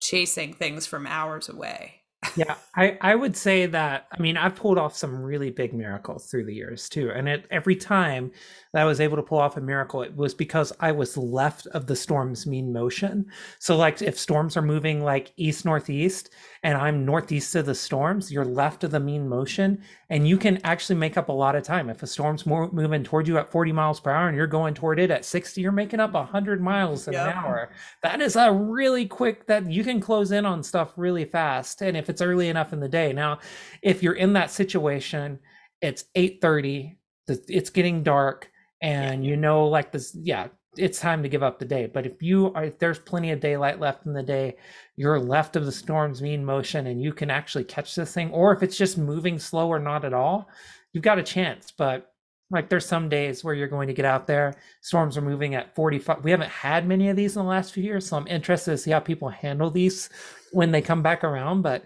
chasing 0.00 0.54
things 0.54 0.86
from 0.86 1.06
hours 1.06 1.48
away 1.48 2.03
yeah, 2.36 2.56
I, 2.74 2.98
I 3.00 3.14
would 3.14 3.36
say 3.36 3.66
that. 3.66 4.08
I 4.10 4.20
mean, 4.20 4.36
I've 4.36 4.56
pulled 4.56 4.76
off 4.76 4.96
some 4.96 5.22
really 5.22 5.50
big 5.50 5.72
miracles 5.72 6.26
through 6.26 6.46
the 6.46 6.54
years 6.54 6.88
too, 6.88 7.10
and 7.10 7.28
it, 7.28 7.46
every 7.50 7.76
time 7.76 8.32
that 8.72 8.82
I 8.82 8.84
was 8.84 9.00
able 9.00 9.16
to 9.16 9.22
pull 9.22 9.38
off 9.38 9.56
a 9.56 9.60
miracle, 9.60 10.02
it 10.02 10.16
was 10.16 10.34
because 10.34 10.72
I 10.80 10.90
was 10.90 11.16
left 11.16 11.68
of 11.68 11.86
the 11.86 11.94
storm's 11.94 12.44
mean 12.44 12.72
motion. 12.72 13.26
So, 13.60 13.76
like, 13.76 14.02
if 14.02 14.18
storms 14.18 14.56
are 14.56 14.62
moving 14.62 15.00
like 15.04 15.32
east 15.36 15.64
northeast, 15.64 16.30
and 16.64 16.76
I'm 16.76 17.04
northeast 17.04 17.54
of 17.54 17.66
the 17.66 17.74
storms, 17.74 18.32
you're 18.32 18.44
left 18.44 18.82
of 18.82 18.90
the 18.90 18.98
mean 18.98 19.28
motion, 19.28 19.82
and 20.10 20.26
you 20.28 20.36
can 20.36 20.58
actually 20.64 20.96
make 20.96 21.16
up 21.16 21.28
a 21.28 21.32
lot 21.32 21.56
of 21.56 21.62
time. 21.62 21.90
If 21.90 22.02
a 22.02 22.06
storm's 22.06 22.46
more 22.46 22.70
moving 22.72 23.04
toward 23.04 23.26
you 23.26 23.38
at 23.38 23.50
40 23.50 23.72
miles 23.72 24.00
per 24.00 24.10
hour, 24.10 24.28
and 24.28 24.36
you're 24.36 24.46
going 24.46 24.74
toward 24.74 24.98
it 24.98 25.10
at 25.10 25.24
60, 25.24 25.60
you're 25.60 25.72
making 25.72 26.00
up 26.00 26.12
100 26.12 26.60
miles 26.60 27.06
an 27.08 27.14
yep. 27.14 27.36
hour. 27.36 27.70
That 28.02 28.20
is 28.20 28.36
a 28.36 28.52
really 28.52 29.06
quick. 29.06 29.46
That 29.46 29.70
you 29.70 29.84
can 29.84 30.00
close 30.00 30.32
in 30.32 30.46
on 30.46 30.62
stuff 30.62 30.92
really 30.96 31.24
fast, 31.24 31.82
and 31.82 31.96
if 31.96 32.08
it's 32.08 32.22
early 32.22 32.48
enough 32.48 32.72
in 32.72 32.80
the 32.80 32.88
day. 32.88 33.12
Now, 33.12 33.38
if 33.82 34.02
you're 34.02 34.14
in 34.14 34.32
that 34.34 34.50
situation, 34.50 35.38
it's 35.80 36.04
8:30, 36.14 36.96
it's 37.28 37.70
getting 37.70 38.02
dark 38.02 38.50
and 38.84 39.24
you 39.24 39.36
know 39.36 39.66
like 39.66 39.92
this 39.92 40.14
yeah, 40.14 40.48
it's 40.76 41.00
time 41.00 41.22
to 41.22 41.28
give 41.28 41.42
up 41.42 41.58
the 41.58 41.64
day. 41.64 41.86
But 41.86 42.06
if 42.06 42.22
you 42.22 42.52
are 42.54 42.64
if 42.64 42.78
there's 42.78 42.98
plenty 42.98 43.30
of 43.30 43.40
daylight 43.40 43.80
left 43.80 44.06
in 44.06 44.12
the 44.12 44.22
day, 44.22 44.56
you're 44.96 45.18
left 45.18 45.56
of 45.56 45.64
the 45.64 45.72
storm's 45.72 46.22
mean 46.22 46.44
motion 46.44 46.86
and 46.86 47.02
you 47.02 47.12
can 47.12 47.30
actually 47.30 47.64
catch 47.64 47.94
this 47.94 48.12
thing 48.12 48.30
or 48.30 48.52
if 48.52 48.62
it's 48.62 48.76
just 48.76 48.98
moving 48.98 49.38
slow 49.38 49.68
or 49.68 49.78
not 49.78 50.04
at 50.04 50.14
all, 50.14 50.48
you've 50.92 51.04
got 51.04 51.18
a 51.18 51.22
chance, 51.22 51.70
but 51.70 52.10
like 52.50 52.68
there's 52.68 52.86
some 52.86 53.08
days 53.08 53.42
where 53.42 53.54
you're 53.54 53.66
going 53.66 53.88
to 53.88 53.94
get 53.94 54.04
out 54.04 54.26
there 54.26 54.54
storms 54.82 55.16
are 55.16 55.22
moving 55.22 55.54
at 55.54 55.74
45 55.74 56.22
we 56.22 56.30
haven't 56.30 56.50
had 56.50 56.86
many 56.86 57.08
of 57.08 57.16
these 57.16 57.36
in 57.36 57.42
the 57.42 57.48
last 57.48 57.72
few 57.72 57.82
years 57.82 58.06
so 58.06 58.18
i'm 58.18 58.26
interested 58.26 58.70
to 58.70 58.76
see 58.76 58.90
how 58.90 59.00
people 59.00 59.30
handle 59.30 59.70
these 59.70 60.10
when 60.52 60.70
they 60.70 60.82
come 60.82 61.02
back 61.02 61.24
around 61.24 61.62
but 61.62 61.84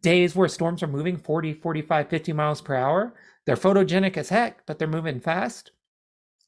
days 0.00 0.34
where 0.34 0.48
storms 0.48 0.82
are 0.82 0.88
moving 0.88 1.16
40, 1.16 1.54
45, 1.54 2.08
50 2.08 2.32
miles 2.32 2.60
per 2.60 2.74
hour. 2.74 3.14
They're 3.46 3.56
photogenic 3.56 4.16
as 4.16 4.28
heck, 4.28 4.66
but 4.66 4.78
they're 4.78 4.88
moving 4.88 5.20
fast. 5.20 5.72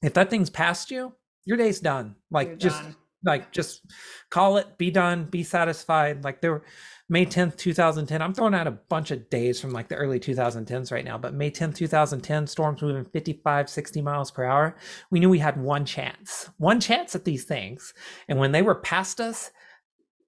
If 0.02 0.14
that 0.14 0.30
thing's 0.30 0.50
past 0.50 0.90
you, 0.90 1.14
your 1.44 1.56
day's 1.56 1.80
done. 1.80 2.16
Like 2.30 2.48
You're 2.48 2.56
just 2.56 2.82
done. 2.82 2.96
like 3.24 3.52
just 3.52 3.82
call 4.30 4.56
it, 4.56 4.78
be 4.78 4.90
done, 4.90 5.24
be 5.24 5.42
satisfied. 5.42 6.24
Like 6.24 6.40
there 6.40 6.52
were 6.52 6.64
May 7.08 7.26
10th, 7.26 7.56
2010. 7.56 8.22
I'm 8.22 8.32
throwing 8.32 8.54
out 8.54 8.68
a 8.68 8.70
bunch 8.70 9.10
of 9.10 9.28
days 9.30 9.60
from 9.60 9.70
like 9.72 9.88
the 9.88 9.96
early 9.96 10.20
2010s 10.20 10.92
right 10.92 11.04
now, 11.04 11.18
but 11.18 11.34
May 11.34 11.50
10th, 11.50 11.74
2010, 11.74 12.46
storms 12.46 12.82
moving 12.82 13.04
55, 13.04 13.68
60 13.68 14.00
miles 14.00 14.30
per 14.30 14.44
hour. 14.44 14.76
We 15.10 15.18
knew 15.18 15.28
we 15.28 15.40
had 15.40 15.60
one 15.60 15.84
chance, 15.84 16.50
one 16.58 16.78
chance 16.78 17.16
at 17.16 17.24
these 17.24 17.44
things. 17.44 17.92
And 18.28 18.38
when 18.38 18.52
they 18.52 18.62
were 18.62 18.76
past 18.76 19.20
us, 19.20 19.50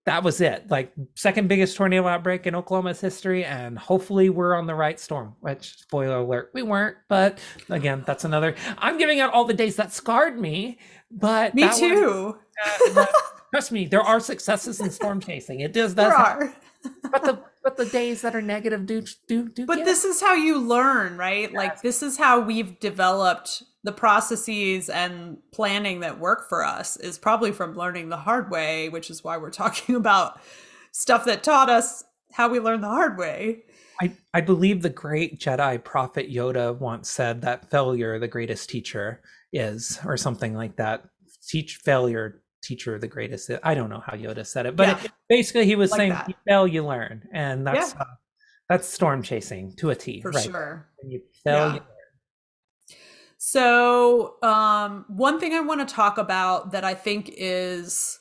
that 0.05 0.25
was 0.25 0.41
it. 0.41 0.71
Like 0.71 0.93
second 1.15 1.49
biggest 1.49 1.77
tornado 1.77 2.07
outbreak 2.09 2.47
in 2.47 2.55
Oklahoma's 2.55 3.01
history, 3.01 3.45
and 3.45 3.79
hopefully 3.79 4.31
we're 4.31 4.55
on 4.55 4.67
the 4.67 4.75
right 4.75 4.99
storm. 4.99 5.35
Which 5.41 5.79
spoiler 5.79 6.19
alert, 6.19 6.51
we 6.55 6.63
weren't. 6.63 6.97
But 7.09 7.39
again, 7.71 8.03
that's 8.07 8.25
another. 8.25 8.55
I'm 8.79 8.99
giving 8.99 9.21
out 9.21 9.33
all 9.33 9.45
the 9.45 9.55
days 9.55 9.77
that 9.77 9.93
scarred 9.93 10.39
me, 10.39 10.79
but 11.11 11.55
me 11.55 11.69
too. 11.79 12.39
Was, 12.95 12.97
uh, 12.97 13.07
trust 13.53 13.73
me, 13.73 13.87
there 13.87 14.03
are 14.03 14.21
successes 14.21 14.81
in 14.81 14.91
storm 14.91 15.21
chasing. 15.21 15.61
It 15.61 15.73
does. 15.73 15.95
Does. 15.95 16.09
There 16.09 16.15
are. 16.15 16.55
but 17.11 17.23
the 17.23 17.39
but 17.63 17.77
the 17.77 17.87
days 17.87 18.23
that 18.23 18.35
are 18.35 18.43
negative 18.43 18.87
do 18.87 19.05
do 19.29 19.49
do. 19.49 19.67
But 19.67 19.85
this 19.85 20.05
is 20.05 20.21
how 20.21 20.35
you 20.35 20.59
learn, 20.59 21.17
right? 21.17 21.43
Yes. 21.43 21.53
Like 21.53 21.83
this 21.83 22.03
is 22.03 22.17
how 22.17 22.41
we've 22.41 22.79
developed 22.81 23.63
the 23.85 23.93
processes 23.93 24.89
and 24.89 25.39
planning 25.53 26.01
that 26.01 26.19
work 26.19 26.49
for 26.49 26.65
us 26.65 26.97
is 26.97 27.19
probably 27.19 27.53
from 27.53 27.75
learning 27.75 28.09
the 28.09 28.17
hard 28.17 28.51
way, 28.51 28.89
which 28.89 29.11
is 29.11 29.25
why 29.25 29.37
we're 29.37 29.51
talking 29.63 29.95
about 29.95 30.41
stuff 30.93 31.25
that 31.25 31.43
taught 31.43 31.71
us 31.71 32.05
how 32.33 32.49
we 32.49 32.61
learn 32.61 32.81
the 32.81 32.89
hard 32.89 33.19
way. 33.19 33.65
I, 34.01 34.13
I 34.35 34.41
believe 34.41 34.83
the 34.83 34.91
great 34.91 35.39
Jedi 35.39 35.83
prophet 35.83 36.31
Yoda 36.31 36.77
once 36.79 37.11
said 37.11 37.43
that 37.43 37.71
failure, 37.71 38.19
the 38.19 38.29
greatest 38.29 38.69
teacher, 38.71 39.21
is, 39.53 39.99
or 40.05 40.17
something 40.17 40.55
like 40.55 40.77
that. 40.77 41.05
Teach 41.49 41.77
failure, 41.77 42.43
teacher, 42.63 42.99
the 42.99 43.07
greatest. 43.07 43.51
I 43.63 43.75
don't 43.75 43.91
know 43.91 44.03
how 44.05 44.15
Yoda 44.17 44.47
said 44.47 44.67
it, 44.67 44.77
but 44.77 44.89
yeah. 44.89 45.05
it, 45.05 45.13
basically 45.29 45.67
he 45.67 45.77
was 45.77 45.91
like 45.91 45.99
saying, 45.99 46.15
you 46.29 46.35
fail, 46.49 46.67
you 46.67 46.85
learn. 46.85 47.29
And 47.33 47.67
that's, 47.67 47.95
yeah. 47.95 48.01
uh, 48.01 48.07
that's 48.69 48.89
storm 48.89 49.23
chasing 49.23 49.75
to 49.77 49.91
a 49.91 49.95
T. 49.95 50.23
For 50.23 50.31
right? 50.31 50.45
sure. 50.45 50.89
When 51.01 51.11
you 51.13 51.21
fail, 51.45 51.69
yeah. 51.69 51.75
you 51.75 51.81
so, 53.45 54.37
um, 54.41 55.05
one 55.09 55.41
thing 55.41 55.53
I 55.53 55.59
want 55.59 55.81
to 55.81 55.95
talk 55.95 56.17
about 56.17 56.71
that 56.71 56.85
I 56.85 56.95
think 56.95 57.29
is, 57.37 58.21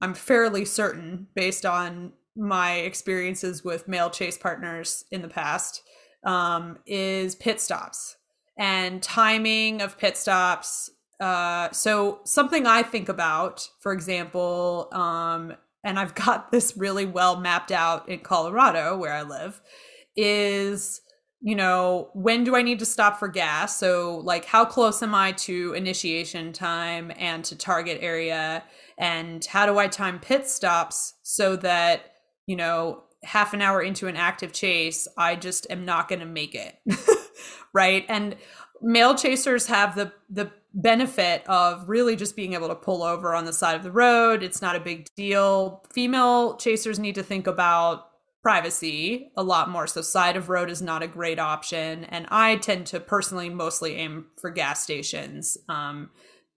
I'm 0.00 0.12
fairly 0.12 0.64
certain 0.64 1.28
based 1.36 1.64
on 1.64 2.14
my 2.34 2.78
experiences 2.78 3.62
with 3.62 3.86
male 3.86 4.10
chase 4.10 4.36
partners 4.36 5.04
in 5.12 5.22
the 5.22 5.28
past, 5.28 5.84
um, 6.24 6.80
is 6.84 7.36
pit 7.36 7.60
stops 7.60 8.16
and 8.58 9.00
timing 9.00 9.80
of 9.80 9.98
pit 9.98 10.16
stops. 10.16 10.90
Uh, 11.20 11.70
so, 11.70 12.18
something 12.24 12.66
I 12.66 12.82
think 12.82 13.08
about, 13.08 13.70
for 13.78 13.92
example, 13.92 14.88
um, 14.90 15.54
and 15.84 15.96
I've 15.96 16.16
got 16.16 16.50
this 16.50 16.76
really 16.76 17.06
well 17.06 17.38
mapped 17.38 17.70
out 17.70 18.08
in 18.08 18.18
Colorado 18.18 18.96
where 18.96 19.12
I 19.12 19.22
live, 19.22 19.60
is 20.16 21.02
you 21.46 21.54
know, 21.54 22.08
when 22.14 22.42
do 22.42 22.56
I 22.56 22.62
need 22.62 22.78
to 22.78 22.86
stop 22.86 23.18
for 23.18 23.28
gas? 23.28 23.78
So, 23.78 24.22
like, 24.24 24.46
how 24.46 24.64
close 24.64 25.02
am 25.02 25.14
I 25.14 25.32
to 25.32 25.74
initiation 25.74 26.54
time 26.54 27.12
and 27.18 27.44
to 27.44 27.54
target 27.54 27.98
area? 28.00 28.64
And 28.96 29.44
how 29.44 29.66
do 29.66 29.78
I 29.78 29.86
time 29.86 30.20
pit 30.20 30.48
stops 30.48 31.12
so 31.22 31.54
that, 31.56 32.14
you 32.46 32.56
know, 32.56 33.02
half 33.24 33.52
an 33.52 33.60
hour 33.60 33.82
into 33.82 34.06
an 34.06 34.16
active 34.16 34.54
chase, 34.54 35.06
I 35.18 35.36
just 35.36 35.66
am 35.68 35.84
not 35.84 36.08
going 36.08 36.20
to 36.20 36.26
make 36.26 36.54
it. 36.54 36.78
right. 37.74 38.06
And 38.08 38.36
male 38.80 39.14
chasers 39.14 39.66
have 39.66 39.96
the, 39.96 40.12
the, 40.30 40.50
benefit 40.76 41.44
of 41.46 41.88
really 41.88 42.16
just 42.16 42.34
being 42.34 42.54
able 42.54 42.66
to 42.66 42.74
pull 42.74 43.04
over 43.04 43.32
on 43.32 43.44
the 43.44 43.52
side 43.52 43.76
of 43.76 43.84
the 43.84 43.92
road. 43.92 44.42
It's 44.42 44.60
not 44.60 44.74
a 44.74 44.80
big 44.80 45.08
deal. 45.14 45.84
Female 45.92 46.56
chasers 46.56 46.98
need 46.98 47.14
to 47.14 47.22
think 47.22 47.46
about 47.46 48.08
privacy 48.44 49.32
a 49.38 49.42
lot 49.42 49.70
more. 49.70 49.86
So 49.86 50.02
side 50.02 50.36
of 50.36 50.50
road 50.50 50.68
is 50.68 50.82
not 50.82 51.02
a 51.02 51.08
great 51.08 51.38
option. 51.38 52.04
And 52.04 52.26
I 52.28 52.56
tend 52.56 52.86
to 52.88 53.00
personally 53.00 53.48
mostly 53.48 53.96
aim 53.96 54.26
for 54.38 54.50
gas 54.50 54.82
stations 54.82 55.56
um, 55.70 56.10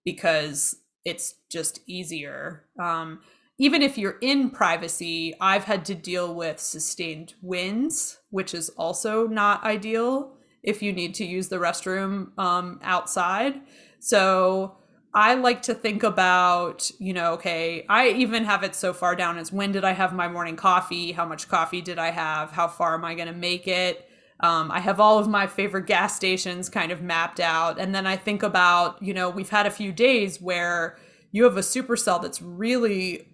because 0.04 0.76
it's 1.06 1.36
just 1.50 1.80
easier. 1.86 2.66
Um, 2.78 3.20
even 3.58 3.80
if 3.80 3.96
you're 3.96 4.18
in 4.20 4.50
privacy, 4.50 5.34
I've 5.40 5.64
had 5.64 5.86
to 5.86 5.94
deal 5.94 6.34
with 6.34 6.60
sustained 6.60 7.32
winds, 7.40 8.18
which 8.28 8.52
is 8.52 8.68
also 8.76 9.26
not 9.26 9.64
ideal 9.64 10.36
if 10.62 10.82
you 10.82 10.92
need 10.92 11.14
to 11.14 11.24
use 11.24 11.48
the 11.48 11.56
restroom 11.56 12.38
um, 12.38 12.80
outside. 12.82 13.62
So 13.98 14.76
I 15.18 15.34
like 15.34 15.62
to 15.62 15.74
think 15.74 16.04
about, 16.04 16.92
you 17.00 17.12
know, 17.12 17.32
okay, 17.32 17.84
I 17.88 18.10
even 18.10 18.44
have 18.44 18.62
it 18.62 18.76
so 18.76 18.92
far 18.92 19.16
down 19.16 19.36
as 19.36 19.52
when 19.52 19.72
did 19.72 19.82
I 19.82 19.90
have 19.90 20.14
my 20.14 20.28
morning 20.28 20.54
coffee? 20.54 21.10
How 21.10 21.26
much 21.26 21.48
coffee 21.48 21.80
did 21.80 21.98
I 21.98 22.12
have? 22.12 22.52
How 22.52 22.68
far 22.68 22.94
am 22.94 23.04
I 23.04 23.16
going 23.16 23.26
to 23.26 23.34
make 23.34 23.66
it? 23.66 24.08
Um, 24.38 24.70
I 24.70 24.78
have 24.78 25.00
all 25.00 25.18
of 25.18 25.26
my 25.26 25.48
favorite 25.48 25.86
gas 25.86 26.14
stations 26.14 26.68
kind 26.68 26.92
of 26.92 27.02
mapped 27.02 27.40
out. 27.40 27.80
And 27.80 27.92
then 27.92 28.06
I 28.06 28.14
think 28.14 28.44
about, 28.44 29.02
you 29.02 29.12
know, 29.12 29.28
we've 29.28 29.50
had 29.50 29.66
a 29.66 29.72
few 29.72 29.90
days 29.90 30.40
where 30.40 30.96
you 31.32 31.42
have 31.42 31.56
a 31.56 31.62
supercell 31.62 32.22
that's 32.22 32.40
really 32.40 33.26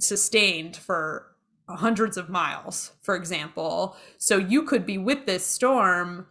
sustained 0.00 0.78
for 0.78 1.26
hundreds 1.68 2.16
of 2.16 2.30
miles, 2.30 2.92
for 3.02 3.14
example. 3.14 3.98
So 4.16 4.38
you 4.38 4.62
could 4.62 4.86
be 4.86 4.96
with 4.96 5.26
this 5.26 5.44
storm 5.44 6.26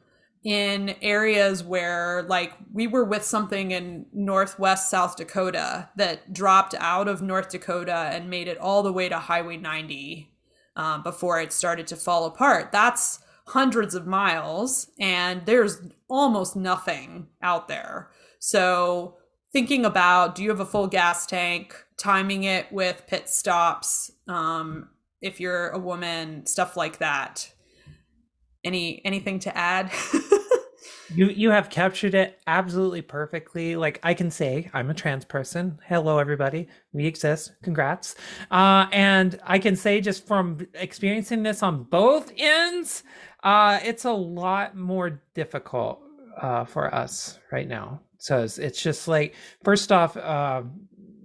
in 0.47 0.95
areas 1.01 1.61
where 1.61 2.23
like 2.23 2.53
we 2.71 2.87
were 2.87 3.03
with 3.03 3.21
something 3.21 3.71
in 3.71 4.05
northwest 4.13 4.89
south 4.89 5.17
dakota 5.17 5.89
that 5.97 6.31
dropped 6.31 6.73
out 6.75 7.09
of 7.09 7.21
north 7.21 7.49
dakota 7.49 8.09
and 8.13 8.29
made 8.29 8.47
it 8.47 8.57
all 8.57 8.81
the 8.81 8.93
way 8.93 9.09
to 9.09 9.19
highway 9.19 9.57
90 9.57 10.31
um, 10.77 11.03
before 11.03 11.41
it 11.41 11.51
started 11.51 11.87
to 11.87 11.97
fall 11.97 12.25
apart. 12.25 12.71
That's 12.71 13.19
hundreds 13.47 13.93
of 13.93 14.07
miles 14.07 14.89
and 14.97 15.45
there's 15.45 15.81
almost 16.07 16.55
nothing 16.55 17.27
out 17.41 17.67
there. 17.67 18.09
So 18.39 19.17
thinking 19.51 19.83
about 19.83 20.35
do 20.35 20.43
you 20.43 20.49
have 20.49 20.61
a 20.61 20.65
full 20.65 20.87
gas 20.87 21.25
tank? 21.25 21.75
Timing 21.97 22.43
it 22.43 22.71
with 22.71 23.03
pit 23.07 23.27
stops 23.27 24.11
um, 24.29 24.89
if 25.21 25.41
you're 25.41 25.69
a 25.69 25.79
woman 25.79 26.45
stuff 26.45 26.77
like 26.77 26.99
that. 26.99 27.51
Any 28.63 29.01
anything 29.03 29.39
to 29.39 29.57
add 29.57 29.91
you 31.13 31.27
you 31.27 31.49
have 31.51 31.69
captured 31.69 32.13
it 32.13 32.39
absolutely 32.47 33.01
perfectly. 33.01 33.75
Like 33.75 33.99
i 34.03 34.13
can 34.13 34.29
say 34.31 34.69
i'm 34.73 34.89
a 34.89 34.93
trans 34.93 35.25
person. 35.25 35.79
Hello 35.85 36.19
everybody. 36.19 36.67
We 36.93 37.05
exist. 37.05 37.53
Congrats. 37.63 38.15
Uh 38.51 38.87
and 38.91 39.39
i 39.43 39.59
can 39.59 39.75
say 39.75 40.01
just 40.01 40.27
from 40.27 40.67
experiencing 40.73 41.43
this 41.43 41.63
on 41.63 41.83
both 41.83 42.31
ends 42.37 43.03
uh 43.43 43.79
it's 43.83 44.05
a 44.05 44.11
lot 44.11 44.75
more 44.75 45.21
difficult 45.33 46.01
uh 46.41 46.65
for 46.65 46.93
us 46.93 47.39
right 47.51 47.67
now. 47.67 48.01
So 48.17 48.43
it's, 48.43 48.57
it's 48.57 48.81
just 48.81 49.07
like 49.07 49.35
first 49.63 49.91
off 49.91 50.17
uh 50.17 50.63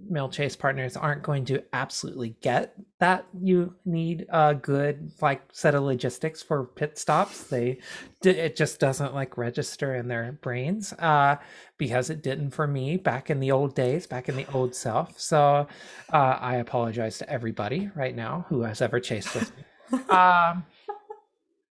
male 0.09 0.29
chase 0.29 0.55
partners 0.55 0.95
aren't 0.97 1.23
going 1.23 1.45
to 1.45 1.63
absolutely 1.73 2.35
get 2.41 2.75
that 2.99 3.25
you 3.41 3.75
need 3.85 4.25
a 4.29 4.55
good 4.55 5.11
like 5.21 5.41
set 5.51 5.75
of 5.75 5.83
logistics 5.83 6.41
for 6.41 6.65
pit 6.65 6.97
stops. 6.97 7.43
They 7.43 7.79
it 8.23 8.55
just 8.55 8.79
doesn't 8.79 9.13
like 9.13 9.37
register 9.37 9.95
in 9.95 10.07
their 10.07 10.33
brains 10.41 10.93
uh 10.93 11.37
because 11.77 12.09
it 12.09 12.23
didn't 12.23 12.51
for 12.51 12.67
me 12.67 12.97
back 12.97 13.29
in 13.29 13.39
the 13.39 13.51
old 13.51 13.75
days 13.75 14.07
back 14.07 14.29
in 14.29 14.35
the 14.35 14.47
old 14.53 14.75
self. 14.75 15.19
So 15.19 15.67
uh 16.11 16.37
i 16.39 16.55
apologize 16.55 17.17
to 17.19 17.29
everybody 17.29 17.89
right 17.95 18.15
now 18.15 18.45
who 18.49 18.61
has 18.61 18.81
ever 18.81 18.99
chased 18.99 19.33
with 19.35 19.51
me. 19.57 19.63
Um 20.09 20.65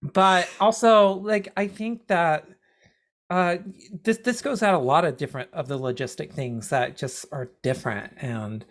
but 0.02 0.48
also 0.58 1.12
like 1.12 1.52
i 1.56 1.66
think 1.66 2.06
that 2.06 2.46
uh, 3.30 3.58
this 4.02 4.18
this 4.18 4.42
goes 4.42 4.62
at 4.62 4.74
a 4.74 4.78
lot 4.78 5.04
of 5.04 5.16
different 5.16 5.48
of 5.52 5.68
the 5.68 5.78
logistic 5.78 6.32
things 6.32 6.68
that 6.70 6.96
just 6.96 7.26
are 7.32 7.50
different, 7.62 8.12
and 8.18 8.64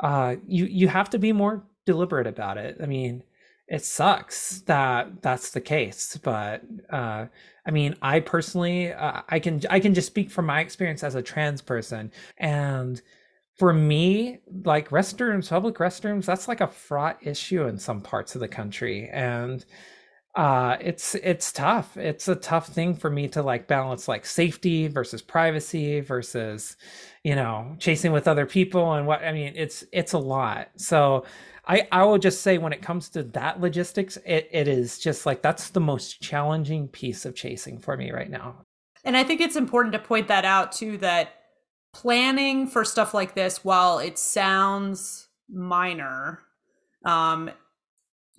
uh, 0.00 0.36
you 0.46 0.66
you 0.66 0.88
have 0.88 1.10
to 1.10 1.18
be 1.18 1.32
more 1.32 1.64
deliberate 1.86 2.28
about 2.28 2.56
it. 2.56 2.76
I 2.80 2.86
mean, 2.86 3.24
it 3.66 3.84
sucks 3.84 4.60
that 4.62 5.22
that's 5.22 5.50
the 5.50 5.60
case, 5.60 6.18
but 6.22 6.62
uh, 6.90 7.26
I 7.66 7.70
mean, 7.72 7.96
I 8.00 8.20
personally, 8.20 8.92
uh, 8.92 9.22
I 9.28 9.40
can 9.40 9.60
I 9.68 9.80
can 9.80 9.92
just 9.92 10.06
speak 10.06 10.30
from 10.30 10.46
my 10.46 10.60
experience 10.60 11.02
as 11.02 11.16
a 11.16 11.22
trans 11.22 11.60
person, 11.60 12.12
and 12.38 13.02
for 13.58 13.72
me, 13.72 14.38
like 14.64 14.90
restrooms, 14.90 15.48
public 15.48 15.76
restrooms, 15.76 16.26
that's 16.26 16.46
like 16.46 16.60
a 16.60 16.68
fraught 16.68 17.18
issue 17.22 17.66
in 17.66 17.78
some 17.78 18.02
parts 18.02 18.36
of 18.36 18.40
the 18.40 18.48
country, 18.48 19.08
and 19.08 19.64
uh 20.36 20.76
it's 20.80 21.14
it's 21.16 21.50
tough. 21.50 21.96
It's 21.96 22.28
a 22.28 22.36
tough 22.36 22.68
thing 22.68 22.94
for 22.94 23.08
me 23.08 23.26
to 23.28 23.42
like 23.42 23.66
balance 23.66 24.06
like 24.06 24.26
safety 24.26 24.86
versus 24.86 25.22
privacy 25.22 26.00
versus 26.00 26.76
you 27.24 27.34
know 27.34 27.74
chasing 27.78 28.12
with 28.12 28.28
other 28.28 28.44
people 28.44 28.92
and 28.92 29.06
what 29.06 29.24
i 29.24 29.32
mean 29.32 29.54
it's 29.56 29.82
it's 29.92 30.12
a 30.12 30.18
lot. 30.18 30.68
So 30.76 31.24
i 31.66 31.88
i 31.90 32.04
will 32.04 32.18
just 32.18 32.42
say 32.42 32.58
when 32.58 32.74
it 32.74 32.82
comes 32.82 33.08
to 33.10 33.22
that 33.22 33.62
logistics 33.62 34.18
it, 34.26 34.48
it 34.52 34.68
is 34.68 34.98
just 34.98 35.24
like 35.24 35.40
that's 35.40 35.70
the 35.70 35.80
most 35.80 36.20
challenging 36.20 36.88
piece 36.88 37.24
of 37.24 37.34
chasing 37.34 37.78
for 37.78 37.96
me 37.96 38.10
right 38.12 38.30
now. 38.30 38.56
And 39.04 39.16
i 39.16 39.24
think 39.24 39.40
it's 39.40 39.56
important 39.56 39.94
to 39.94 39.98
point 39.98 40.28
that 40.28 40.44
out 40.44 40.70
too 40.70 40.98
that 40.98 41.32
planning 41.94 42.66
for 42.66 42.84
stuff 42.84 43.14
like 43.14 43.34
this 43.34 43.64
while 43.64 43.98
it 44.00 44.18
sounds 44.18 45.28
minor 45.48 46.42
um 47.06 47.50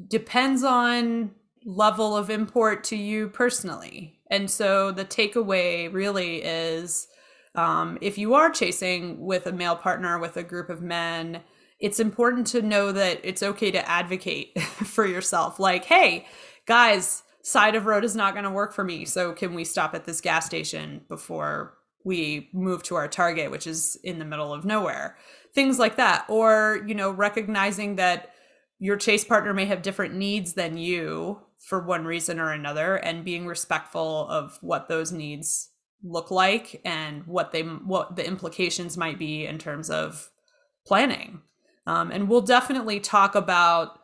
depends 0.07 0.63
on 0.63 1.31
level 1.67 2.15
of 2.15 2.29
import 2.29 2.85
to 2.85 2.95
you 2.95 3.27
personally. 3.27 4.19
And 4.31 4.49
so 4.49 4.91
the 4.91 5.03
takeaway 5.03 5.91
really 5.93 6.37
is 6.37 7.07
um, 7.55 7.97
if 8.01 8.17
you 8.17 8.35
are 8.35 8.49
chasing 8.49 9.19
with 9.19 9.45
a 9.47 9.51
male 9.51 9.75
partner, 9.75 10.17
with 10.17 10.37
a 10.37 10.43
group 10.43 10.69
of 10.69 10.81
men, 10.81 11.41
it's 11.79 11.99
important 11.99 12.47
to 12.47 12.61
know 12.61 12.93
that 12.93 13.19
it's 13.23 13.43
okay 13.43 13.69
to 13.71 13.89
advocate 13.89 14.59
for 14.61 15.05
yourself. 15.05 15.59
Like, 15.59 15.83
hey, 15.83 16.25
guys, 16.65 17.23
side 17.43 17.75
of 17.75 17.85
road 17.85 18.05
is 18.05 18.15
not 18.15 18.33
going 18.33 18.45
to 18.45 18.49
work 18.49 18.73
for 18.73 18.85
me. 18.85 19.03
So 19.03 19.33
can 19.33 19.53
we 19.53 19.65
stop 19.65 19.93
at 19.93 20.05
this 20.05 20.21
gas 20.21 20.45
station 20.45 21.01
before 21.09 21.77
we 22.05 22.49
move 22.53 22.81
to 22.83 22.95
our 22.95 23.09
target, 23.09 23.51
which 23.51 23.67
is 23.67 23.97
in 24.05 24.19
the 24.19 24.25
middle 24.25 24.53
of 24.53 24.63
nowhere? 24.63 25.17
Things 25.53 25.77
like 25.79 25.97
that. 25.97 26.25
Or, 26.29 26.81
you 26.87 26.95
know, 26.95 27.11
recognizing 27.11 27.97
that 27.97 28.31
your 28.79 28.95
chase 28.95 29.25
partner 29.25 29.53
may 29.53 29.65
have 29.65 29.81
different 29.81 30.15
needs 30.15 30.53
than 30.53 30.77
you 30.77 31.41
for 31.67 31.81
one 31.81 32.05
reason 32.05 32.39
or 32.39 32.53
another 32.53 32.95
and 32.95 33.25
being 33.25 33.45
respectful 33.45 34.25
of 34.29 34.57
what 34.61 34.87
those 34.87 35.11
needs 35.11 35.71
look 36.01 36.31
like 36.31 36.79
and 36.85 37.27
what 37.27 37.51
they 37.51 37.61
what 37.61 38.15
the 38.15 38.25
implications 38.25 38.95
might 38.95 39.19
be 39.19 39.45
in 39.45 39.57
terms 39.57 39.89
of 39.89 40.31
planning. 40.85 41.41
Um, 41.85 42.09
and 42.09 42.29
we'll 42.29 42.39
definitely 42.39 43.01
talk 43.01 43.35
about 43.35 43.99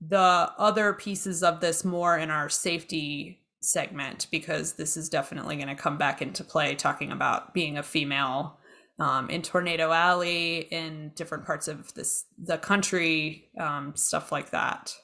the 0.00 0.52
other 0.56 0.92
pieces 0.92 1.42
of 1.42 1.60
this 1.60 1.84
more 1.84 2.16
in 2.16 2.30
our 2.30 2.48
safety 2.48 3.40
segment 3.60 4.28
because 4.30 4.74
this 4.74 4.96
is 4.96 5.08
definitely 5.08 5.56
going 5.56 5.66
to 5.66 5.74
come 5.74 5.98
back 5.98 6.22
into 6.22 6.44
play 6.44 6.76
talking 6.76 7.10
about 7.10 7.52
being 7.52 7.76
a 7.76 7.82
female 7.82 8.56
um, 9.00 9.28
in 9.30 9.42
tornado 9.42 9.90
alley 9.90 10.58
in 10.70 11.10
different 11.16 11.44
parts 11.44 11.66
of 11.66 11.92
this 11.94 12.26
the 12.38 12.56
country 12.56 13.48
um, 13.58 13.96
stuff 13.96 14.30
like 14.30 14.50
that. 14.50 14.94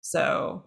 So 0.00 0.62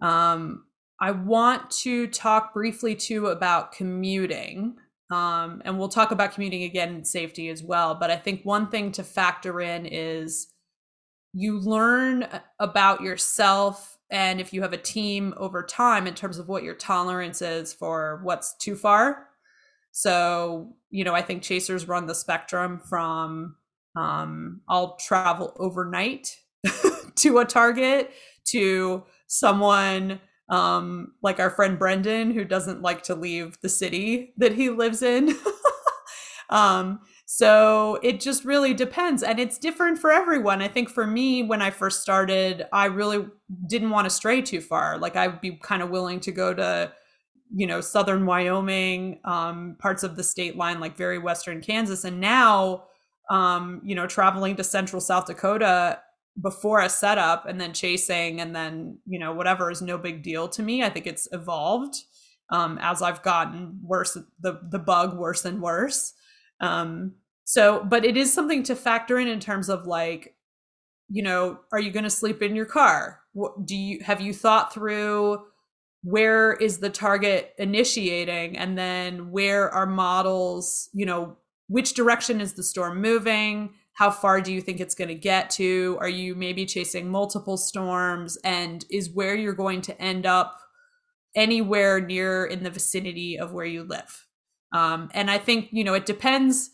um, 0.00 0.64
I 1.00 1.12
want 1.12 1.70
to 1.82 2.06
talk 2.08 2.52
briefly 2.52 2.94
too 2.94 3.26
about 3.28 3.72
commuting. 3.72 4.76
Um, 5.10 5.62
and 5.64 5.78
we'll 5.78 5.88
talk 5.88 6.10
about 6.10 6.34
commuting 6.34 6.64
again 6.64 6.94
in 6.94 7.04
safety 7.04 7.48
as 7.48 7.62
well. 7.62 7.94
But 7.94 8.10
I 8.10 8.16
think 8.16 8.44
one 8.44 8.68
thing 8.68 8.92
to 8.92 9.04
factor 9.04 9.60
in 9.60 9.86
is 9.86 10.48
you 11.32 11.58
learn 11.58 12.28
about 12.58 13.00
yourself 13.00 13.98
and 14.10 14.40
if 14.40 14.52
you 14.52 14.62
have 14.62 14.72
a 14.72 14.78
team 14.78 15.34
over 15.36 15.62
time 15.62 16.06
in 16.06 16.14
terms 16.14 16.38
of 16.38 16.48
what 16.48 16.62
your 16.62 16.74
tolerance 16.74 17.42
is 17.42 17.72
for 17.72 18.20
what's 18.22 18.56
too 18.56 18.74
far. 18.74 19.28
So, 19.92 20.76
you 20.90 21.04
know, 21.04 21.14
I 21.14 21.22
think 21.22 21.42
chasers 21.42 21.88
run 21.88 22.06
the 22.06 22.14
spectrum 22.14 22.80
from 22.88 23.56
um, 23.96 24.60
I'll 24.68 24.96
travel 24.96 25.54
overnight 25.58 26.36
to 27.16 27.38
a 27.38 27.44
target 27.44 28.12
to 28.46 29.04
someone 29.28 30.20
um, 30.48 31.12
like 31.22 31.38
our 31.38 31.50
friend 31.50 31.78
Brendan, 31.78 32.32
who 32.32 32.44
doesn't 32.44 32.82
like 32.82 33.02
to 33.04 33.14
leave 33.14 33.60
the 33.60 33.68
city 33.68 34.32
that 34.38 34.54
he 34.54 34.70
lives 34.70 35.02
in. 35.02 35.36
um, 36.50 37.00
so 37.26 37.98
it 38.02 38.20
just 38.20 38.44
really 38.46 38.72
depends. 38.72 39.22
And 39.22 39.38
it's 39.38 39.58
different 39.58 39.98
for 39.98 40.10
everyone. 40.10 40.62
I 40.62 40.68
think 40.68 40.88
for 40.88 41.06
me, 41.06 41.42
when 41.42 41.60
I 41.60 41.70
first 41.70 42.00
started, 42.00 42.66
I 42.72 42.86
really 42.86 43.26
didn't 43.66 43.90
want 43.90 44.06
to 44.06 44.10
stray 44.10 44.40
too 44.40 44.62
far. 44.62 44.96
Like 44.96 45.16
I 45.16 45.28
would 45.28 45.42
be 45.42 45.58
kind 45.62 45.82
of 45.82 45.90
willing 45.90 46.20
to 46.20 46.32
go 46.32 46.54
to, 46.54 46.90
you 47.54 47.66
know, 47.66 47.82
southern 47.82 48.24
Wyoming, 48.24 49.20
um, 49.26 49.76
parts 49.78 50.02
of 50.02 50.16
the 50.16 50.24
state 50.24 50.56
line, 50.56 50.80
like 50.80 50.96
very 50.96 51.18
western 51.18 51.60
Kansas. 51.60 52.04
And 52.04 52.18
now, 52.18 52.84
um, 53.28 53.82
you 53.84 53.94
know, 53.94 54.06
traveling 54.06 54.56
to 54.56 54.64
central 54.64 55.02
South 55.02 55.26
Dakota 55.26 56.00
before 56.40 56.80
a 56.80 56.88
setup 56.88 57.46
and 57.46 57.60
then 57.60 57.72
chasing 57.72 58.40
and 58.40 58.54
then 58.54 58.98
you 59.06 59.18
know 59.18 59.32
whatever 59.32 59.70
is 59.70 59.82
no 59.82 59.98
big 59.98 60.22
deal 60.22 60.48
to 60.48 60.62
me. 60.62 60.82
I 60.82 60.90
think 60.90 61.06
it's 61.06 61.28
evolved 61.32 61.96
um, 62.50 62.78
as 62.80 63.02
i've 63.02 63.22
gotten 63.22 63.78
worse 63.82 64.16
the 64.40 64.60
the 64.70 64.78
bug 64.78 65.16
worse 65.16 65.44
and 65.44 65.60
worse. 65.60 66.14
Um, 66.60 67.14
so 67.44 67.84
but 67.84 68.04
it 68.04 68.16
is 68.16 68.32
something 68.32 68.62
to 68.64 68.76
factor 68.76 69.18
in 69.18 69.28
in 69.28 69.40
terms 69.40 69.68
of 69.68 69.86
like 69.86 70.34
you 71.08 71.22
know 71.22 71.58
are 71.72 71.80
you 71.80 71.90
going 71.90 72.04
to 72.04 72.10
sleep 72.10 72.42
in 72.42 72.54
your 72.54 72.66
car? 72.66 73.20
What, 73.32 73.66
do 73.66 73.76
you 73.76 74.02
have 74.04 74.20
you 74.20 74.32
thought 74.32 74.72
through 74.72 75.42
where 76.02 76.52
is 76.52 76.78
the 76.78 76.90
target 76.90 77.54
initiating? 77.58 78.56
And 78.56 78.78
then 78.78 79.30
where 79.30 79.70
are 79.70 79.86
models 79.86 80.88
you 80.92 81.06
know 81.06 81.36
which 81.68 81.94
direction 81.94 82.40
is 82.40 82.54
the 82.54 82.62
storm 82.62 83.00
moving? 83.00 83.74
How 83.98 84.12
far 84.12 84.40
do 84.40 84.52
you 84.52 84.60
think 84.60 84.78
it's 84.78 84.94
going 84.94 85.08
to 85.08 85.16
get 85.16 85.50
to? 85.50 85.98
Are 85.98 86.08
you 86.08 86.36
maybe 86.36 86.64
chasing 86.66 87.08
multiple 87.08 87.56
storms? 87.56 88.36
And 88.44 88.84
is 88.92 89.10
where 89.10 89.34
you're 89.34 89.54
going 89.54 89.80
to 89.82 90.00
end 90.00 90.24
up 90.24 90.60
anywhere 91.34 92.00
near 92.00 92.44
in 92.44 92.62
the 92.62 92.70
vicinity 92.70 93.36
of 93.36 93.52
where 93.52 93.66
you 93.66 93.82
live? 93.82 94.24
Um, 94.72 95.10
and 95.14 95.28
I 95.28 95.38
think, 95.38 95.70
you 95.72 95.82
know, 95.82 95.94
it 95.94 96.06
depends 96.06 96.70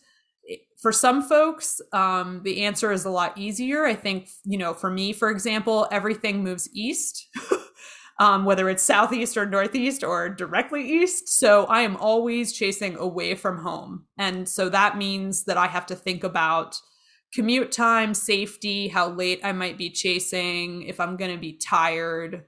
for 0.76 0.92
some 0.92 1.22
folks, 1.22 1.80
um, 1.94 2.42
the 2.44 2.62
answer 2.62 2.92
is 2.92 3.06
a 3.06 3.10
lot 3.10 3.38
easier. 3.38 3.86
I 3.86 3.94
think, 3.94 4.28
you 4.44 4.58
know, 4.58 4.74
for 4.74 4.90
me, 4.90 5.14
for 5.14 5.30
example, 5.30 5.88
everything 5.90 6.44
moves 6.44 6.68
east, 6.74 7.26
um, 8.20 8.44
whether 8.44 8.68
it's 8.68 8.82
southeast 8.82 9.38
or 9.38 9.46
northeast 9.46 10.04
or 10.04 10.28
directly 10.28 10.86
east. 10.86 11.26
So 11.30 11.64
I 11.64 11.80
am 11.80 11.96
always 11.96 12.52
chasing 12.52 12.96
away 12.98 13.34
from 13.34 13.62
home. 13.62 14.04
And 14.18 14.46
so 14.46 14.68
that 14.68 14.98
means 14.98 15.44
that 15.44 15.56
I 15.56 15.68
have 15.68 15.86
to 15.86 15.96
think 15.96 16.22
about 16.22 16.78
commute 17.34 17.72
time, 17.72 18.14
safety, 18.14 18.88
how 18.88 19.08
late 19.08 19.40
I 19.42 19.52
might 19.52 19.76
be 19.76 19.90
chasing, 19.90 20.82
if 20.82 21.00
I'm 21.00 21.16
going 21.16 21.32
to 21.32 21.40
be 21.40 21.54
tired, 21.54 22.44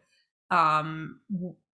um, 0.50 1.20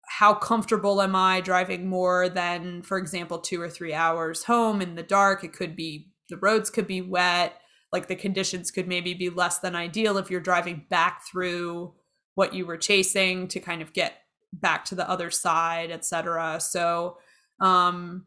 how 0.06 0.34
comfortable 0.34 1.02
am 1.02 1.16
I 1.16 1.40
driving 1.40 1.88
more 1.88 2.28
than, 2.28 2.82
for 2.82 2.98
example, 2.98 3.38
two 3.38 3.60
or 3.60 3.68
three 3.68 3.94
hours 3.94 4.44
home 4.44 4.80
in 4.80 4.94
the 4.94 5.02
dark? 5.02 5.44
It 5.44 5.52
could 5.52 5.74
be 5.74 6.10
the 6.28 6.36
roads 6.36 6.70
could 6.70 6.86
be 6.86 7.02
wet 7.02 7.60
like 7.92 8.06
the 8.06 8.16
conditions 8.16 8.70
could 8.70 8.88
maybe 8.88 9.14
be 9.14 9.28
less 9.28 9.58
than 9.58 9.74
ideal 9.74 10.16
if 10.16 10.30
you're 10.30 10.40
driving 10.40 10.86
back 10.88 11.22
through 11.30 11.92
what 12.34 12.54
you 12.54 12.64
were 12.64 12.76
chasing 12.76 13.48
to 13.48 13.60
kind 13.60 13.82
of 13.82 13.92
get 13.92 14.14
back 14.52 14.84
to 14.84 14.94
the 14.94 15.08
other 15.08 15.30
side 15.30 15.90
etc 15.90 16.58
so 16.60 17.18
um 17.60 18.24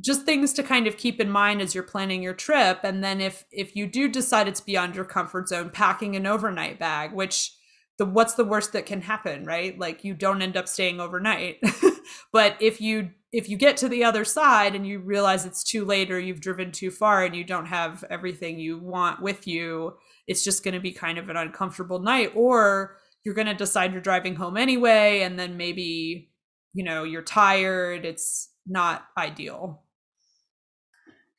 just 0.00 0.24
things 0.24 0.52
to 0.52 0.62
kind 0.62 0.86
of 0.86 0.96
keep 0.96 1.20
in 1.20 1.30
mind 1.30 1.60
as 1.60 1.74
you're 1.74 1.82
planning 1.82 2.22
your 2.22 2.34
trip 2.34 2.80
and 2.84 3.02
then 3.02 3.20
if 3.20 3.44
if 3.50 3.74
you 3.74 3.86
do 3.86 4.08
decide 4.08 4.48
it's 4.48 4.60
beyond 4.60 4.94
your 4.94 5.04
comfort 5.04 5.48
zone 5.48 5.70
packing 5.70 6.14
an 6.14 6.26
overnight 6.26 6.78
bag 6.78 7.12
which 7.12 7.54
the 7.98 8.04
what's 8.04 8.34
the 8.34 8.44
worst 8.44 8.72
that 8.72 8.86
can 8.86 9.00
happen 9.00 9.44
right 9.44 9.78
like 9.78 10.04
you 10.04 10.14
don't 10.14 10.42
end 10.42 10.56
up 10.56 10.68
staying 10.68 11.00
overnight 11.00 11.58
but 12.32 12.56
if 12.60 12.80
you 12.80 13.10
if 13.32 13.48
you 13.48 13.56
get 13.56 13.76
to 13.76 13.88
the 13.88 14.04
other 14.04 14.24
side 14.24 14.74
and 14.74 14.86
you 14.86 15.00
realize 15.00 15.44
it's 15.44 15.62
too 15.62 15.84
late 15.84 16.10
or 16.10 16.18
you've 16.18 16.40
driven 16.40 16.72
too 16.72 16.90
far 16.90 17.24
and 17.24 17.36
you 17.36 17.44
don't 17.44 17.66
have 17.66 18.02
everything 18.08 18.58
you 18.58 18.78
want 18.78 19.20
with 19.20 19.46
you, 19.46 19.94
it's 20.26 20.42
just 20.42 20.64
going 20.64 20.74
to 20.74 20.80
be 20.80 20.92
kind 20.92 21.18
of 21.18 21.28
an 21.28 21.36
uncomfortable 21.36 21.98
night. 21.98 22.32
Or 22.34 22.96
you're 23.24 23.34
going 23.34 23.46
to 23.46 23.54
decide 23.54 23.92
you're 23.92 24.00
driving 24.00 24.34
home 24.34 24.56
anyway, 24.56 25.20
and 25.20 25.38
then 25.38 25.58
maybe, 25.58 26.30
you 26.72 26.84
know, 26.84 27.04
you're 27.04 27.22
tired. 27.22 28.06
It's 28.06 28.50
not 28.66 29.04
ideal. 29.18 29.82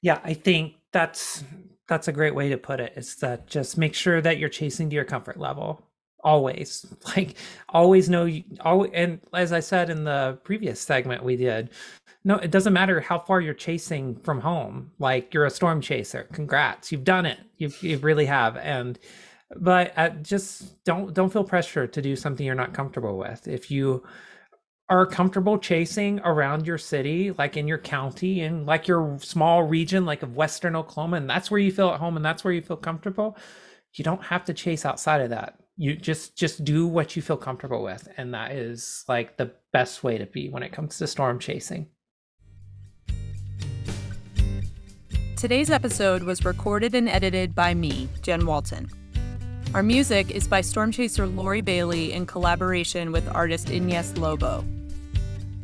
Yeah, 0.02 0.20
I 0.24 0.34
think 0.34 0.76
that's 0.92 1.44
that's 1.88 2.08
a 2.08 2.12
great 2.12 2.36
way 2.36 2.50
to 2.50 2.58
put 2.58 2.80
it. 2.80 2.94
It's 2.96 3.16
that 3.16 3.48
just 3.48 3.78
make 3.78 3.96
sure 3.96 4.22
that 4.22 4.38
you're 4.38 4.50
chasing 4.50 4.90
to 4.90 4.96
your 4.96 5.06
comfort 5.06 5.38
level 5.38 5.90
always 6.24 6.86
like 7.16 7.36
always 7.70 8.10
know 8.10 8.26
you 8.26 8.44
always 8.62 8.92
and 8.94 9.20
as 9.34 9.54
i 9.54 9.60
said 9.60 9.90
in 9.90 10.04
the 10.04 10.38
previous 10.44 10.80
segment 10.80 11.24
we 11.24 11.36
did 11.36 11.70
no 12.24 12.36
it 12.36 12.52
doesn't 12.52 12.74
matter 12.74 13.00
how 13.00 13.18
far 13.18 13.40
you're 13.40 13.54
chasing 13.54 14.16
from 14.18 14.40
home 14.42 14.92
like 15.00 15.34
you're 15.34 15.46
a 15.46 15.50
storm 15.50 15.80
chaser 15.80 16.28
congrats 16.34 16.92
you've 16.92 17.04
done 17.04 17.26
it 17.26 17.40
you 17.58 17.72
you 17.82 17.98
really 18.00 18.26
have 18.26 18.58
and 18.58 19.00
but 19.58 19.94
uh, 19.98 20.10
just 20.22 20.84
don't 20.84 21.14
don't 21.14 21.32
feel 21.32 21.44
pressure 21.44 21.88
to 21.88 22.02
do 22.02 22.16
something 22.16 22.46
you're 22.46 22.56
not 22.56 22.74
comfortable 22.74 23.18
with 23.18 23.48
if 23.48 23.72
you 23.72 24.04
are 24.90 25.06
comfortable 25.06 25.58
chasing 25.58 26.20
around 26.22 26.66
your 26.66 26.78
city 26.78 27.32
like 27.38 27.56
in 27.58 27.68
your 27.68 27.78
county 27.78 28.42
and 28.42 28.66
like 28.66 28.88
your 28.88 29.18
small 29.22 29.64
region 29.64 30.06
like 30.06 30.24
of 30.24 30.36
western 30.36 30.76
oklahoma 30.76 31.18
and 31.18 31.30
that's 31.30 31.52
where 31.52 31.60
you 31.60 31.72
feel 31.72 31.90
at 31.90 32.00
home 32.00 32.16
and 32.16 32.26
that's 32.26 32.44
where 32.44 32.54
you 32.54 32.62
feel 32.62 32.78
comfortable 32.78 33.38
you 33.94 34.04
don't 34.04 34.24
have 34.24 34.46
to 34.46 34.54
chase 34.54 34.86
outside 34.86 35.22
of 35.22 35.30
that. 35.32 35.60
You 35.78 35.96
just 35.96 36.38
just 36.38 36.64
do 36.64 36.86
what 36.86 37.16
you 37.16 37.22
feel 37.22 37.38
comfortable 37.38 37.84
with 37.84 38.08
and 38.18 38.34
that 38.34 38.52
is 38.52 39.04
like 39.08 39.38
the 39.38 39.52
best 39.72 40.04
way 40.04 40.18
to 40.18 40.26
be 40.26 40.50
when 40.50 40.64
it 40.64 40.72
comes 40.72 40.98
to 40.98 41.08
storm 41.08 41.40
chasing. 41.40 41.88
Today's 45.38 45.70
episode 45.70 46.24
was 46.24 46.44
recorded 46.44 46.94
and 46.94 47.08
edited 47.08 47.56
by 47.56 47.74
me 47.74 48.10
jen 48.22 48.46
walton. 48.46 48.90
Our 49.74 49.84
music 49.84 50.32
is 50.32 50.48
by 50.48 50.62
storm 50.62 50.92
chaser 50.92 51.26
lori 51.26 51.62
bailey 51.62 52.12
in 52.12 52.26
collaboration 52.26 53.12
with 53.12 53.28
artist 53.30 53.70
ines 53.70 54.18
lobo 54.18 54.66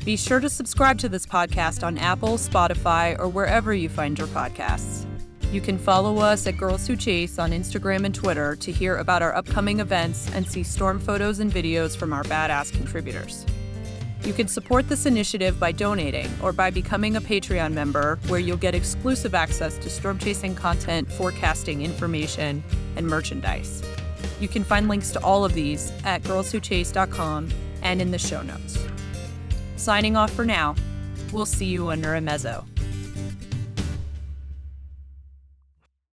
be 0.05 0.15
sure 0.15 0.39
to 0.39 0.49
subscribe 0.49 0.99
to 0.99 1.09
this 1.09 1.25
podcast 1.25 1.83
on 1.83 1.97
apple 1.97 2.37
spotify 2.37 3.17
or 3.19 3.27
wherever 3.27 3.73
you 3.73 3.89
find 3.89 4.17
your 4.17 4.27
podcasts 4.27 5.05
you 5.51 5.61
can 5.61 5.77
follow 5.77 6.17
us 6.17 6.47
at 6.47 6.57
Girls 6.57 6.85
Who 6.85 6.97
Chase 6.97 7.39
on 7.39 7.51
Instagram 7.51 8.03
and 8.03 8.13
Twitter 8.13 8.57
to 8.57 8.71
hear 8.73 8.97
about 8.97 9.21
our 9.21 9.33
upcoming 9.33 9.79
events 9.79 10.29
and 10.33 10.45
see 10.45 10.63
storm 10.63 10.99
photos 10.99 11.39
and 11.39 11.49
videos 11.49 11.95
from 11.95 12.11
our 12.11 12.23
badass 12.23 12.73
contributors. 12.73 13.45
You 14.23 14.33
can 14.33 14.49
support 14.49 14.89
this 14.89 15.05
initiative 15.05 15.57
by 15.57 15.71
donating 15.71 16.27
or 16.41 16.51
by 16.51 16.71
becoming 16.71 17.15
a 17.15 17.21
Patreon 17.21 17.71
member, 17.73 18.19
where 18.27 18.39
you'll 18.39 18.57
get 18.57 18.75
exclusive 18.75 19.35
access 19.35 19.77
to 19.77 19.89
storm 19.89 20.17
chasing 20.17 20.55
content, 20.55 21.09
forecasting 21.11 21.83
information, 21.83 22.63
and 22.97 23.07
merchandise. 23.07 23.83
You 24.41 24.47
can 24.47 24.63
find 24.63 24.89
links 24.89 25.11
to 25.11 25.23
all 25.23 25.45
of 25.45 25.53
these 25.53 25.93
at 26.03 26.23
girlswhochase.com 26.23 27.49
and 27.83 28.01
in 28.01 28.11
the 28.11 28.19
show 28.19 28.41
notes. 28.41 28.85
Signing 29.77 30.15
off 30.15 30.31
for 30.31 30.45
now, 30.45 30.75
we'll 31.31 31.45
see 31.45 31.65
you 31.65 31.89
under 31.89 32.15
a 32.15 32.19
meso. 32.19 32.65